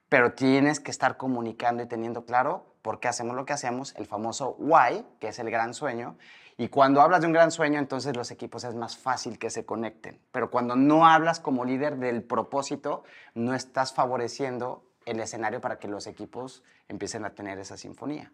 pero 0.10 0.34
tienes 0.34 0.80
que 0.80 0.92
estar 0.92 1.18
comunicando 1.18 1.84
y 1.84 1.88
teniendo 1.88 2.26
claro 2.26 2.66
por 2.84 3.00
qué 3.00 3.08
hacemos 3.08 3.36
lo 3.36 3.46
que 3.46 3.54
hacemos, 3.54 3.96
el 3.98 4.06
famoso 4.06 4.56
why, 4.60 5.06
que 5.20 5.30
es 5.30 5.40
el 5.40 5.50
gran 5.50 5.74
sueño. 5.74 6.18
Y 6.58 6.68
cuando 6.68 7.02
hablas 7.02 7.22
de 7.22 7.28
un 7.28 7.34
gran 7.34 7.50
sueño, 7.50 7.80
entonces 7.80 8.16
los 8.16 8.30
equipos 8.30 8.64
es 8.64 8.76
más 8.76 8.96
fácil 8.96 9.40
que 9.40 9.50
se 9.50 9.66
conecten. 9.66 10.20
Pero 10.32 10.52
cuando 10.52 10.76
no 10.76 11.08
hablas 11.08 11.40
como 11.40 11.66
líder 11.66 11.98
del 11.98 12.22
propósito, 12.22 13.04
no 13.34 13.56
estás 13.56 13.94
favoreciendo 13.94 14.84
el 15.06 15.20
escenario 15.20 15.62
para 15.62 15.80
que 15.80 15.88
los 15.88 16.06
equipos 16.06 16.64
empiecen 16.88 17.26
a 17.26 17.32
tener 17.32 17.58
esa 17.58 17.78
sinfonía. 17.78 18.32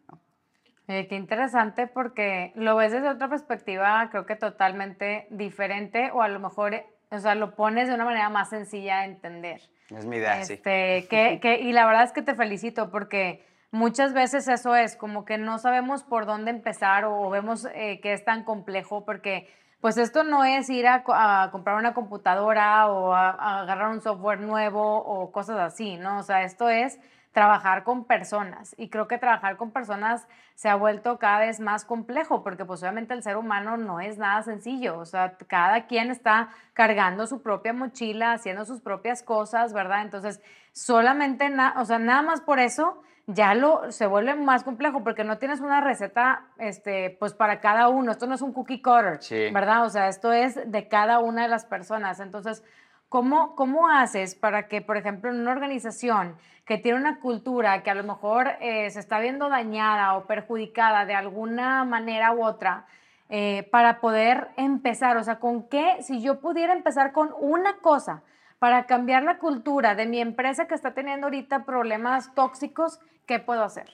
Eh, 0.89 1.06
qué 1.08 1.15
interesante 1.15 1.86
porque 1.86 2.52
lo 2.56 2.75
ves 2.75 2.91
desde 2.91 3.10
otra 3.10 3.30
perspectiva, 3.30 4.10
creo 4.10 4.25
que 4.25 4.36
totalmente 4.36 5.28
diferente 5.30 6.10
o 6.12 6.23
a 6.23 6.28
lo 6.28 6.39
mejor, 6.39 6.84
o 7.12 7.19
sea, 7.19 7.36
lo 7.36 7.54
pones 7.54 7.88
de 7.88 7.93
una 7.93 8.06
manera 8.06 8.30
más 8.30 8.49
sencilla 8.49 9.02
de 9.02 9.06
entender. 9.06 9.62
Es 9.95 10.08
mi 10.08 10.17
idea, 10.17 10.43
sí. 10.43 10.54
Este, 10.54 11.08
que, 11.08 11.39
que, 11.39 11.60
y 11.60 11.73
la 11.73 11.86
verdad 11.86 12.06
es 12.06 12.12
que 12.12 12.23
te 12.23 12.34
felicito 12.34 12.89
porque 12.89 13.45
muchas 13.69 14.13
veces 14.13 14.47
eso 14.47 14.75
es, 14.75 14.95
como 14.95 15.25
que 15.25 15.38
no 15.38 15.60
sabemos 15.60 16.02
por 16.02 16.25
dónde 16.25 16.49
empezar 16.49 17.06
o, 17.06 17.30
vemos 17.30 17.67
eh, 17.75 17.99
que 18.02 18.13
es 18.13 18.25
tan 18.25 18.43
complejo 18.43 19.06
porque 19.06 19.47
pues 19.82 19.98
esto 19.98 20.24
no 20.24 20.44
es 20.44 20.70
ir 20.70 20.88
a, 20.88 21.50
comprar 21.52 21.78
una 21.78 21.94
computadora 21.94 22.88
o 22.88 23.13
a, 23.13 23.30
a, 23.30 23.62
agarrar 23.62 23.89
un 23.89 24.02
software 24.02 24.39
nuevo 24.39 24.98
o 24.98 25.32
cosas 25.32 25.60
así, 25.60 25.98
¿no? 25.98 26.20
O 26.20 26.24
sea, 26.24 26.44
esto 26.44 26.70
es 26.70 27.00
trabajar 27.32 27.84
con 27.84 28.06
personas. 28.06 28.76
Y 28.78 28.89
creo 28.89 29.08
que 29.08 29.18
trabajar 29.18 29.58
con 29.58 29.72
personas 29.72 30.28
se 30.56 30.68
ha 30.68 30.76
vuelto 30.76 31.20
cada 31.20 31.39
vez 31.39 31.60
más 31.60 31.86
complejo 31.86 32.44
porque 32.44 32.65
pues 32.65 32.82
obviamente 32.82 33.13
el 33.13 33.24
ser 33.24 33.38
humano 33.38 33.78
no 33.78 34.00
es 34.00 34.18
nada 34.18 34.44
sencillo. 34.44 34.98
O 34.98 35.06
sea, 35.06 35.38
cada 35.48 35.86
quien 35.88 36.12
está 36.12 36.50
cargando 36.74 37.28
su 37.28 37.42
propia 37.42 37.72
mochila, 37.72 38.34
haciendo 38.34 38.65
sus 38.65 38.82
propias 38.82 39.24
cosas, 39.24 39.74
¿verdad? 39.74 40.02
Entonces, 40.02 40.42
solamente, 40.74 41.50
o 41.78 41.86
sea, 41.86 42.00
nada 42.00 42.22
más 42.22 42.42
por 42.42 42.60
eso 42.60 43.02
ya 43.32 43.54
lo 43.54 43.92
se 43.92 44.08
vuelve 44.08 44.36
más 44.36 44.63
complejo 44.63 45.04
porque 45.04 45.24
no 45.24 45.38
tienes 45.38 45.60
una 45.60 45.82
receta 45.82 46.46
este 46.58 47.15
pues 47.20 47.34
para 47.34 47.60
cada 47.60 47.88
uno 47.88 48.12
esto 48.12 48.26
no 48.26 48.36
es 48.36 48.42
un 48.42 48.54
cookie 48.54 48.82
cutter 48.82 49.20
verdad 49.54 49.86
o 49.86 49.89
sea 49.89 50.08
esto 50.08 50.34
es 50.34 50.60
de 50.72 50.88
cada 50.88 51.20
una 51.20 51.44
de 51.44 51.48
las 51.48 51.65
personas 51.65 52.20
entonces 52.20 52.63
¿Cómo, 53.10 53.56
¿Cómo 53.56 53.89
haces 53.89 54.36
para 54.36 54.68
que, 54.68 54.84
por 54.84 54.96
ejemplo, 54.96 55.32
en 55.32 55.39
una 55.39 55.52
organización 55.52 56.38
que 56.63 56.78
tiene 56.78 57.00
una 57.00 57.20
cultura 57.20 57.82
que 57.82 57.89
a 57.89 57.96
lo 57.96 58.04
mejor 58.04 58.52
eh, 58.62 58.88
se 58.92 59.00
está 59.00 59.20
viendo 59.20 59.50
dañada 59.50 60.15
o 60.15 60.28
perjudicada 60.28 61.06
de 61.06 61.15
alguna 61.15 61.84
manera 61.86 62.32
u 62.34 62.46
otra, 62.46 62.86
eh, 63.30 63.68
para 63.72 64.00
poder 64.00 64.50
empezar? 64.58 65.18
O 65.18 65.24
sea, 65.24 65.39
¿con 65.39 65.68
qué? 65.68 65.98
Si 66.02 66.22
yo 66.22 66.39
pudiera 66.39 66.72
empezar 66.72 67.12
con 67.12 67.34
una 67.39 67.78
cosa 67.78 68.22
para 68.60 68.86
cambiar 68.86 69.24
la 69.24 69.39
cultura 69.39 69.96
de 69.96 70.06
mi 70.06 70.22
empresa 70.22 70.68
que 70.68 70.76
está 70.76 70.94
teniendo 70.94 71.26
ahorita 71.26 71.65
problemas 71.65 72.36
tóxicos, 72.36 73.00
¿qué 73.30 73.38
puedo 73.38 73.63
hacer? 73.63 73.88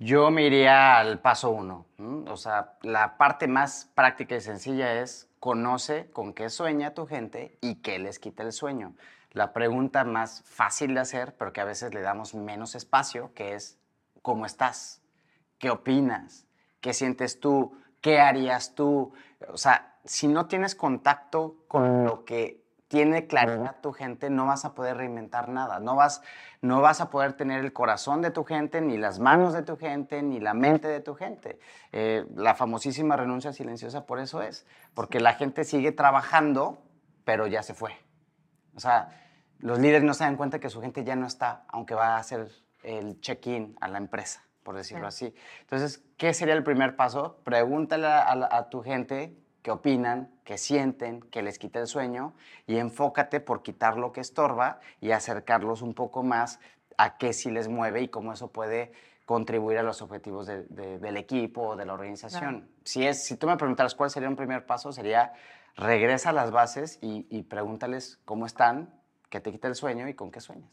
Yo 0.00 0.32
me 0.32 0.42
iría 0.42 0.98
al 0.98 1.20
paso 1.20 1.50
uno. 1.50 1.86
O 2.26 2.36
sea, 2.36 2.76
la 2.82 3.16
parte 3.16 3.46
más 3.46 3.88
práctica 3.94 4.34
y 4.34 4.40
sencilla 4.40 5.00
es 5.00 5.30
conoce 5.38 6.10
con 6.10 6.34
qué 6.34 6.50
sueña 6.50 6.92
tu 6.92 7.06
gente 7.06 7.56
y 7.60 7.76
qué 7.76 8.00
les 8.00 8.18
quita 8.18 8.42
el 8.42 8.50
sueño. 8.50 8.96
La 9.30 9.52
pregunta 9.52 10.02
más 10.02 10.42
fácil 10.44 10.94
de 10.94 11.00
hacer, 11.00 11.36
pero 11.36 11.52
que 11.52 11.60
a 11.60 11.64
veces 11.64 11.94
le 11.94 12.00
damos 12.00 12.34
menos 12.34 12.74
espacio, 12.74 13.32
que 13.32 13.54
es, 13.54 13.78
¿cómo 14.22 14.44
estás? 14.44 15.02
¿Qué 15.58 15.70
opinas? 15.70 16.44
¿Qué 16.80 16.94
sientes 16.94 17.38
tú? 17.38 17.80
¿Qué 18.00 18.18
harías 18.18 18.74
tú? 18.74 19.12
O 19.52 19.56
sea, 19.56 20.00
si 20.04 20.26
no 20.26 20.46
tienes 20.46 20.74
contacto 20.74 21.64
con 21.68 22.02
lo 22.02 22.24
que 22.24 22.61
tiene 22.92 23.26
claridad 23.26 23.76
tu 23.80 23.92
gente, 23.92 24.28
no 24.28 24.44
vas 24.44 24.66
a 24.66 24.74
poder 24.74 24.98
reinventar 24.98 25.48
nada. 25.48 25.80
No 25.80 25.96
vas, 25.96 26.20
no 26.60 26.82
vas 26.82 27.00
a 27.00 27.08
poder 27.08 27.32
tener 27.32 27.64
el 27.64 27.72
corazón 27.72 28.20
de 28.20 28.30
tu 28.30 28.44
gente, 28.44 28.82
ni 28.82 28.98
las 28.98 29.18
manos 29.18 29.54
de 29.54 29.62
tu 29.62 29.78
gente, 29.78 30.22
ni 30.22 30.40
la 30.40 30.52
mente 30.52 30.88
de 30.88 31.00
tu 31.00 31.14
gente. 31.14 31.58
Eh, 31.92 32.26
la 32.34 32.54
famosísima 32.54 33.16
renuncia 33.16 33.54
silenciosa 33.54 34.04
por 34.04 34.20
eso 34.20 34.42
es, 34.42 34.66
porque 34.92 35.20
la 35.20 35.32
gente 35.32 35.64
sigue 35.64 35.92
trabajando, 35.92 36.82
pero 37.24 37.46
ya 37.46 37.62
se 37.62 37.72
fue. 37.72 37.96
O 38.76 38.80
sea, 38.80 39.08
los 39.60 39.78
líderes 39.78 40.02
no 40.02 40.12
se 40.12 40.24
dan 40.24 40.36
cuenta 40.36 40.58
que 40.58 40.68
su 40.68 40.82
gente 40.82 41.02
ya 41.02 41.16
no 41.16 41.26
está, 41.26 41.64
aunque 41.68 41.94
va 41.94 42.16
a 42.16 42.18
hacer 42.18 42.50
el 42.82 43.22
check-in 43.22 43.74
a 43.80 43.88
la 43.88 43.96
empresa, 43.96 44.44
por 44.62 44.76
decirlo 44.76 45.06
así. 45.06 45.34
Entonces, 45.62 46.04
¿qué 46.18 46.34
sería 46.34 46.52
el 46.52 46.62
primer 46.62 46.94
paso? 46.94 47.40
Pregúntale 47.42 48.06
a 48.06 48.68
tu 48.68 48.82
gente 48.82 49.41
qué 49.62 49.70
opinan, 49.70 50.30
qué 50.44 50.58
sienten, 50.58 51.20
qué 51.30 51.42
les 51.42 51.58
quita 51.58 51.80
el 51.80 51.86
sueño 51.86 52.34
y 52.66 52.76
enfócate 52.76 53.40
por 53.40 53.62
quitar 53.62 53.96
lo 53.96 54.12
que 54.12 54.20
estorba 54.20 54.80
y 55.00 55.12
acercarlos 55.12 55.82
un 55.82 55.94
poco 55.94 56.22
más 56.22 56.60
a 56.98 57.16
qué 57.16 57.32
sí 57.32 57.50
les 57.50 57.68
mueve 57.68 58.02
y 58.02 58.08
cómo 58.08 58.32
eso 58.32 58.50
puede 58.52 58.92
contribuir 59.24 59.78
a 59.78 59.82
los 59.82 60.02
objetivos 60.02 60.46
del 60.46 61.16
equipo 61.16 61.68
o 61.68 61.76
de 61.76 61.86
la 61.86 61.94
organización. 61.94 62.68
Si, 62.84 63.06
es, 63.06 63.24
si 63.24 63.36
tú 63.36 63.46
me 63.46 63.56
preguntaras 63.56 63.94
cuál 63.94 64.10
sería 64.10 64.28
un 64.28 64.36
primer 64.36 64.66
paso, 64.66 64.92
sería 64.92 65.32
regresa 65.76 66.30
a 66.30 66.32
las 66.32 66.50
bases 66.50 66.98
y, 67.00 67.26
y 67.30 67.44
pregúntales 67.44 68.18
cómo 68.24 68.46
están, 68.46 68.92
qué 69.30 69.40
te 69.40 69.50
quita 69.52 69.68
el 69.68 69.74
sueño 69.74 70.08
y 70.08 70.14
con 70.14 70.30
qué 70.30 70.40
sueñas. 70.40 70.70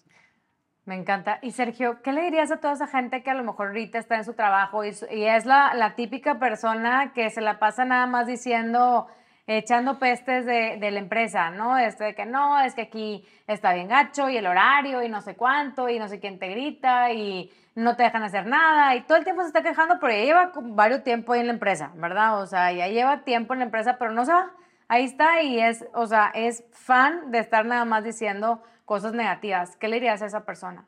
Me 0.90 0.96
encanta. 0.96 1.38
Y 1.44 1.52
Sergio, 1.52 2.02
¿qué 2.02 2.12
le 2.12 2.24
dirías 2.24 2.50
a 2.50 2.58
toda 2.58 2.74
esa 2.74 2.88
gente 2.88 3.22
que 3.22 3.30
a 3.30 3.36
lo 3.36 3.44
mejor 3.44 3.68
ahorita 3.68 4.00
está 4.00 4.16
en 4.16 4.24
su 4.24 4.34
trabajo 4.34 4.84
y, 4.84 4.90
es 4.90 5.46
la, 5.46 5.72
la, 5.76 5.94
típica 5.94 6.40
persona 6.40 7.12
que 7.14 7.30
se 7.30 7.42
la 7.42 7.60
pasa 7.60 7.86
nada 7.86 8.08
más 8.08 8.26
diciendo, 8.26 9.06
echando 9.46 10.00
pestes 10.00 10.48
de, 10.48 10.78
de, 10.80 10.90
la 10.90 10.98
empresa, 10.98 11.52
¿no? 11.52 11.78
Este 11.78 12.06
de 12.06 12.16
que 12.16 12.26
no, 12.26 12.60
es 12.60 12.74
que 12.74 12.82
aquí 12.82 13.24
está 13.46 13.76
bien 13.76 13.88
gacho 13.88 14.32
y 14.32 14.38
el 14.38 14.48
horario 14.48 15.04
y 15.04 15.10
no 15.10 15.22
sé 15.22 15.36
cuánto 15.36 15.90
y 15.90 16.00
no 16.00 16.08
sé 16.08 16.20
quién 16.20 16.40
te 16.40 16.48
grita 16.48 17.12
y 17.12 17.52
no 17.76 17.96
te 17.96 18.02
dejan 18.02 18.24
hacer 18.24 18.48
nada 18.48 18.96
y 18.96 19.02
todo 19.02 19.20
el 19.20 19.24
tiempo 19.24 19.44
se 19.44 19.50
está 19.50 19.62
quejando, 19.62 20.00
pero 20.00 20.12
ya 20.12 20.24
lleva 20.24 20.52
varios 20.56 21.04
tiempo 21.04 21.34
ahí 21.34 21.42
en 21.42 21.48
la 21.48 21.54
empresa, 21.54 21.92
¿verdad? 21.98 22.42
O 22.42 22.48
sea, 22.48 22.72
ya 22.72 22.88
lleva 22.88 23.26
tiempo 23.26 23.54
en 23.54 23.60
la 23.60 23.66
empresa, 23.66 23.98
pero 24.00 24.10
no 24.12 24.26
se 24.26 24.34
va. 24.34 24.50
Ahí 24.88 25.06
está 25.06 25.44
y 25.44 25.60
es, 25.60 25.86
o 25.94 26.08
sea, 26.08 26.32
es 26.34 26.64
fan 26.72 27.30
de 27.30 27.38
estar 27.38 27.64
nada 27.64 27.86
más 27.86 28.04
diciendo 28.04 28.64
cosas 28.90 29.14
negativas. 29.14 29.76
¿Qué 29.76 29.88
le 29.88 29.98
dirías 29.98 30.20
a 30.24 30.26
esa 30.26 30.46
persona? 30.46 30.88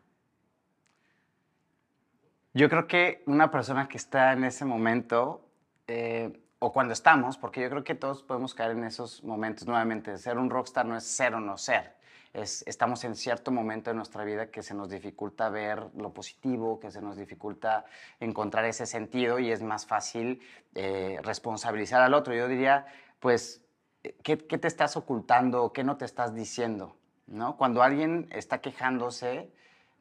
Yo 2.52 2.68
creo 2.68 2.88
que 2.88 3.22
una 3.28 3.52
persona 3.52 3.88
que 3.88 3.98
está 3.98 4.34
en 4.34 4.44
ese 4.44 4.66
momento, 4.66 5.48
eh, 5.86 6.42
o 6.58 6.72
cuando 6.74 6.94
estamos, 6.94 7.38
porque 7.38 7.62
yo 7.62 7.70
creo 7.70 7.84
que 7.84 7.94
todos 7.94 8.24
podemos 8.24 8.56
caer 8.56 8.72
en 8.72 8.86
esos 8.86 9.24
momentos 9.24 9.68
nuevamente, 9.68 10.18
ser 10.18 10.40
un 10.40 10.50
rockstar 10.50 10.84
no 10.88 10.98
es 10.98 11.04
ser 11.04 11.36
o 11.36 11.40
no 11.40 11.60
ser. 11.60 11.96
Es, 12.34 12.64
estamos 12.66 13.04
en 13.04 13.16
cierto 13.16 13.52
momento 13.52 13.92
de 13.92 13.96
nuestra 13.96 14.24
vida 14.24 14.50
que 14.50 14.64
se 14.64 14.74
nos 14.74 14.90
dificulta 14.90 15.50
ver 15.50 15.86
lo 15.96 16.12
positivo, 16.12 16.80
que 16.80 16.90
se 16.90 17.04
nos 17.04 17.18
dificulta 17.18 17.86
encontrar 18.20 18.66
ese 18.66 18.88
sentido 18.88 19.38
y 19.38 19.52
es 19.52 19.62
más 19.62 19.86
fácil 19.86 20.42
eh, 20.74 21.20
responsabilizar 21.22 22.02
al 22.02 22.16
otro. 22.16 22.34
Yo 22.34 22.48
diría, 22.48 22.88
pues, 23.20 23.64
¿qué, 24.24 24.40
¿qué, 24.40 24.58
te 24.58 24.68
estás 24.68 24.98
ocultando? 24.98 25.72
¿Qué 25.72 25.84
no 25.84 25.98
te 25.98 26.06
estás 26.06 26.34
diciendo? 26.34 26.98
¿No? 27.32 27.58
Cuando 27.58 27.82
alguien 27.82 28.28
está 28.32 28.60
quejándose, 28.60 29.52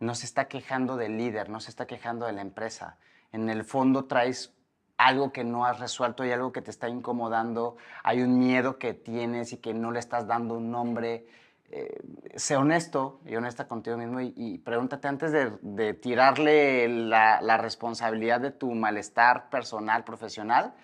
no 0.00 0.14
se 0.14 0.26
está 0.26 0.48
quejando 0.48 0.96
del 0.96 1.16
líder, 1.16 1.48
no 1.48 1.60
se 1.60 1.70
está 1.70 1.86
quejando 1.86 2.26
de 2.26 2.32
la 2.32 2.42
empresa. 2.42 2.98
En 3.32 3.48
el 3.48 3.64
fondo 3.64 4.06
traes 4.06 4.52
algo 4.96 5.32
que 5.32 5.44
no 5.44 5.64
has 5.64 5.78
resuelto 5.78 6.24
y 6.24 6.32
algo 6.32 6.52
que 6.52 6.60
te 6.60 6.70
está 6.70 6.88
incomodando, 6.88 7.76
hay 8.02 8.20
un 8.20 8.38
miedo 8.38 8.78
que 8.78 8.92
tienes 8.92 9.52
y 9.52 9.58
que 9.58 9.72
no 9.72 9.92
le 9.92 9.98
estás 9.98 10.26
dando 10.26 10.54
un 10.54 10.70
nombre. 10.70 11.26
Eh, 11.72 12.02
sé 12.34 12.56
honesto 12.56 13.20
y 13.24 13.36
honesta 13.36 13.68
contigo 13.68 13.96
mismo 13.96 14.20
y, 14.20 14.58
pregúntate 14.58 15.06
antes 15.06 15.30
de, 15.30 15.94
tirarle 15.94 16.88
la, 16.88 17.56
responsabilidad 17.58 18.40
de 18.40 18.50
tu 18.50 18.72
malestar 18.74 19.48
personal, 19.50 20.02
profesional, 20.02 20.74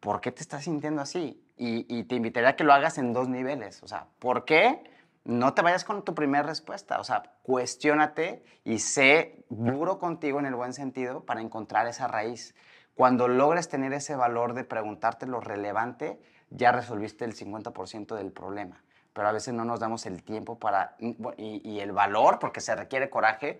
¿por 0.00 0.20
qué 0.20 0.32
te 0.32 0.42
estás 0.42 0.64
sintiendo 0.64 1.00
así? 1.00 1.40
Y, 1.56 1.86
y 1.96 2.04
te 2.04 2.16
invitaría 2.16 2.50
a 2.50 2.56
que 2.56 2.64
lo 2.64 2.72
hagas 2.72 2.98
en 2.98 3.12
dos 3.12 3.28
niveles. 3.28 3.82
O 3.84 3.86
sea, 3.86 4.06
¿por 4.18 4.44
qué? 4.44 4.89
No 5.24 5.54
te 5.54 5.62
vayas 5.62 5.84
con 5.84 6.04
tu 6.04 6.14
primera 6.14 6.42
respuesta, 6.42 6.98
o 6.98 7.04
sea, 7.04 7.22
cuestiónate 7.42 8.42
y 8.64 8.78
sé 8.78 9.44
duro 9.48 9.98
contigo 9.98 10.38
en 10.38 10.46
el 10.46 10.54
buen 10.54 10.72
sentido 10.72 11.24
para 11.24 11.40
encontrar 11.40 11.86
esa 11.86 12.08
raíz. 12.08 12.54
Cuando 12.94 13.28
logres 13.28 13.68
tener 13.68 13.92
ese 13.92 14.16
valor 14.16 14.54
de 14.54 14.64
preguntarte 14.64 15.26
lo 15.26 15.40
relevante, 15.40 16.20
ya 16.50 16.72
resolviste 16.72 17.24
el 17.24 17.34
50% 17.34 18.16
del 18.16 18.32
problema. 18.32 18.82
Pero 19.12 19.28
a 19.28 19.32
veces 19.32 19.54
no 19.54 19.64
nos 19.64 19.80
damos 19.80 20.06
el 20.06 20.22
tiempo 20.22 20.58
para, 20.58 20.96
y, 20.98 21.80
el 21.80 21.92
valor, 21.92 22.38
porque 22.38 22.60
se 22.60 22.74
requiere 22.74 23.10
coraje, 23.10 23.58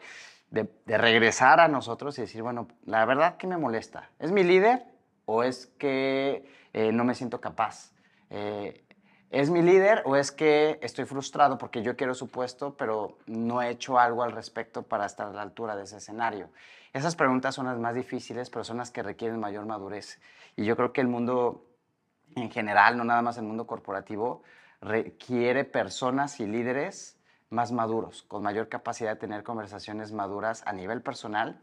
de, 0.50 0.68
regresar 0.86 1.60
a 1.60 1.68
nosotros 1.68 2.18
y 2.18 2.22
decir, 2.22 2.42
bueno, 2.42 2.68
la 2.84 3.04
verdad, 3.04 3.36
¿qué 3.36 3.46
me 3.46 3.56
molesta? 3.56 4.10
¿Es 4.18 4.32
mi 4.32 4.42
líder 4.42 4.84
o 5.26 5.42
es 5.42 5.66
que 5.78 6.44
eh, 6.72 6.92
no 6.92 7.04
me 7.04 7.14
siento 7.14 7.40
capaz? 7.40 7.92
Eh, 8.30 8.84
¿Es 9.30 9.48
mi 9.48 9.62
líder 9.62 10.02
o 10.06 10.16
es 10.16 10.32
que 10.32 10.78
estoy 10.82 11.04
frustrado 11.04 11.56
porque 11.56 11.82
yo 11.82 11.96
quiero 11.96 12.14
su 12.14 12.28
puesto, 12.28 12.74
pero 12.76 13.16
no 13.26 13.62
he 13.62 13.70
hecho 13.70 13.98
algo 13.98 14.24
al 14.24 14.32
respecto 14.32 14.82
para 14.82 15.06
estar 15.06 15.28
a 15.28 15.32
la 15.32 15.42
altura 15.42 15.76
de 15.76 15.84
ese 15.84 15.98
escenario? 15.98 16.48
Esas 16.92 17.14
preguntas 17.14 17.54
son 17.54 17.66
las 17.66 17.78
más 17.78 17.94
difíciles, 17.94 18.50
pero 18.50 18.64
son 18.64 18.78
las 18.78 18.90
que 18.90 19.04
requieren 19.04 19.38
mayor 19.38 19.66
madurez. 19.66 20.20
Y 20.56 20.64
yo 20.64 20.76
creo 20.76 20.92
que 20.92 21.00
el 21.00 21.06
mundo 21.06 21.64
en 22.36 22.50
general, 22.50 22.96
no 22.96 23.04
nada 23.04 23.22
más 23.22 23.38
el 23.38 23.44
mundo 23.44 23.66
corporativo, 23.66 24.42
requiere 24.80 25.64
personas 25.64 26.40
y 26.40 26.46
líderes 26.46 27.16
más 27.50 27.72
maduros, 27.72 28.22
con 28.22 28.42
mayor 28.42 28.68
capacidad 28.68 29.10
de 29.10 29.16
tener 29.16 29.42
conversaciones 29.42 30.12
maduras 30.12 30.62
a 30.66 30.72
nivel 30.72 31.02
personal 31.02 31.60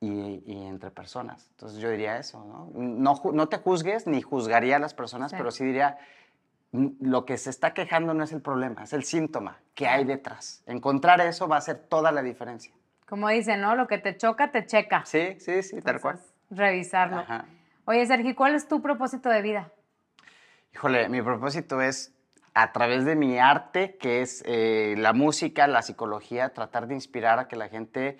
y, 0.00 0.42
entre 0.46 0.90
personas. 0.90 1.48
Entonces 1.50 1.78
yo 1.78 1.90
diría 1.90 2.18
eso, 2.18 2.44
¿no? 2.44 2.70
No, 2.74 3.20
no 3.32 3.48
te 3.48 3.58
juzgues 3.58 4.06
ni 4.06 4.22
juzgaría 4.22 4.76
a 4.76 4.78
las 4.80 4.94
personas, 4.94 5.32
pero 5.32 5.50
sí 5.50 5.64
diría 5.64 5.98
lo 6.72 7.24
que 7.24 7.38
se 7.38 7.50
está 7.50 7.72
quejando 7.72 8.14
no 8.14 8.24
es 8.24 8.32
el 8.32 8.42
problema, 8.42 8.84
es 8.84 8.92
el 8.92 9.04
síntoma 9.04 9.58
que 9.74 9.88
hay 9.88 10.04
detrás. 10.04 10.62
Encontrar 10.66 11.20
eso 11.20 11.48
va 11.48 11.56
a 11.56 11.58
hacer 11.58 11.78
toda 11.78 12.12
la 12.12 12.22
diferencia. 12.22 12.72
Como 13.08 13.28
dicen, 13.28 13.60
¿no? 13.60 13.74
Lo 13.74 13.86
que 13.86 13.98
te 13.98 14.16
choca, 14.16 14.50
te 14.50 14.66
checa. 14.66 15.04
Sí, 15.06 15.36
sí, 15.40 15.62
sí, 15.62 15.80
tal 15.80 16.00
cual. 16.00 16.20
Revisarlo. 16.50 17.24
Oye, 17.86 18.04
Sergio, 18.04 18.36
¿cuál 18.36 18.54
es 18.54 18.68
tu 18.68 18.82
propósito 18.82 19.30
de 19.30 19.40
vida? 19.40 19.72
Híjole, 20.74 21.08
mi 21.08 21.22
propósito 21.22 21.80
es, 21.80 22.14
a 22.52 22.72
través 22.72 23.06
de 23.06 23.16
mi 23.16 23.38
arte, 23.38 23.96
que 23.96 24.20
es 24.20 24.42
eh, 24.46 24.94
la 24.98 25.14
música, 25.14 25.66
la 25.66 25.80
psicología, 25.80 26.52
tratar 26.52 26.86
de 26.86 26.94
inspirar 26.94 27.38
a 27.38 27.48
que 27.48 27.56
la 27.56 27.68
gente 27.68 28.18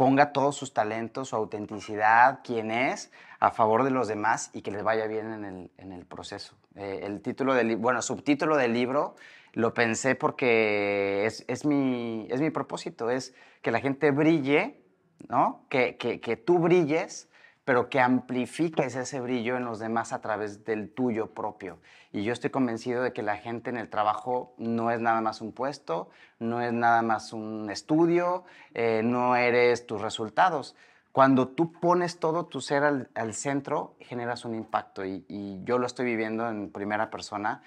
ponga 0.00 0.32
todos 0.32 0.56
sus 0.56 0.72
talentos, 0.72 1.28
su 1.28 1.36
autenticidad, 1.36 2.40
quién 2.42 2.70
es, 2.70 3.12
a 3.38 3.50
favor 3.50 3.84
de 3.84 3.90
los 3.90 4.08
demás 4.08 4.48
y 4.54 4.62
que 4.62 4.70
les 4.70 4.82
vaya 4.82 5.06
bien 5.06 5.30
en 5.30 5.44
el, 5.44 5.70
en 5.76 5.92
el 5.92 6.06
proceso. 6.06 6.56
Eh, 6.74 7.00
el 7.02 7.20
título 7.20 7.52
del 7.52 7.76
bueno, 7.76 8.00
subtítulo 8.00 8.56
del 8.56 8.72
libro 8.72 9.14
lo 9.52 9.74
pensé 9.74 10.14
porque 10.14 11.26
es, 11.26 11.44
es, 11.48 11.66
mi, 11.66 12.26
es 12.30 12.40
mi 12.40 12.48
propósito, 12.48 13.10
es 13.10 13.34
que 13.60 13.70
la 13.70 13.80
gente 13.80 14.10
brille, 14.10 14.80
¿no? 15.28 15.66
Que, 15.68 15.98
que, 15.98 16.18
que 16.18 16.38
tú 16.38 16.60
brilles 16.60 17.28
pero 17.70 17.88
que 17.88 18.00
amplifiques 18.00 18.96
ese 18.96 19.20
brillo 19.20 19.56
en 19.56 19.64
los 19.64 19.78
demás 19.78 20.12
a 20.12 20.20
través 20.20 20.64
del 20.64 20.90
tuyo 20.92 21.28
propio. 21.28 21.78
Y 22.10 22.24
yo 22.24 22.32
estoy 22.32 22.50
convencido 22.50 23.00
de 23.00 23.12
que 23.12 23.22
la 23.22 23.36
gente 23.36 23.70
en 23.70 23.76
el 23.76 23.88
trabajo 23.88 24.54
no 24.58 24.90
es 24.90 25.00
nada 25.00 25.20
más 25.20 25.40
un 25.40 25.52
puesto, 25.52 26.10
no 26.40 26.60
es 26.60 26.72
nada 26.72 27.02
más 27.02 27.32
un 27.32 27.70
estudio, 27.70 28.42
eh, 28.74 29.02
no 29.04 29.36
eres 29.36 29.86
tus 29.86 30.02
resultados. 30.02 30.74
Cuando 31.12 31.46
tú 31.46 31.70
pones 31.70 32.18
todo 32.18 32.46
tu 32.46 32.60
ser 32.60 32.82
al, 32.82 33.34
centro, 33.34 33.94
generas 34.00 34.44
un 34.44 34.56
impacto 34.56 35.04
y, 35.04 35.24
y 35.28 35.62
yo 35.62 35.78
lo 35.78 35.86
estoy 35.86 36.06
viviendo 36.06 36.48
en 36.48 36.72
primera 36.72 37.08
persona 37.08 37.62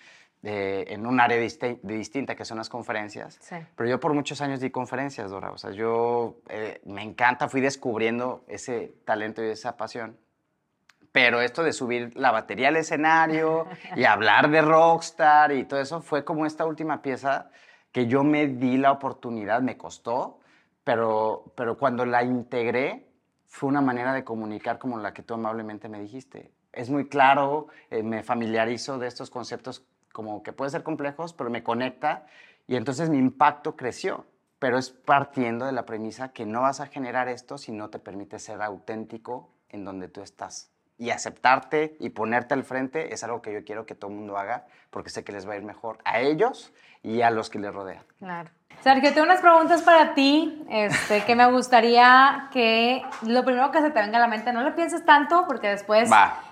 en 0.45 1.07
un 1.07 1.21
área 1.21 1.37
distinta 1.37 2.35
que 2.35 2.43
son 2.43 2.57
las 2.57 2.69
conferencias. 2.69 3.39
Pero 3.75 3.89
yo 3.89 3.99
por 3.99 4.13
muchos 4.13 4.41
años 4.41 4.59
di 4.59 4.69
conferencias, 4.71 5.31
Dora. 5.31 5.51
O 5.51 5.57
sea, 5.57 5.71
yo 5.71 6.37
eh, 6.49 6.81
me 6.85 7.01
encanta, 7.01 7.47
fui 7.47 7.61
descubriendo 7.61 8.43
ese 8.47 8.93
talento 9.05 9.43
y 9.43 9.47
esa 9.47 9.77
pasión. 9.77 10.17
Pero 11.13 11.41
esto 11.41 11.63
de 11.63 11.71
subir 11.71 12.11
la 12.17 12.31
batería 12.31 12.69
al 12.69 12.75
escenario 12.75 13.67
y 13.95 14.03
hablar 14.03 14.49
de 14.49 14.61
rockstar 14.61 15.53
y 15.53 15.63
todo 15.63 15.79
eso 15.79 16.01
fue 16.01 16.25
como 16.25 16.45
esta 16.45 16.65
última 16.65 17.01
pieza 17.01 17.49
que 17.93 18.07
yo 18.07 18.23
me 18.23 18.47
di 18.47 18.77
la 18.77 18.91
oportunidad, 18.91 19.61
me 19.61 19.77
costó, 19.77 20.39
pero, 20.83 21.53
pero 21.55 21.77
cuando 21.77 22.05
la 22.05 22.23
integré 22.23 23.07
fue 23.47 23.69
una 23.69 23.81
manera 23.81 24.13
de 24.13 24.23
comunicar 24.23 24.79
como 24.79 24.97
la 24.97 25.13
que 25.13 25.21
tú 25.21 25.35
amablemente 25.35 25.87
me 25.87 25.99
dijiste. 25.99 26.51
Es 26.73 26.89
muy 26.89 27.07
claro, 27.07 27.67
eh, 27.91 28.01
me 28.01 28.23
familiarizo 28.23 28.97
de 28.97 29.07
estos 29.07 29.29
conceptos 29.29 29.85
como 30.13 30.43
que 30.43 30.53
puede 30.53 30.71
ser 30.71 30.83
complejos, 30.83 31.33
pero 31.33 31.49
me 31.49 31.63
conecta 31.63 32.25
y 32.67 32.77
entonces 32.77 33.09
mi 33.09 33.17
impacto 33.17 33.75
creció. 33.75 34.25
Pero 34.59 34.77
es 34.77 34.91
partiendo 34.91 35.65
de 35.65 35.73
la 35.73 35.85
premisa 35.85 36.29
que 36.31 36.45
no 36.45 36.61
vas 36.61 36.79
a 36.79 36.85
generar 36.85 37.27
esto 37.27 37.57
si 37.57 37.73
no 37.73 37.89
te 37.89 37.99
permite 37.99 38.39
ser 38.39 38.61
auténtico 38.61 39.49
en 39.67 39.83
donde 39.83 40.07
tú 40.07 40.21
estás. 40.21 40.71
Y 40.97 41.09
aceptarte 41.09 41.97
y 41.99 42.11
ponerte 42.11 42.53
al 42.53 42.63
frente 42.63 43.13
es 43.13 43.25
algo 43.25 43.41
que 43.41 43.51
yo 43.51 43.65
quiero 43.65 43.85
que 43.85 43.95
todo 43.95 44.11
el 44.11 44.17
mundo 44.17 44.37
haga 44.37 44.65
porque 44.89 45.09
sé 45.09 45.25
que 45.25 45.33
les 45.33 45.45
va 45.45 45.53
a 45.53 45.57
ir 45.57 45.63
mejor 45.63 45.97
a 46.05 46.21
ellos 46.21 46.71
y 47.01 47.21
a 47.21 47.29
los 47.29 47.49
que 47.49 47.59
les 47.59 47.73
rodean. 47.73 48.05
Claro. 48.19 48.51
Sergio, 48.81 49.13
tengo 49.13 49.23
unas 49.23 49.39
preguntas 49.39 49.81
para 49.81 50.13
ti 50.13 50.61
este, 50.69 51.23
que 51.23 51.35
me 51.35 51.49
gustaría 51.49 52.49
que 52.51 53.01
lo 53.21 53.45
primero 53.45 53.71
que 53.71 53.79
se 53.79 53.91
te 53.91 54.01
venga 54.01 54.17
a 54.17 54.21
la 54.21 54.27
mente, 54.27 54.51
no 54.51 54.61
lo 54.61 54.75
pienses 54.75 55.05
tanto 55.05 55.45
porque 55.47 55.69
después, 55.69 56.09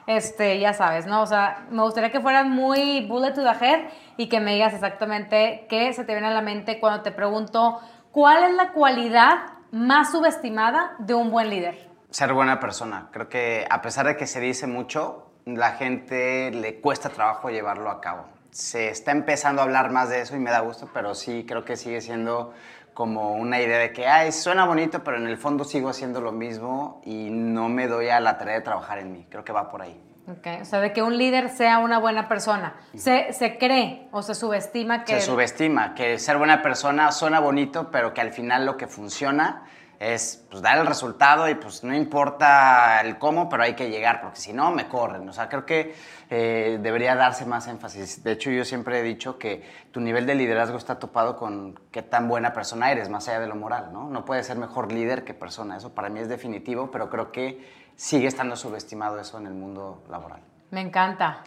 este, 0.08 0.58
ya 0.60 0.74
sabes, 0.74 1.06
¿no? 1.06 1.22
O 1.22 1.26
sea, 1.26 1.66
me 1.70 1.82
gustaría 1.82 2.10
que 2.10 2.22
fueras 2.22 2.46
muy 2.46 3.06
bullet 3.08 3.34
to 3.34 3.44
the 3.44 3.66
head 3.66 3.82
y 4.16 4.30
que 4.30 4.40
me 4.40 4.54
digas 4.54 4.74
exactamente 4.74 5.66
qué 5.70 5.92
se 5.92 6.06
te 6.06 6.14
viene 6.14 6.28
a 6.28 6.32
la 6.32 6.42
mente 6.42 6.80
cuando 6.80 7.02
te 7.02 7.12
pregunto 7.12 7.82
cuál 8.12 8.46
es 8.46 8.54
la 8.54 8.72
cualidad 8.72 9.40
más 9.72 10.12
subestimada 10.12 10.94
de 11.00 11.14
un 11.14 11.32
buen 11.32 11.50
líder. 11.50 11.90
Ser 12.12 12.32
buena 12.34 12.62
persona. 12.62 13.10
Creo 13.12 13.28
que 13.28 13.68
a 13.70 13.82
pesar 13.82 14.06
de 14.06 14.16
que 14.16 14.26
se 14.26 14.40
dice 14.40 14.68
mucho, 14.68 15.32
la 15.46 15.72
gente 15.72 16.52
le 16.52 16.80
cuesta 16.80 17.10
trabajo 17.10 17.50
llevarlo 17.50 17.90
a 17.90 18.00
cabo 18.00 18.41
se 18.52 18.90
está 18.90 19.12
empezando 19.12 19.62
a 19.62 19.66
hablar 19.66 19.92
más 19.92 20.10
de 20.10 20.22
eso 20.22 20.36
y 20.36 20.40
me 20.40 20.52
da 20.52 20.60
gusto, 20.60 20.90
pero 20.94 21.16
sí 21.16 21.46
creo 21.48 21.66
que 21.66 21.76
sigue 21.78 22.02
siendo 22.02 22.54
como 22.94 23.34
una 23.34 23.60
idea 23.62 23.78
de 23.78 23.94
que, 23.94 24.06
ay, 24.06 24.32
suena 24.32 24.66
bonito, 24.66 25.04
pero 25.04 25.18
en 25.18 25.28
el 25.28 25.38
fondo 25.38 25.64
sigo 25.64 25.90
haciendo 25.90 26.22
lo 26.22 26.32
mismo 26.32 27.02
y 27.06 27.30
no 27.30 27.70
me 27.70 27.88
doy 27.88 28.10
a 28.10 28.20
la 28.20 28.38
tarea 28.38 28.56
de 28.56 28.62
trabajar 28.62 29.00
en 29.00 29.14
mí. 29.14 29.26
Creo 29.30 29.46
que 29.46 29.54
va 29.54 29.70
por 29.70 29.82
ahí. 29.82 30.00
Okay. 30.40 30.62
O 30.62 30.66
sea, 30.66 30.80
de 30.80 30.94
que 30.94 31.02
un 31.02 31.18
líder 31.18 31.50
sea 31.50 31.80
una 31.80 31.98
buena 31.98 32.28
persona. 32.28 32.76
Se, 32.96 33.34
se, 33.34 33.58
cree 33.58 34.08
o 34.12 34.22
se 34.22 34.36
subestima 34.36 35.04
que... 35.04 35.20
Se 35.20 35.22
subestima, 35.22 35.96
que 35.96 36.20
ser 36.20 36.38
buena 36.38 36.62
persona 36.62 37.12
suena 37.12 37.40
bonito, 37.40 37.90
pero 37.92 38.14
que 38.14 38.22
al 38.22 38.32
final 38.32 38.66
lo 38.66 38.78
que 38.78 38.88
funciona 38.88 39.64
es 40.02 40.44
pues, 40.50 40.64
dar 40.64 40.80
el 40.80 40.88
resultado 40.88 41.48
y 41.48 41.54
pues 41.54 41.84
no 41.84 41.96
importa 41.96 43.02
el 43.02 43.20
cómo, 43.20 43.48
pero 43.48 43.62
hay 43.62 43.76
que 43.76 43.92
llegar, 43.92 44.20
porque 44.20 44.40
si 44.40 44.52
no, 44.52 44.72
me 44.72 44.88
corren. 44.88 45.30
O 45.30 45.32
sea, 45.32 45.48
creo 45.48 45.64
que 45.64 45.94
eh, 46.32 46.80
debería 46.82 47.16
darse 47.16 47.46
más 47.46 47.68
énfasis. 47.68 48.24
De 48.24 48.32
hecho, 48.32 48.50
yo 48.50 48.66
siempre 48.66 49.00
he 49.00 49.04
dicho 49.04 49.38
que 49.38 49.64
tu 49.92 50.00
nivel 50.02 50.26
de 50.26 50.34
liderazgo 50.34 50.76
está 50.76 50.98
topado 50.98 51.38
con 51.38 51.80
qué 51.92 52.02
tan 52.02 52.28
buena 52.28 52.52
persona 52.52 52.92
eres, 52.92 53.10
más 53.10 53.28
allá 53.28 53.42
de 53.42 53.48
lo 53.48 53.56
moral, 53.56 53.94
¿no? 53.94 54.10
No 54.10 54.26
puedes 54.26 54.48
ser 54.48 54.58
mejor 54.58 54.92
líder 54.92 55.24
que 55.24 55.36
persona, 55.36 55.78
eso 55.78 55.94
para 55.94 56.10
mí 56.10 56.20
es 56.20 56.28
definitivo, 56.28 56.90
pero 56.90 57.12
creo 57.12 57.32
que 57.32 57.64
sigue 57.96 58.26
estando 58.26 58.56
subestimado 58.56 59.20
eso 59.20 59.38
en 59.38 59.46
el 59.46 59.54
mundo 59.54 60.04
laboral. 60.10 60.40
Me 60.72 60.82
encanta. 60.82 61.44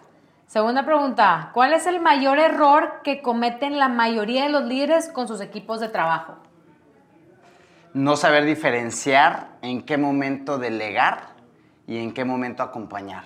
Segunda 0.47 0.85
pregunta, 0.85 1.51
¿cuál 1.55 1.73
es 1.73 1.89
el 1.89 2.01
mayor 2.01 2.39
error 2.39 3.01
que 3.03 3.21
cometen 3.21 3.81
la 3.81 3.89
mayoría 3.89 4.45
de 4.45 4.51
los 4.51 4.63
líderes 4.63 5.09
con 5.09 5.27
sus 5.27 5.41
equipos 5.41 5.81
de 5.81 5.89
trabajo? 5.89 6.37
No 7.95 8.17
saber 8.17 8.45
diferenciar 8.45 9.51
en 9.63 9.83
qué 9.83 9.97
momento 9.97 10.59
delegar 10.59 11.29
y 11.87 11.99
en 11.99 12.13
qué 12.13 12.25
momento 12.25 12.65
acompañar. 12.65 13.23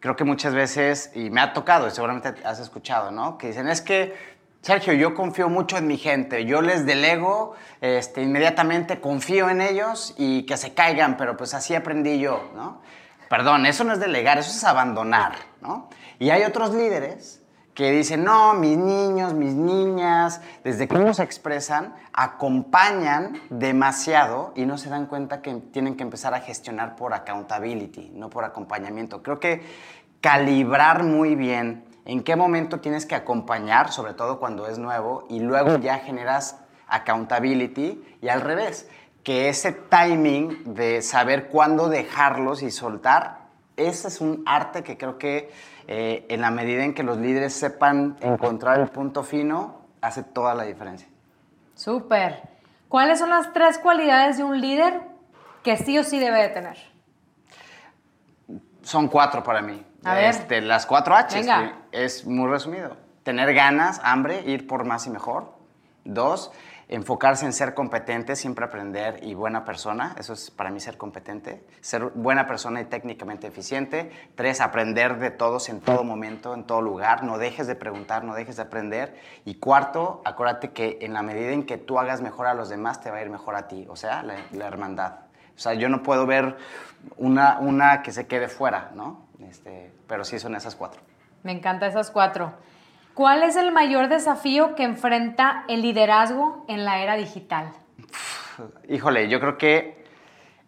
Creo 0.00 0.16
que 0.16 0.24
muchas 0.24 0.54
veces, 0.54 1.10
y 1.14 1.28
me 1.28 1.42
ha 1.42 1.52
tocado, 1.52 1.86
y 1.86 1.90
seguramente 1.90 2.34
has 2.42 2.58
escuchado, 2.58 3.10
¿no? 3.10 3.36
Que 3.36 3.48
dicen, 3.48 3.68
es 3.68 3.82
que, 3.82 4.16
Sergio, 4.62 4.94
yo 4.94 5.14
confío 5.14 5.50
mucho 5.50 5.76
en 5.76 5.86
mi 5.86 5.98
gente, 5.98 6.46
yo 6.46 6.62
les 6.62 6.86
delego, 6.86 7.54
este, 7.82 8.22
inmediatamente 8.22 8.98
confío 8.98 9.50
en 9.50 9.60
ellos 9.60 10.14
y 10.16 10.44
que 10.44 10.56
se 10.56 10.72
caigan, 10.72 11.18
pero 11.18 11.36
pues 11.36 11.52
así 11.52 11.74
aprendí 11.74 12.18
yo, 12.18 12.50
¿no? 12.54 12.80
Perdón, 13.28 13.66
eso 13.66 13.84
no 13.84 13.92
es 13.92 14.00
delegar, 14.00 14.38
eso 14.38 14.50
es 14.50 14.64
abandonar, 14.64 15.34
¿no? 15.60 15.90
Y 16.18 16.30
hay 16.30 16.44
otros 16.44 16.74
líderes 16.74 17.41
que 17.74 17.90
dicen, 17.90 18.24
no, 18.24 18.54
mis 18.54 18.76
niños, 18.76 19.32
mis 19.32 19.54
niñas, 19.54 20.40
desde 20.62 20.84
ellos 20.84 21.16
se 21.16 21.22
expresan, 21.22 21.94
acompañan 22.12 23.40
demasiado 23.48 24.52
y 24.54 24.66
no 24.66 24.76
se 24.76 24.90
dan 24.90 25.06
cuenta 25.06 25.40
que 25.40 25.54
tienen 25.54 25.96
que 25.96 26.02
empezar 26.02 26.34
a 26.34 26.40
gestionar 26.40 26.96
por 26.96 27.14
accountability, 27.14 28.10
no 28.14 28.28
por 28.28 28.44
acompañamiento. 28.44 29.22
Creo 29.22 29.40
que 29.40 29.62
calibrar 30.20 31.02
muy 31.02 31.34
bien 31.34 31.84
en 32.04 32.22
qué 32.22 32.36
momento 32.36 32.80
tienes 32.80 33.06
que 33.06 33.14
acompañar, 33.14 33.90
sobre 33.90 34.12
todo 34.12 34.38
cuando 34.38 34.66
es 34.66 34.78
nuevo, 34.78 35.24
y 35.30 35.40
luego 35.40 35.78
ya 35.78 35.98
generas 35.98 36.58
accountability 36.88 38.02
y 38.20 38.28
al 38.28 38.42
revés, 38.42 38.88
que 39.24 39.48
ese 39.48 39.72
timing 39.72 40.74
de 40.74 41.00
saber 41.00 41.48
cuándo 41.48 41.88
dejarlos 41.88 42.62
y 42.62 42.70
soltar, 42.70 43.42
ese 43.76 44.08
es 44.08 44.20
un 44.20 44.42
arte 44.46 44.82
que 44.82 44.98
creo 44.98 45.16
que 45.16 45.50
eh, 45.94 46.24
en 46.30 46.40
la 46.40 46.50
medida 46.50 46.84
en 46.84 46.94
que 46.94 47.02
los 47.02 47.18
líderes 47.18 47.52
sepan 47.52 48.16
encontrar 48.22 48.80
el 48.80 48.88
punto 48.88 49.22
fino, 49.22 49.82
hace 50.00 50.22
toda 50.22 50.54
la 50.54 50.62
diferencia. 50.62 51.06
Súper. 51.74 52.40
¿Cuáles 52.88 53.18
son 53.18 53.28
las 53.28 53.52
tres 53.52 53.76
cualidades 53.76 54.38
de 54.38 54.44
un 54.44 54.58
líder 54.58 55.02
que 55.62 55.76
sí 55.76 55.98
o 55.98 56.02
sí 56.02 56.18
debe 56.18 56.40
de 56.40 56.48
tener? 56.48 56.78
Son 58.80 59.06
cuatro 59.08 59.42
para 59.42 59.60
mí. 59.60 59.84
A 60.02 60.14
ver. 60.14 60.24
Este, 60.24 60.62
las 60.62 60.86
cuatro 60.86 61.14
H. 61.14 61.38
Venga. 61.38 61.80
Es 61.92 62.24
muy 62.26 62.48
resumido. 62.48 62.96
Tener 63.22 63.52
ganas, 63.52 64.00
hambre, 64.02 64.40
ir 64.46 64.66
por 64.66 64.86
más 64.86 65.06
y 65.06 65.10
mejor. 65.10 65.52
Dos, 66.06 66.52
enfocarse 66.88 67.46
en 67.46 67.52
ser 67.52 67.74
competente, 67.74 68.36
siempre 68.36 68.64
aprender 68.64 69.20
y 69.22 69.34
buena 69.34 69.64
persona. 69.64 70.14
Eso 70.18 70.32
es 70.32 70.50
para 70.50 70.70
mí 70.70 70.80
ser 70.80 70.96
competente. 70.96 71.64
Ser 71.80 72.04
buena 72.14 72.46
persona 72.46 72.80
y 72.80 72.84
técnicamente 72.84 73.46
eficiente. 73.46 74.10
Tres, 74.34 74.60
aprender 74.60 75.18
de 75.18 75.30
todos 75.30 75.68
en 75.68 75.80
todo 75.80 76.04
momento, 76.04 76.54
en 76.54 76.64
todo 76.64 76.82
lugar. 76.82 77.24
No 77.24 77.38
dejes 77.38 77.66
de 77.66 77.74
preguntar, 77.74 78.24
no 78.24 78.34
dejes 78.34 78.56
de 78.56 78.62
aprender. 78.62 79.16
Y 79.44 79.54
cuarto, 79.54 80.22
acuérdate 80.24 80.72
que 80.72 80.98
en 81.00 81.14
la 81.14 81.22
medida 81.22 81.52
en 81.52 81.64
que 81.64 81.78
tú 81.78 81.98
hagas 81.98 82.20
mejor 82.20 82.46
a 82.46 82.54
los 82.54 82.68
demás, 82.68 83.00
te 83.00 83.10
va 83.10 83.18
a 83.18 83.22
ir 83.22 83.30
mejor 83.30 83.56
a 83.56 83.68
ti. 83.68 83.86
O 83.88 83.96
sea, 83.96 84.22
la, 84.22 84.66
hermandad. 84.66 85.14
O 85.56 85.58
sea, 85.58 85.74
yo 85.74 85.88
no 85.88 86.02
puedo 86.02 86.26
ver 86.26 86.56
una, 87.16 87.58
una 87.58 88.02
que 88.02 88.12
se 88.12 88.26
quede 88.26 88.48
fuera, 88.48 88.90
¿no? 88.94 89.26
Este, 89.48 89.92
pero 90.06 90.24
sí 90.24 90.38
son 90.38 90.54
esas 90.54 90.74
cuatro. 90.76 91.00
Me 91.42 91.52
encanta 91.52 91.86
esas 91.86 92.10
cuatro. 92.10 92.52
¿Cuál 93.14 93.42
es 93.42 93.56
el 93.56 93.72
mayor 93.72 94.08
desafío 94.08 94.74
que 94.74 94.84
enfrenta 94.84 95.64
el 95.68 95.82
liderazgo 95.82 96.64
en 96.68 96.84
la 96.84 97.02
era 97.02 97.16
digital? 97.16 97.72
Híjole, 98.88 99.28
yo 99.28 99.38
creo 99.38 99.58
que 99.58 100.06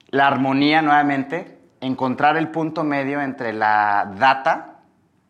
la 0.08 0.26
armonía 0.26 0.82
nuevamente, 0.82 1.58
encontrar 1.80 2.36
el 2.36 2.48
punto 2.50 2.84
medio 2.84 3.20
entre 3.22 3.52
la 3.52 4.12
data 4.18 4.80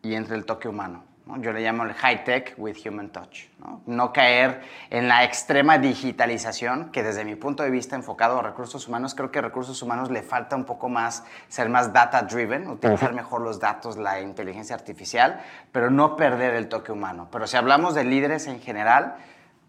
y 0.01 0.15
entre 0.15 0.35
el 0.35 0.45
toque 0.45 0.67
humano. 0.67 1.04
¿No? 1.25 1.41
Yo 1.41 1.51
le 1.51 1.61
llamo 1.61 1.83
el 1.83 1.93
high 1.93 2.23
tech 2.23 2.53
with 2.57 2.77
human 2.85 3.09
touch. 3.09 3.45
¿no? 3.59 3.81
no 3.85 4.13
caer 4.13 4.61
en 4.89 5.07
la 5.07 5.23
extrema 5.23 5.77
digitalización, 5.77 6.91
que 6.91 7.03
desde 7.03 7.25
mi 7.25 7.35
punto 7.35 7.63
de 7.63 7.69
vista 7.69 7.95
enfocado 7.95 8.39
a 8.39 8.41
recursos 8.41 8.87
humanos, 8.87 9.15
creo 9.15 9.31
que 9.31 9.39
a 9.39 9.41
recursos 9.41 9.81
humanos 9.81 10.11
le 10.11 10.21
falta 10.21 10.55
un 10.55 10.65
poco 10.65 10.89
más 10.89 11.23
ser 11.47 11.69
más 11.69 11.93
data 11.93 12.21
driven, 12.23 12.67
utilizar 12.67 13.13
mejor 13.13 13.41
los 13.41 13.59
datos, 13.59 13.97
la 13.97 14.21
inteligencia 14.21 14.75
artificial, 14.75 15.41
pero 15.71 15.89
no 15.89 16.15
perder 16.15 16.53
el 16.55 16.69
toque 16.69 16.91
humano. 16.91 17.27
Pero 17.31 17.47
si 17.47 17.57
hablamos 17.57 17.95
de 17.95 18.03
líderes 18.03 18.47
en 18.47 18.59
general, 18.59 19.15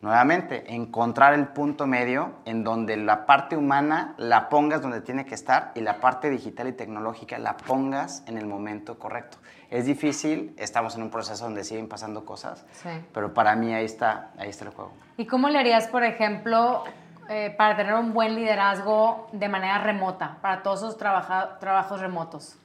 Nuevamente, 0.02 0.74
encontrar 0.74 1.32
el 1.32 1.48
punto 1.48 1.86
medio 1.86 2.34
en 2.44 2.64
donde 2.64 2.98
la 2.98 3.24
parte 3.24 3.57
humana 3.57 4.14
la 4.18 4.50
pongas 4.50 4.82
donde 4.82 5.00
tiene 5.00 5.24
que 5.24 5.34
estar 5.34 5.72
y 5.74 5.80
la 5.80 6.00
parte 6.00 6.28
digital 6.28 6.68
y 6.68 6.72
tecnológica 6.72 7.38
la 7.38 7.57
pongas 7.57 8.22
en 8.26 8.36
el 8.36 8.46
momento 8.46 8.98
correcto. 8.98 9.38
Es 9.70 9.84
difícil, 9.86 10.54
estamos 10.58 10.94
en 10.96 11.02
un 11.02 11.10
proceso 11.10 11.44
donde 11.44 11.64
siguen 11.64 11.88
pasando 11.88 12.24
cosas, 12.24 12.64
Sí. 12.72 12.88
pero 13.12 13.34
para 13.34 13.56
mí 13.56 13.74
ahí 13.74 13.84
está, 13.84 14.30
ahí 14.38 14.48
está 14.48 14.64
el 14.64 14.70
juego. 14.70 14.92
¿Y 15.16 15.26
cómo 15.26 15.48
le 15.48 15.58
harías, 15.58 15.88
por 15.88 16.04
ejemplo, 16.04 16.84
eh, 17.28 17.52
para 17.58 17.76
tener 17.76 17.94
un 17.94 18.12
buen 18.12 18.36
liderazgo 18.36 19.28
de 19.32 19.48
manera 19.48 19.78
remota, 19.78 20.38
para 20.40 20.62
todos 20.62 20.80
esos 20.80 20.96
trabaja- 20.96 21.58
trabajos 21.58 22.00
remotos? 22.00 22.56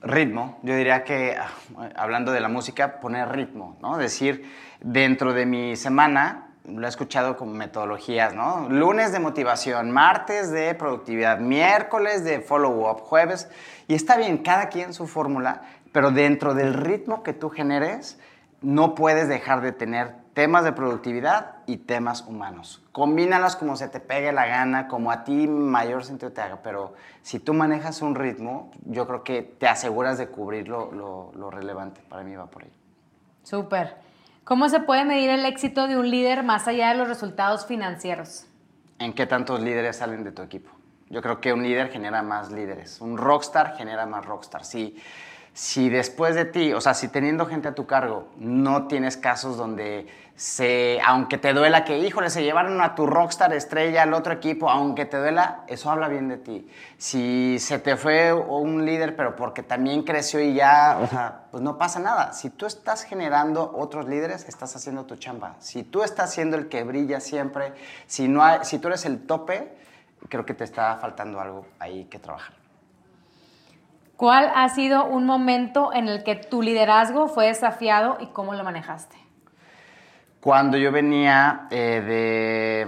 Ritmo, 0.00 0.58
yo 0.62 0.74
diría 0.74 1.04
que, 1.04 1.36
hablando 1.94 2.32
de 2.32 2.40
la 2.40 2.48
música, 2.48 2.98
poner 2.98 3.28
ritmo, 3.28 3.76
¿no? 3.80 3.96
Decir, 3.98 4.50
dentro 4.80 5.32
de 5.32 5.46
mi 5.46 5.76
semana, 5.76 6.48
lo 6.64 6.84
he 6.86 6.88
escuchado 6.88 7.36
como 7.36 7.52
metodologías, 7.52 8.34
¿no? 8.34 8.68
Lunes 8.68 9.12
de 9.12 9.20
motivación, 9.20 9.92
martes 9.92 10.50
de 10.50 10.74
productividad, 10.74 11.38
miércoles 11.38 12.24
de 12.24 12.40
follow-up, 12.40 13.00
jueves. 13.02 13.48
Y 13.86 13.94
está 13.94 14.16
bien, 14.16 14.38
cada 14.38 14.68
quien 14.70 14.92
su 14.92 15.06
fórmula, 15.06 15.62
pero 15.92 16.10
dentro 16.10 16.54
del 16.54 16.74
ritmo 16.74 17.22
que 17.22 17.32
tú 17.32 17.50
generes, 17.50 18.18
no 18.60 18.94
puedes 18.94 19.28
dejar 19.28 19.60
de 19.60 19.72
tener 19.72 20.14
temas 20.34 20.64
de 20.64 20.72
productividad 20.72 21.56
y 21.66 21.76
temas 21.78 22.22
humanos. 22.22 22.82
Combínalos 22.92 23.56
como 23.56 23.76
se 23.76 23.88
te 23.88 24.00
pegue 24.00 24.32
la 24.32 24.46
gana, 24.46 24.88
como 24.88 25.10
a 25.10 25.24
ti 25.24 25.46
mayor 25.46 26.04
sentido 26.04 26.32
te 26.32 26.40
haga, 26.40 26.60
pero 26.62 26.94
si 27.22 27.38
tú 27.38 27.52
manejas 27.54 28.00
un 28.02 28.14
ritmo, 28.14 28.70
yo 28.86 29.06
creo 29.06 29.24
que 29.24 29.42
te 29.42 29.68
aseguras 29.68 30.16
de 30.18 30.28
cubrir 30.28 30.68
lo, 30.68 30.90
lo- 30.92 31.32
lo 31.34 31.50
relevante. 31.50 32.00
Para 32.08 32.22
mí 32.22 32.34
va 32.34 32.46
por 32.46 32.62
ahí. 32.62 32.72
Súper. 33.42 33.96
¿Cómo 34.44 34.68
se 34.68 34.80
puede 34.80 35.04
medir 35.04 35.30
el 35.30 35.44
éxito 35.44 35.86
de 35.86 35.96
un 35.96 36.08
líder 36.10 36.42
más 36.42 36.66
allá 36.66 36.88
de 36.90 36.94
los 36.96 37.08
resultados 37.08 37.66
financieros? 37.66 38.46
¿En 38.98 39.12
qué 39.12 39.26
tantos 39.26 39.60
líderes 39.60 39.96
salen 39.96 40.24
de 40.24 40.32
tu 40.32 40.42
equipo? 40.42 40.70
Yo 41.10 41.20
creo 41.20 41.40
que 41.40 41.52
un 41.52 41.62
líder 41.62 41.90
genera 41.90 42.22
más 42.22 42.50
líderes. 42.50 43.00
Un 43.00 43.18
rockstar 43.18 43.76
genera 43.76 44.06
más 44.06 44.24
rockstar. 44.24 44.64
Si, 44.64 44.96
si 45.54 45.90
después 45.90 46.34
de 46.34 46.46
ti, 46.46 46.72
o 46.72 46.80
sea, 46.80 46.94
si 46.94 47.08
teniendo 47.08 47.46
gente 47.46 47.68
a 47.68 47.74
tu 47.74 47.86
cargo, 47.86 48.28
no 48.38 48.86
tienes 48.86 49.16
casos 49.16 49.56
donde 49.56 50.08
se, 50.34 50.98
aunque 51.04 51.36
te 51.36 51.52
duela 51.52 51.84
que, 51.84 51.98
híjole, 51.98 52.30
se 52.30 52.42
llevaron 52.42 52.80
a 52.80 52.94
tu 52.94 53.06
rockstar 53.06 53.52
estrella 53.52 54.02
al 54.02 54.14
otro 54.14 54.32
equipo, 54.32 54.70
aunque 54.70 55.04
te 55.04 55.18
duela, 55.18 55.64
eso 55.66 55.90
habla 55.90 56.08
bien 56.08 56.28
de 56.28 56.38
ti. 56.38 56.68
Si 56.96 57.58
se 57.58 57.78
te 57.78 57.96
fue 57.96 58.32
un 58.32 58.86
líder, 58.86 59.14
pero 59.14 59.36
porque 59.36 59.62
también 59.62 60.04
creció 60.04 60.40
y 60.40 60.54
ya, 60.54 60.98
o 61.02 61.06
sea, 61.06 61.42
pues 61.50 61.62
no 61.62 61.76
pasa 61.76 62.00
nada. 62.00 62.32
Si 62.32 62.48
tú 62.48 62.64
estás 62.64 63.02
generando 63.04 63.72
otros 63.76 64.08
líderes, 64.08 64.48
estás 64.48 64.74
haciendo 64.74 65.04
tu 65.04 65.16
chamba. 65.16 65.56
Si 65.58 65.82
tú 65.84 66.02
estás 66.02 66.32
siendo 66.32 66.56
el 66.56 66.68
que 66.68 66.82
brilla 66.82 67.20
siempre, 67.20 67.74
si, 68.06 68.26
no 68.26 68.42
si 68.64 68.78
tú 68.78 68.88
eres 68.88 69.04
el 69.04 69.26
tope, 69.26 69.70
creo 70.30 70.46
que 70.46 70.54
te 70.54 70.64
está 70.64 70.96
faltando 70.96 71.40
algo 71.40 71.66
ahí 71.78 72.06
que 72.06 72.18
trabajar. 72.18 72.61
¿Cuál 74.22 74.52
ha 74.54 74.68
sido 74.68 75.04
un 75.06 75.26
momento 75.26 75.92
en 75.92 76.06
el 76.06 76.22
que 76.22 76.36
tu 76.36 76.62
liderazgo 76.62 77.26
fue 77.26 77.46
desafiado 77.46 78.18
y 78.20 78.26
cómo 78.26 78.54
lo 78.54 78.62
manejaste? 78.62 79.16
Cuando 80.40 80.76
yo 80.76 80.92
venía 80.92 81.66
eh, 81.72 82.86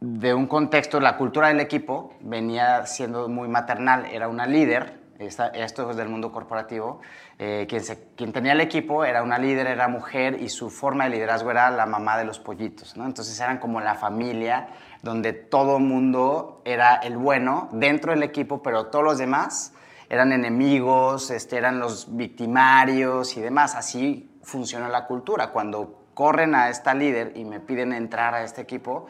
de, 0.00 0.18
de 0.18 0.34
un 0.34 0.48
contexto, 0.48 0.98
la 0.98 1.16
cultura 1.16 1.46
del 1.46 1.60
equipo 1.60 2.14
venía 2.18 2.84
siendo 2.86 3.28
muy 3.28 3.46
maternal, 3.46 4.06
era 4.06 4.26
una 4.26 4.44
líder, 4.44 4.98
esto 5.20 5.88
es 5.88 5.96
del 5.96 6.08
mundo 6.08 6.32
corporativo, 6.32 7.00
eh, 7.38 7.66
quien, 7.68 8.32
tenía 8.32 8.52
el 8.52 8.60
equipo 8.60 9.04
era 9.04 9.22
una 9.22 9.38
líder, 9.38 9.66
era 9.66 9.88
mujer 9.88 10.40
y 10.40 10.48
su 10.48 10.70
forma 10.70 11.04
de 11.04 11.10
liderazgo 11.10 11.50
era 11.50 11.70
la 11.70 11.84
mamá 11.84 12.16
de 12.16 12.24
los 12.24 12.38
pollitos, 12.38 12.96
¿no? 12.96 13.06
Entonces 13.06 13.38
eran 13.40 13.58
como 13.58 13.80
la 13.80 13.96
familia 13.96 14.68
donde 15.02 15.32
todo 15.32 15.80
mundo 15.80 16.62
era 16.64 16.96
el 16.96 17.16
bueno 17.16 17.68
dentro 17.72 18.12
del 18.12 18.22
equipo, 18.22 18.62
pero 18.62 18.86
todos 18.86 19.04
los 19.04 19.18
demás 19.18 19.74
eran 20.08 20.32
enemigos, 20.32 21.30
este, 21.30 21.56
eran 21.56 21.80
los 21.80 22.16
victimarios 22.16 23.36
y 23.36 23.40
demás. 23.40 23.74
Así 23.74 24.38
funciona 24.42 24.88
la 24.88 25.06
cultura. 25.06 25.48
Cuando 25.48 26.04
corren 26.14 26.54
a 26.54 26.68
esta 26.68 26.94
líder 26.94 27.32
y 27.34 27.44
me 27.44 27.58
piden 27.58 27.92
entrar 27.92 28.34
a 28.34 28.44
este 28.44 28.60
equipo, 28.60 29.06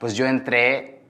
pues 0.00 0.14
yo 0.14 0.26
entré, 0.26 1.02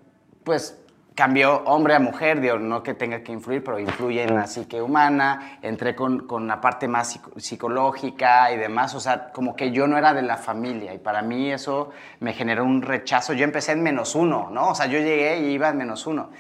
pues 0.43 0.77
cambió 1.19 1.65
hombre 1.65 1.97
a 1.97 1.99
mujer, 1.99 2.41
digo, 2.41 2.61
no 2.61 2.81
que 2.85 2.95
tenga 2.95 3.25
que 3.25 3.33
influir, 3.33 3.65
pero 3.65 3.81
influye 3.81 4.23
en 4.23 4.37
la 4.37 4.47
psique 4.47 4.81
humana, 4.81 5.59
entré 5.63 5.97
con, 5.97 6.29
con 6.29 6.47
la 6.47 6.61
parte 6.61 6.87
más 6.87 7.19
psicológica 7.37 8.53
y 8.53 8.57
demás, 8.57 8.95
o 8.95 9.01
sea, 9.01 9.33
como 9.33 9.57
que 9.57 9.73
yo 9.73 9.89
no 9.89 9.99
era 9.99 10.15
de 10.15 10.23
la 10.23 10.37
familia 10.37 10.95
y 10.95 10.99
para 10.99 11.23
mí 11.23 11.51
eso 11.51 11.91
me 12.21 12.35
generó 12.35 12.63
un 12.63 12.83
rechazo. 12.83 13.33
Yo 13.33 13.43
empecé 13.43 13.73
en 13.73 13.83
menos 13.83 14.15
uno, 14.15 14.49
¿no? 14.53 14.69
O 14.69 14.75
sea, 14.77 14.87
yo 14.87 15.01
llegué 15.01 15.41
y 15.41 15.47
iba 15.47 15.71
en 15.71 15.79
menos 15.79 16.07
uno. 16.07 16.31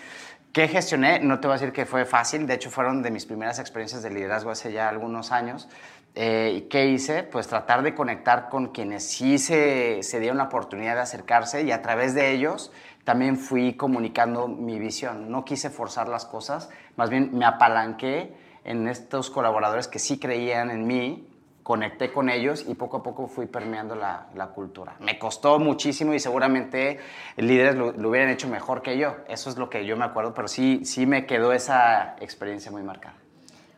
¿Qué 0.53 0.68
gestioné? 0.68 1.18
No 1.18 1.41
te 1.41 1.49
voy 1.49 1.57
a 1.57 1.59
decir 1.59 1.72
que 1.72 1.85
fue 1.85 2.05
fácil, 2.05 2.47
de 2.47 2.55
hecho 2.55 2.70
fueron 2.70 3.03
de 3.03 3.11
mis 3.11 3.26
primeras 3.26 3.59
experiencias 3.59 4.05
de 4.05 4.11
liderazgo 4.11 4.53
hace 4.53 4.70
ya 4.70 4.89
algunos 4.89 5.33
años. 5.33 5.68
Eh, 6.14 6.68
¿Qué 6.70 6.87
hice? 6.87 7.24
Pues 7.24 7.49
tratar 7.49 7.83
de 7.83 7.95
conectar 7.95 8.49
con 8.49 8.68
quienes 8.68 9.09
sí 9.09 9.39
se, 9.39 10.05
se 10.05 10.20
dieron 10.20 10.39
la 10.39 10.45
oportunidad 10.45 10.95
de 10.95 11.01
acercarse 11.01 11.62
y 11.62 11.72
a 11.72 11.83
través 11.83 12.14
de 12.14 12.31
ellos 12.31 12.70
también 13.09 13.38
fui 13.38 13.72
comunicando 13.72 14.48
mi 14.48 14.78
visión. 14.78 15.30
No 15.30 15.42
quise 15.42 15.70
forzar 15.70 16.11
las 16.11 16.26
cosas, 16.26 16.68
más 16.96 17.09
bien 17.09 17.30
me 17.32 17.46
apalanqué 17.46 18.34
en 18.64 18.86
estos 18.86 19.30
colaboradores 19.30 19.88
que 19.88 19.98
sí 19.98 20.18
creían 20.18 20.70
en 20.70 20.86
mí, 20.86 21.26
conecté 21.62 22.12
con 22.12 22.28
ellos 22.28 22.66
y 22.68 22.74
poco 22.74 22.98
a 22.98 23.02
poco 23.02 23.26
fui 23.26 23.46
permeando 23.46 23.94
la, 23.94 24.50
cultura. 24.54 24.96
Me 25.00 25.18
costó 25.18 25.59
muchísimo 25.59 26.12
y 26.12 26.20
seguramente 26.20 26.98
líderes 27.38 27.76
lo, 27.76 27.92
lo, 27.92 28.11
hubieran 28.11 28.28
hecho 28.28 28.46
mejor 28.46 28.82
que 28.82 28.98
yo. 28.98 29.16
Eso 29.26 29.48
es 29.48 29.56
lo 29.56 29.70
que 29.70 29.86
yo 29.86 29.96
me 29.96 30.04
acuerdo, 30.04 30.34
pero 30.34 30.46
sí, 30.46 30.84
sí 30.84 31.06
me 31.06 31.24
quedó 31.24 31.54
esa 31.54 32.14
experiencia 32.20 32.70
muy 32.70 32.82
marcada. 32.82 33.14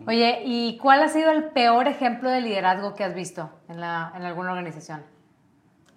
Oye, 0.09 0.43
¿y 0.45 0.77
cuál 0.79 1.05
ha 1.05 1.09
sido 1.09 1.31
el 1.31 1.51
peor 1.51 1.87
ejemplo 1.87 2.31
de 2.31 2.41
liderazgo 2.41 2.97
que 2.97 3.05
has 3.05 3.15
visto 3.15 3.49
en, 3.69 3.81
la, 3.81 4.13
en 4.17 4.25
alguna 4.25 4.51
organización? 4.51 5.05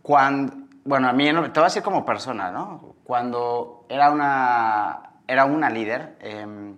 Cuando, 0.04 0.54
bueno, 0.86 1.08
a 1.08 1.14
mí, 1.14 1.30
te 1.54 1.60
voy 1.60 1.82
como 1.82 2.06
persona, 2.06 2.52
¿no? 2.52 2.96
Cuando 3.04 3.86
era 3.88 4.12
una, 4.12 5.12
era 5.28 5.46
una 5.46 5.70
líder 5.70 6.18
em, 6.20 6.76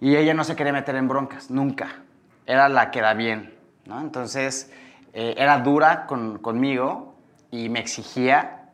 y 0.00 0.16
ella 0.16 0.34
no 0.34 0.44
se 0.44 0.54
quería 0.54 0.72
meter 0.72 0.96
en 0.96 1.08
broncas, 1.08 1.50
nunca. 1.50 2.02
Era 2.46 2.68
la 2.68 2.90
que 2.90 3.00
da 3.00 3.14
bien, 3.14 3.54
¿no? 3.86 4.00
Entonces, 4.00 4.70
eh, 5.14 5.34
era 5.38 5.58
dura 5.60 6.06
con, 6.06 6.38
conmigo 6.38 7.14
y 7.50 7.70
me 7.70 7.78
exigía, 7.78 8.70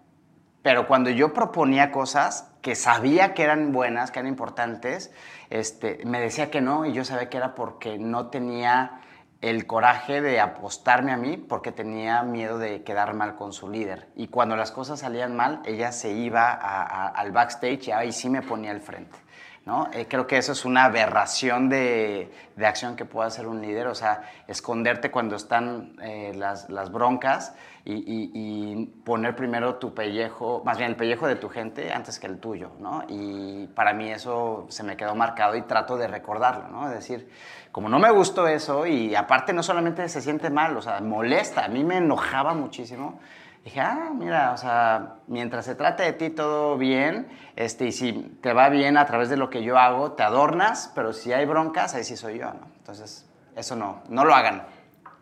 pero 0.62 0.88
cuando 0.88 1.10
yo 1.10 1.32
proponía 1.32 1.92
cosas 1.92 2.50
que 2.62 2.74
sabía 2.74 3.32
que 3.32 3.44
eran 3.44 3.72
buenas, 3.72 4.10
que 4.10 4.18
eran 4.18 4.28
importantes, 4.28 5.12
este, 5.50 6.00
me 6.04 6.20
decía 6.20 6.50
que 6.50 6.60
no 6.60 6.84
y 6.84 6.92
yo 6.92 7.04
sabía 7.04 7.28
que 7.28 7.36
era 7.36 7.54
porque 7.54 7.98
no 7.98 8.26
tenía 8.26 9.00
el 9.40 9.66
coraje 9.66 10.20
de 10.20 10.38
apostarme 10.38 11.12
a 11.12 11.16
mí 11.16 11.36
porque 11.38 11.72
tenía 11.72 12.22
miedo 12.22 12.58
de 12.58 12.82
quedar 12.82 13.14
mal 13.14 13.36
con 13.36 13.52
su 13.52 13.70
líder. 13.70 14.08
Y 14.14 14.28
cuando 14.28 14.54
las 14.54 14.70
cosas 14.70 15.00
salían 15.00 15.34
mal, 15.34 15.62
ella 15.64 15.92
se 15.92 16.12
iba 16.12 16.52
al 16.52 17.32
backstage 17.32 17.88
y 17.88 17.92
ahí 17.92 18.12
sí 18.12 18.28
me 18.28 18.42
ponía 18.42 18.70
al 18.70 18.80
frente. 18.80 19.16
¿No? 19.66 19.88
Eh, 19.92 20.06
creo 20.08 20.26
que 20.26 20.38
eso 20.38 20.52
es 20.52 20.64
una 20.64 20.84
aberración 20.84 21.68
de, 21.68 22.32
de, 22.56 22.66
acción 22.66 22.96
que 22.96 23.04
puede 23.04 23.28
hacer 23.28 23.46
un 23.46 23.60
líder, 23.60 23.88
o 23.88 23.94
sea, 23.94 24.22
esconderte 24.48 25.10
cuando 25.10 25.36
están 25.36 25.96
eh, 26.02 26.32
las, 26.34 26.70
las, 26.70 26.90
broncas 26.90 27.54
y, 27.84 27.92
y, 28.34 28.86
poner 29.04 29.36
primero 29.36 29.76
tu 29.76 29.92
pellejo, 29.94 30.62
más 30.64 30.78
bien 30.78 30.90
el 30.90 30.96
pellejo 30.96 31.26
de 31.26 31.36
tu 31.36 31.48
gente 31.48 31.92
antes 31.92 32.18
que 32.18 32.26
el 32.26 32.38
tuyo, 32.38 32.72
¿no? 32.78 33.04
Y 33.08 33.66
para 33.74 33.92
mí 33.92 34.10
eso 34.10 34.66
se 34.70 34.82
me 34.82 34.96
quedó 34.96 35.14
marcado 35.14 35.56
y 35.56 35.62
trato 35.62 35.96
de 35.96 36.06
recordarlo, 36.06 36.68
¿no? 36.68 36.88
Es 36.88 36.94
decir, 36.94 37.28
como 37.70 37.88
no 37.88 37.98
me 37.98 38.10
gustó 38.10 38.48
eso 38.48 38.86
y 38.86 39.14
aparte 39.14 39.52
no 39.52 39.62
solamente 39.62 40.08
se 40.08 40.20
siente 40.20 40.50
mal, 40.50 40.76
o 40.76 40.82
sea, 40.82 41.00
molesta, 41.00 41.64
a 41.66 41.68
mí 41.68 41.84
me 41.84 41.98
enojaba 41.98 42.54
muchísimo, 42.54 43.20
dije, 43.64 43.80
ah, 43.80 44.10
mira, 44.14 44.52
o 44.52 44.56
sea, 44.56 45.16
mientras 45.26 45.64
se 45.64 45.74
trate 45.74 46.02
de 46.04 46.12
ti 46.12 46.30
todo 46.30 46.76
bien, 46.78 47.28
este, 47.56 47.86
y 47.86 47.92
si 47.92 48.12
te 48.40 48.52
va 48.52 48.68
bien 48.68 48.96
a 48.96 49.06
través 49.06 49.28
de 49.28 49.36
lo 49.36 49.50
que 49.50 49.62
yo 49.62 49.78
hago, 49.78 50.12
te 50.12 50.22
adornas, 50.22 50.90
pero 50.94 51.12
si 51.12 51.32
hay 51.32 51.46
broncas, 51.46 51.94
ahí 51.94 52.04
sí 52.04 52.16
soy 52.16 52.38
yo, 52.38 52.46
¿no? 52.46 52.66
Entonces, 52.78 53.28
eso 53.56 53.76
no, 53.76 54.02
no 54.08 54.24
lo 54.24 54.34
hagan. 54.34 54.64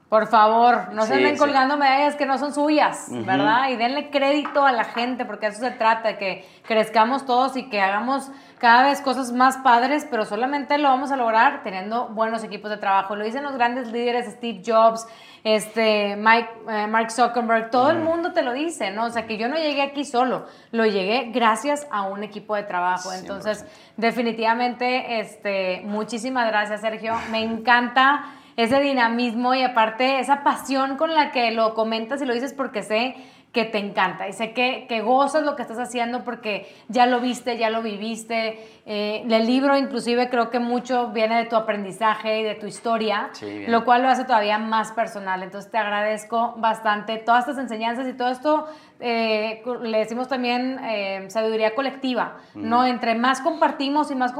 Por 0.09 0.27
favor, 0.27 0.95
no 0.95 1.05
se 1.05 1.15
anden 1.15 1.37
colgando 1.37 1.77
medallas 1.77 2.17
que 2.17 2.25
no 2.25 2.39
son 2.39 2.55
suyas, 2.55 3.09
¿verdad? 3.11 3.69
Y 3.69 3.77
denle 3.77 4.09
crédito 4.09 4.65
a 4.65 4.73
la 4.73 4.85
gente, 4.85 5.27
porque 5.27 5.49
eso 5.49 5.61
se 5.61 5.71
trata, 5.71 6.09
de 6.09 6.17
que 6.17 6.49
crezcamos 6.67 7.27
todos 7.27 7.59
y 7.59 7.69
que 7.69 7.83
hagamos 7.83 8.31
cada 8.57 8.85
vez 8.85 9.03
cosas 9.03 9.33
más 9.33 9.59
padres, 9.59 10.07
pero 10.11 10.25
solamente 10.25 10.79
lo 10.79 10.89
vamos 10.89 11.13
a 11.13 11.17
lograr 11.17 11.63
teniendo 11.63 12.09
buenos 12.09 12.43
equipos 12.43 12.71
de 12.71 12.79
trabajo. 12.79 13.17
Lo 13.17 13.25
dicen 13.25 13.43
los 13.43 13.53
grandes 13.53 13.93
líderes, 13.93 14.33
Steve 14.33 14.63
Jobs, 14.67 15.07
este, 15.45 16.17
Mike, 16.17 16.49
eh, 16.71 16.87
Mark 16.87 17.11
Zuckerberg, 17.11 17.71
todo 17.71 17.91
el 17.91 17.99
mundo 17.99 18.33
te 18.33 18.41
lo 18.41 18.55
dice, 18.55 18.91
¿no? 18.91 19.05
O 19.05 19.11
sea, 19.11 19.27
que 19.27 19.37
yo 19.37 19.47
no 19.49 19.57
llegué 19.57 19.83
aquí 19.83 20.07
solo, 20.07 20.47
lo 20.73 20.87
llegué 20.87 21.33
gracias 21.35 21.87
a 21.91 22.03
un 22.03 22.25
equipo 22.25 22.57
de 22.57 22.63
trabajo. 22.63 23.13
Entonces, 23.13 23.67
definitivamente, 23.99 25.21
este, 25.21 25.83
muchísimas 25.85 26.49
gracias, 26.49 26.81
Sergio. 26.81 27.15
Me 27.31 27.43
encanta 27.43 28.25
ese 28.59 28.81
dinamismo 28.81 29.55
y 29.55 29.63
aparte 29.63 30.19
esa 30.19 30.43
pasión 30.43 30.97
con 30.97 31.15
la 31.15 31.31
que 31.31 31.53
lo 31.53 31.75
comentas 31.75 32.21
y 32.21 32.27
lo 32.27 32.35
dices 32.35 32.53
porque 32.53 32.83
sé 32.83 33.15
que 33.53 33.65
te 33.65 33.79
encanta 33.79 34.29
y 34.29 34.33
sé 34.33 34.53
que, 34.53 34.87
que 34.89 35.01
gozas 35.01 35.45
lo 35.45 35.55
que 35.55 35.63
estás 35.63 35.79
haciendo 35.79 36.25
porque 36.25 36.69
ya 36.89 37.07
lo 37.07 37.21
viste, 37.21 37.57
ya 37.57 37.71
lo 37.71 37.83
viviste. 37.83 38.59
Eh, 38.85 39.25
el 39.31 39.47
libro 39.47 39.77
inclusive 39.77 40.29
creo 40.29 40.51
que 40.51 40.59
mucho 40.59 41.09
viene 41.09 41.37
de 41.39 41.45
tu 41.47 41.55
aprendizaje 41.55 42.41
y 42.41 42.43
de 42.43 42.57
tu 42.57 42.67
historia, 42.67 43.31
lo 43.69 43.85
cual 43.85 44.03
lo 44.03 44.09
hace 44.09 44.25
todavía 44.25 44.59
más 44.59 44.91
personal. 44.91 45.43
Entonces 45.45 45.71
te 45.71 45.79
agradezco 45.79 46.55
bastante 46.57 47.17
todas 47.19 47.49
estas 47.49 47.59
enseñanzas 47.59 48.09
y 48.09 48.13
todo 48.13 48.29
esto. 48.29 48.67
Eh, 49.01 49.63
le 49.83 49.99
decimos 49.99 50.27
también 50.27 50.81
eh, 50.85 51.27
sabiduría 51.29 51.75
colectiva, 51.75 52.39
¿no? 52.55 52.85
Entre 52.85 53.15
más 53.15 53.41
compartimos 53.41 54.11
y 54.11 54.17
más, 54.17 54.35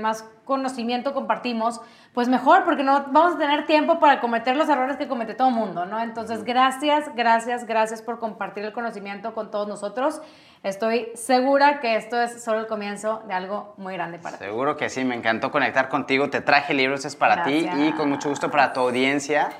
más 0.00 0.24
conocimiento 0.44 1.14
compartimos, 1.14 1.80
pues 2.12 2.28
mejor, 2.28 2.64
porque 2.64 2.82
no 2.82 3.06
vamos 3.10 3.36
a 3.36 3.38
tener 3.38 3.66
tiempo 3.66 4.00
para 4.00 4.20
cometer 4.20 4.56
los 4.56 4.68
errores 4.68 4.96
que 4.96 5.06
comete 5.06 5.34
todo 5.34 5.48
el 5.48 5.54
mundo, 5.54 5.86
¿no? 5.86 6.00
Entonces, 6.00 6.44
gracias, 6.44 7.14
gracias, 7.14 7.66
gracias 7.66 8.02
por 8.02 8.18
compartir 8.18 8.64
el 8.64 8.72
conocimiento 8.72 9.32
con 9.32 9.50
todos 9.50 9.68
nosotros. 9.68 10.20
Estoy 10.64 11.10
segura 11.14 11.80
que 11.80 11.96
esto 11.96 12.20
es 12.20 12.42
solo 12.42 12.60
el 12.60 12.66
comienzo 12.66 13.22
de 13.28 13.34
algo 13.34 13.74
muy 13.76 13.94
grande 13.94 14.18
para 14.18 14.38
ti. 14.38 14.44
Seguro 14.44 14.76
que 14.76 14.88
sí, 14.88 15.04
me 15.04 15.14
encantó 15.14 15.50
conectar 15.50 15.88
contigo. 15.88 16.30
Te 16.30 16.40
traje 16.40 16.74
libros, 16.74 17.04
es 17.04 17.16
para 17.16 17.44
ti 17.44 17.68
y 17.76 17.92
con 17.92 18.10
mucho 18.10 18.28
gusto 18.28 18.50
para 18.50 18.72
tu 18.72 18.80
audiencia. 18.80 19.50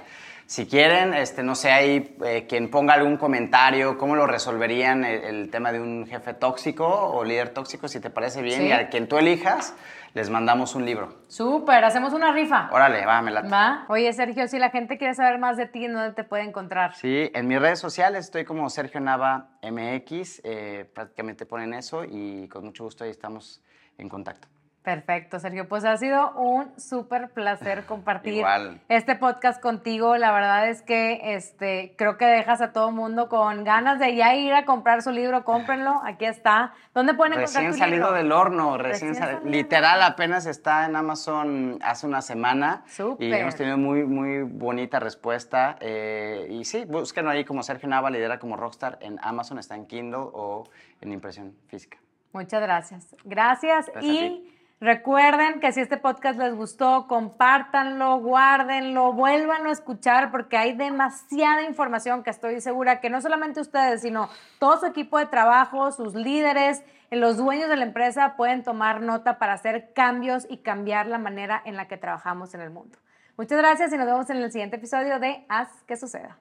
Si 0.46 0.66
quieren, 0.66 1.14
este, 1.14 1.42
no 1.42 1.54
sé, 1.54 1.72
hay 1.72 2.16
eh, 2.24 2.46
quien 2.46 2.70
ponga 2.70 2.94
algún 2.94 3.16
comentario, 3.16 3.96
cómo 3.96 4.14
lo 4.14 4.26
resolverían 4.26 5.04
el, 5.04 5.50
tema 5.50 5.72
de 5.72 5.80
un 5.80 6.06
jefe 6.06 6.34
tóxico 6.34 6.86
o 6.86 7.24
líder 7.24 7.50
tóxico, 7.50 7.88
si 7.88 7.98
te 7.98 8.10
parece 8.10 8.42
bien, 8.42 8.66
y 8.66 8.72
a 8.72 8.88
quien 8.90 9.08
tú 9.08 9.16
elijas, 9.16 9.74
les 10.12 10.28
mandamos 10.30 10.74
un 10.74 10.84
libro. 10.84 11.24
Súper, 11.28 11.84
hacemos 11.84 12.12
una 12.12 12.32
rifa. 12.32 12.68
Órale, 12.72 13.06
va, 13.06 13.22
me 13.22 13.30
la. 13.30 13.42
Va. 13.42 13.86
Oye, 13.88 14.12
Sergio, 14.12 14.46
si 14.46 14.58
la 14.58 14.70
gente 14.70 14.98
quiere 14.98 15.14
saber 15.14 15.38
más 15.38 15.56
de 15.56 15.66
ti, 15.66 15.86
¿dónde 15.88 16.12
te 16.12 16.24
puede 16.24 16.44
encontrar? 16.44 16.94
Sí, 16.94 17.30
en 17.34 17.48
mis 17.48 17.60
redes 17.60 17.78
sociales 17.78 18.26
estoy 18.26 18.44
como 18.44 18.68
Sergio 18.68 19.00
Nava 19.00 19.48
MX, 19.62 20.42
eh, 20.44 20.90
prácticamente 20.94 21.46
ponen 21.46 21.74
eso 21.74 22.04
y 22.04 22.48
con 22.48 22.64
mucho 22.64 22.84
gusto 22.84 23.04
ahí 23.04 23.10
estamos 23.10 23.62
en 23.98 24.08
contacto. 24.08 24.53
Perfecto, 24.84 25.40
Sergio. 25.40 25.66
Pues 25.66 25.82
ha 25.86 25.96
sido 25.96 26.32
un 26.32 26.78
súper 26.78 27.30
placer 27.30 27.86
compartir 27.86 28.44
este 28.90 29.16
podcast 29.16 29.58
contigo. 29.58 30.18
La 30.18 30.30
verdad 30.30 30.68
es 30.68 30.82
que 30.82 31.34
este, 31.34 31.94
creo 31.96 32.18
que 32.18 32.26
dejas 32.26 32.60
a 32.60 32.74
todo 32.74 32.90
mundo 32.90 33.30
con 33.30 33.64
ganas 33.64 33.98
de 33.98 34.14
ya 34.14 34.34
ir 34.34 34.52
a 34.52 34.66
comprar 34.66 35.00
su 35.00 35.10
libro. 35.10 35.42
Cómprenlo, 35.42 36.02
aquí 36.04 36.26
está. 36.26 36.74
¿Dónde 36.92 37.14
pueden 37.14 37.32
encontrar 37.32 37.64
Recién 37.64 37.78
salido 37.78 38.12
del 38.12 38.30
horno, 38.30 38.76
recién, 38.76 39.14
salido. 39.14 39.40
Literal, 39.46 40.02
apenas 40.02 40.44
está 40.44 40.84
en 40.84 40.96
Amazon 40.96 41.78
hace 41.82 42.06
una 42.06 42.20
semana. 42.20 42.82
Súper. 42.86 43.26
Y 43.26 43.32
hemos 43.32 43.56
tenido 43.56 43.78
muy, 43.78 44.04
muy 44.04 44.42
bonita 44.42 45.00
respuesta. 45.00 45.76
Eh, 45.80 46.46
y 46.50 46.66
sí, 46.66 46.84
búsquenlo 46.84 47.30
ahí 47.30 47.46
como 47.46 47.62
Sergio 47.62 47.88
Nava, 47.88 48.10
lidera 48.10 48.38
como 48.38 48.58
Rockstar 48.58 48.98
en 49.00 49.18
Amazon, 49.22 49.58
está 49.58 49.76
en 49.76 49.86
Kindle 49.86 50.28
o 50.34 50.64
en 51.00 51.10
impresión 51.10 51.56
física. 51.68 51.96
Muchas 52.34 52.60
gracias. 52.60 53.16
Gracias, 53.24 53.90
y... 54.02 54.50
Recuerden 54.84 55.60
que 55.60 55.72
si 55.72 55.80
este 55.80 55.96
podcast 55.96 56.38
les 56.38 56.54
gustó, 56.54 57.06
compártanlo, 57.06 58.18
guárdenlo, 58.18 59.14
vuélvanlo 59.14 59.70
a 59.70 59.72
escuchar 59.72 60.30
porque 60.30 60.58
hay 60.58 60.74
demasiada 60.74 61.62
información 61.62 62.22
que 62.22 62.28
estoy 62.28 62.60
segura 62.60 63.00
que 63.00 63.08
no 63.08 63.22
solamente 63.22 63.62
ustedes, 63.62 64.02
sino 64.02 64.28
todo 64.58 64.78
su 64.80 64.84
equipo 64.84 65.16
de 65.18 65.24
trabajo, 65.24 65.90
sus 65.90 66.14
líderes, 66.14 66.82
los 67.10 67.38
dueños 67.38 67.70
de 67.70 67.76
la 67.76 67.86
empresa 67.86 68.36
pueden 68.36 68.62
tomar 68.62 69.00
nota 69.00 69.38
para 69.38 69.54
hacer 69.54 69.94
cambios 69.94 70.46
y 70.50 70.58
cambiar 70.58 71.06
la 71.06 71.16
manera 71.16 71.62
en 71.64 71.76
la 71.76 71.88
que 71.88 71.96
trabajamos 71.96 72.52
en 72.52 72.60
el 72.60 72.68
mundo. 72.68 72.98
Muchas 73.38 73.56
gracias 73.56 73.90
y 73.90 73.96
nos 73.96 74.04
vemos 74.04 74.28
en 74.28 74.36
el 74.36 74.52
siguiente 74.52 74.76
episodio 74.76 75.18
de 75.18 75.46
Haz 75.48 75.82
que 75.86 75.96
suceda. 75.96 76.36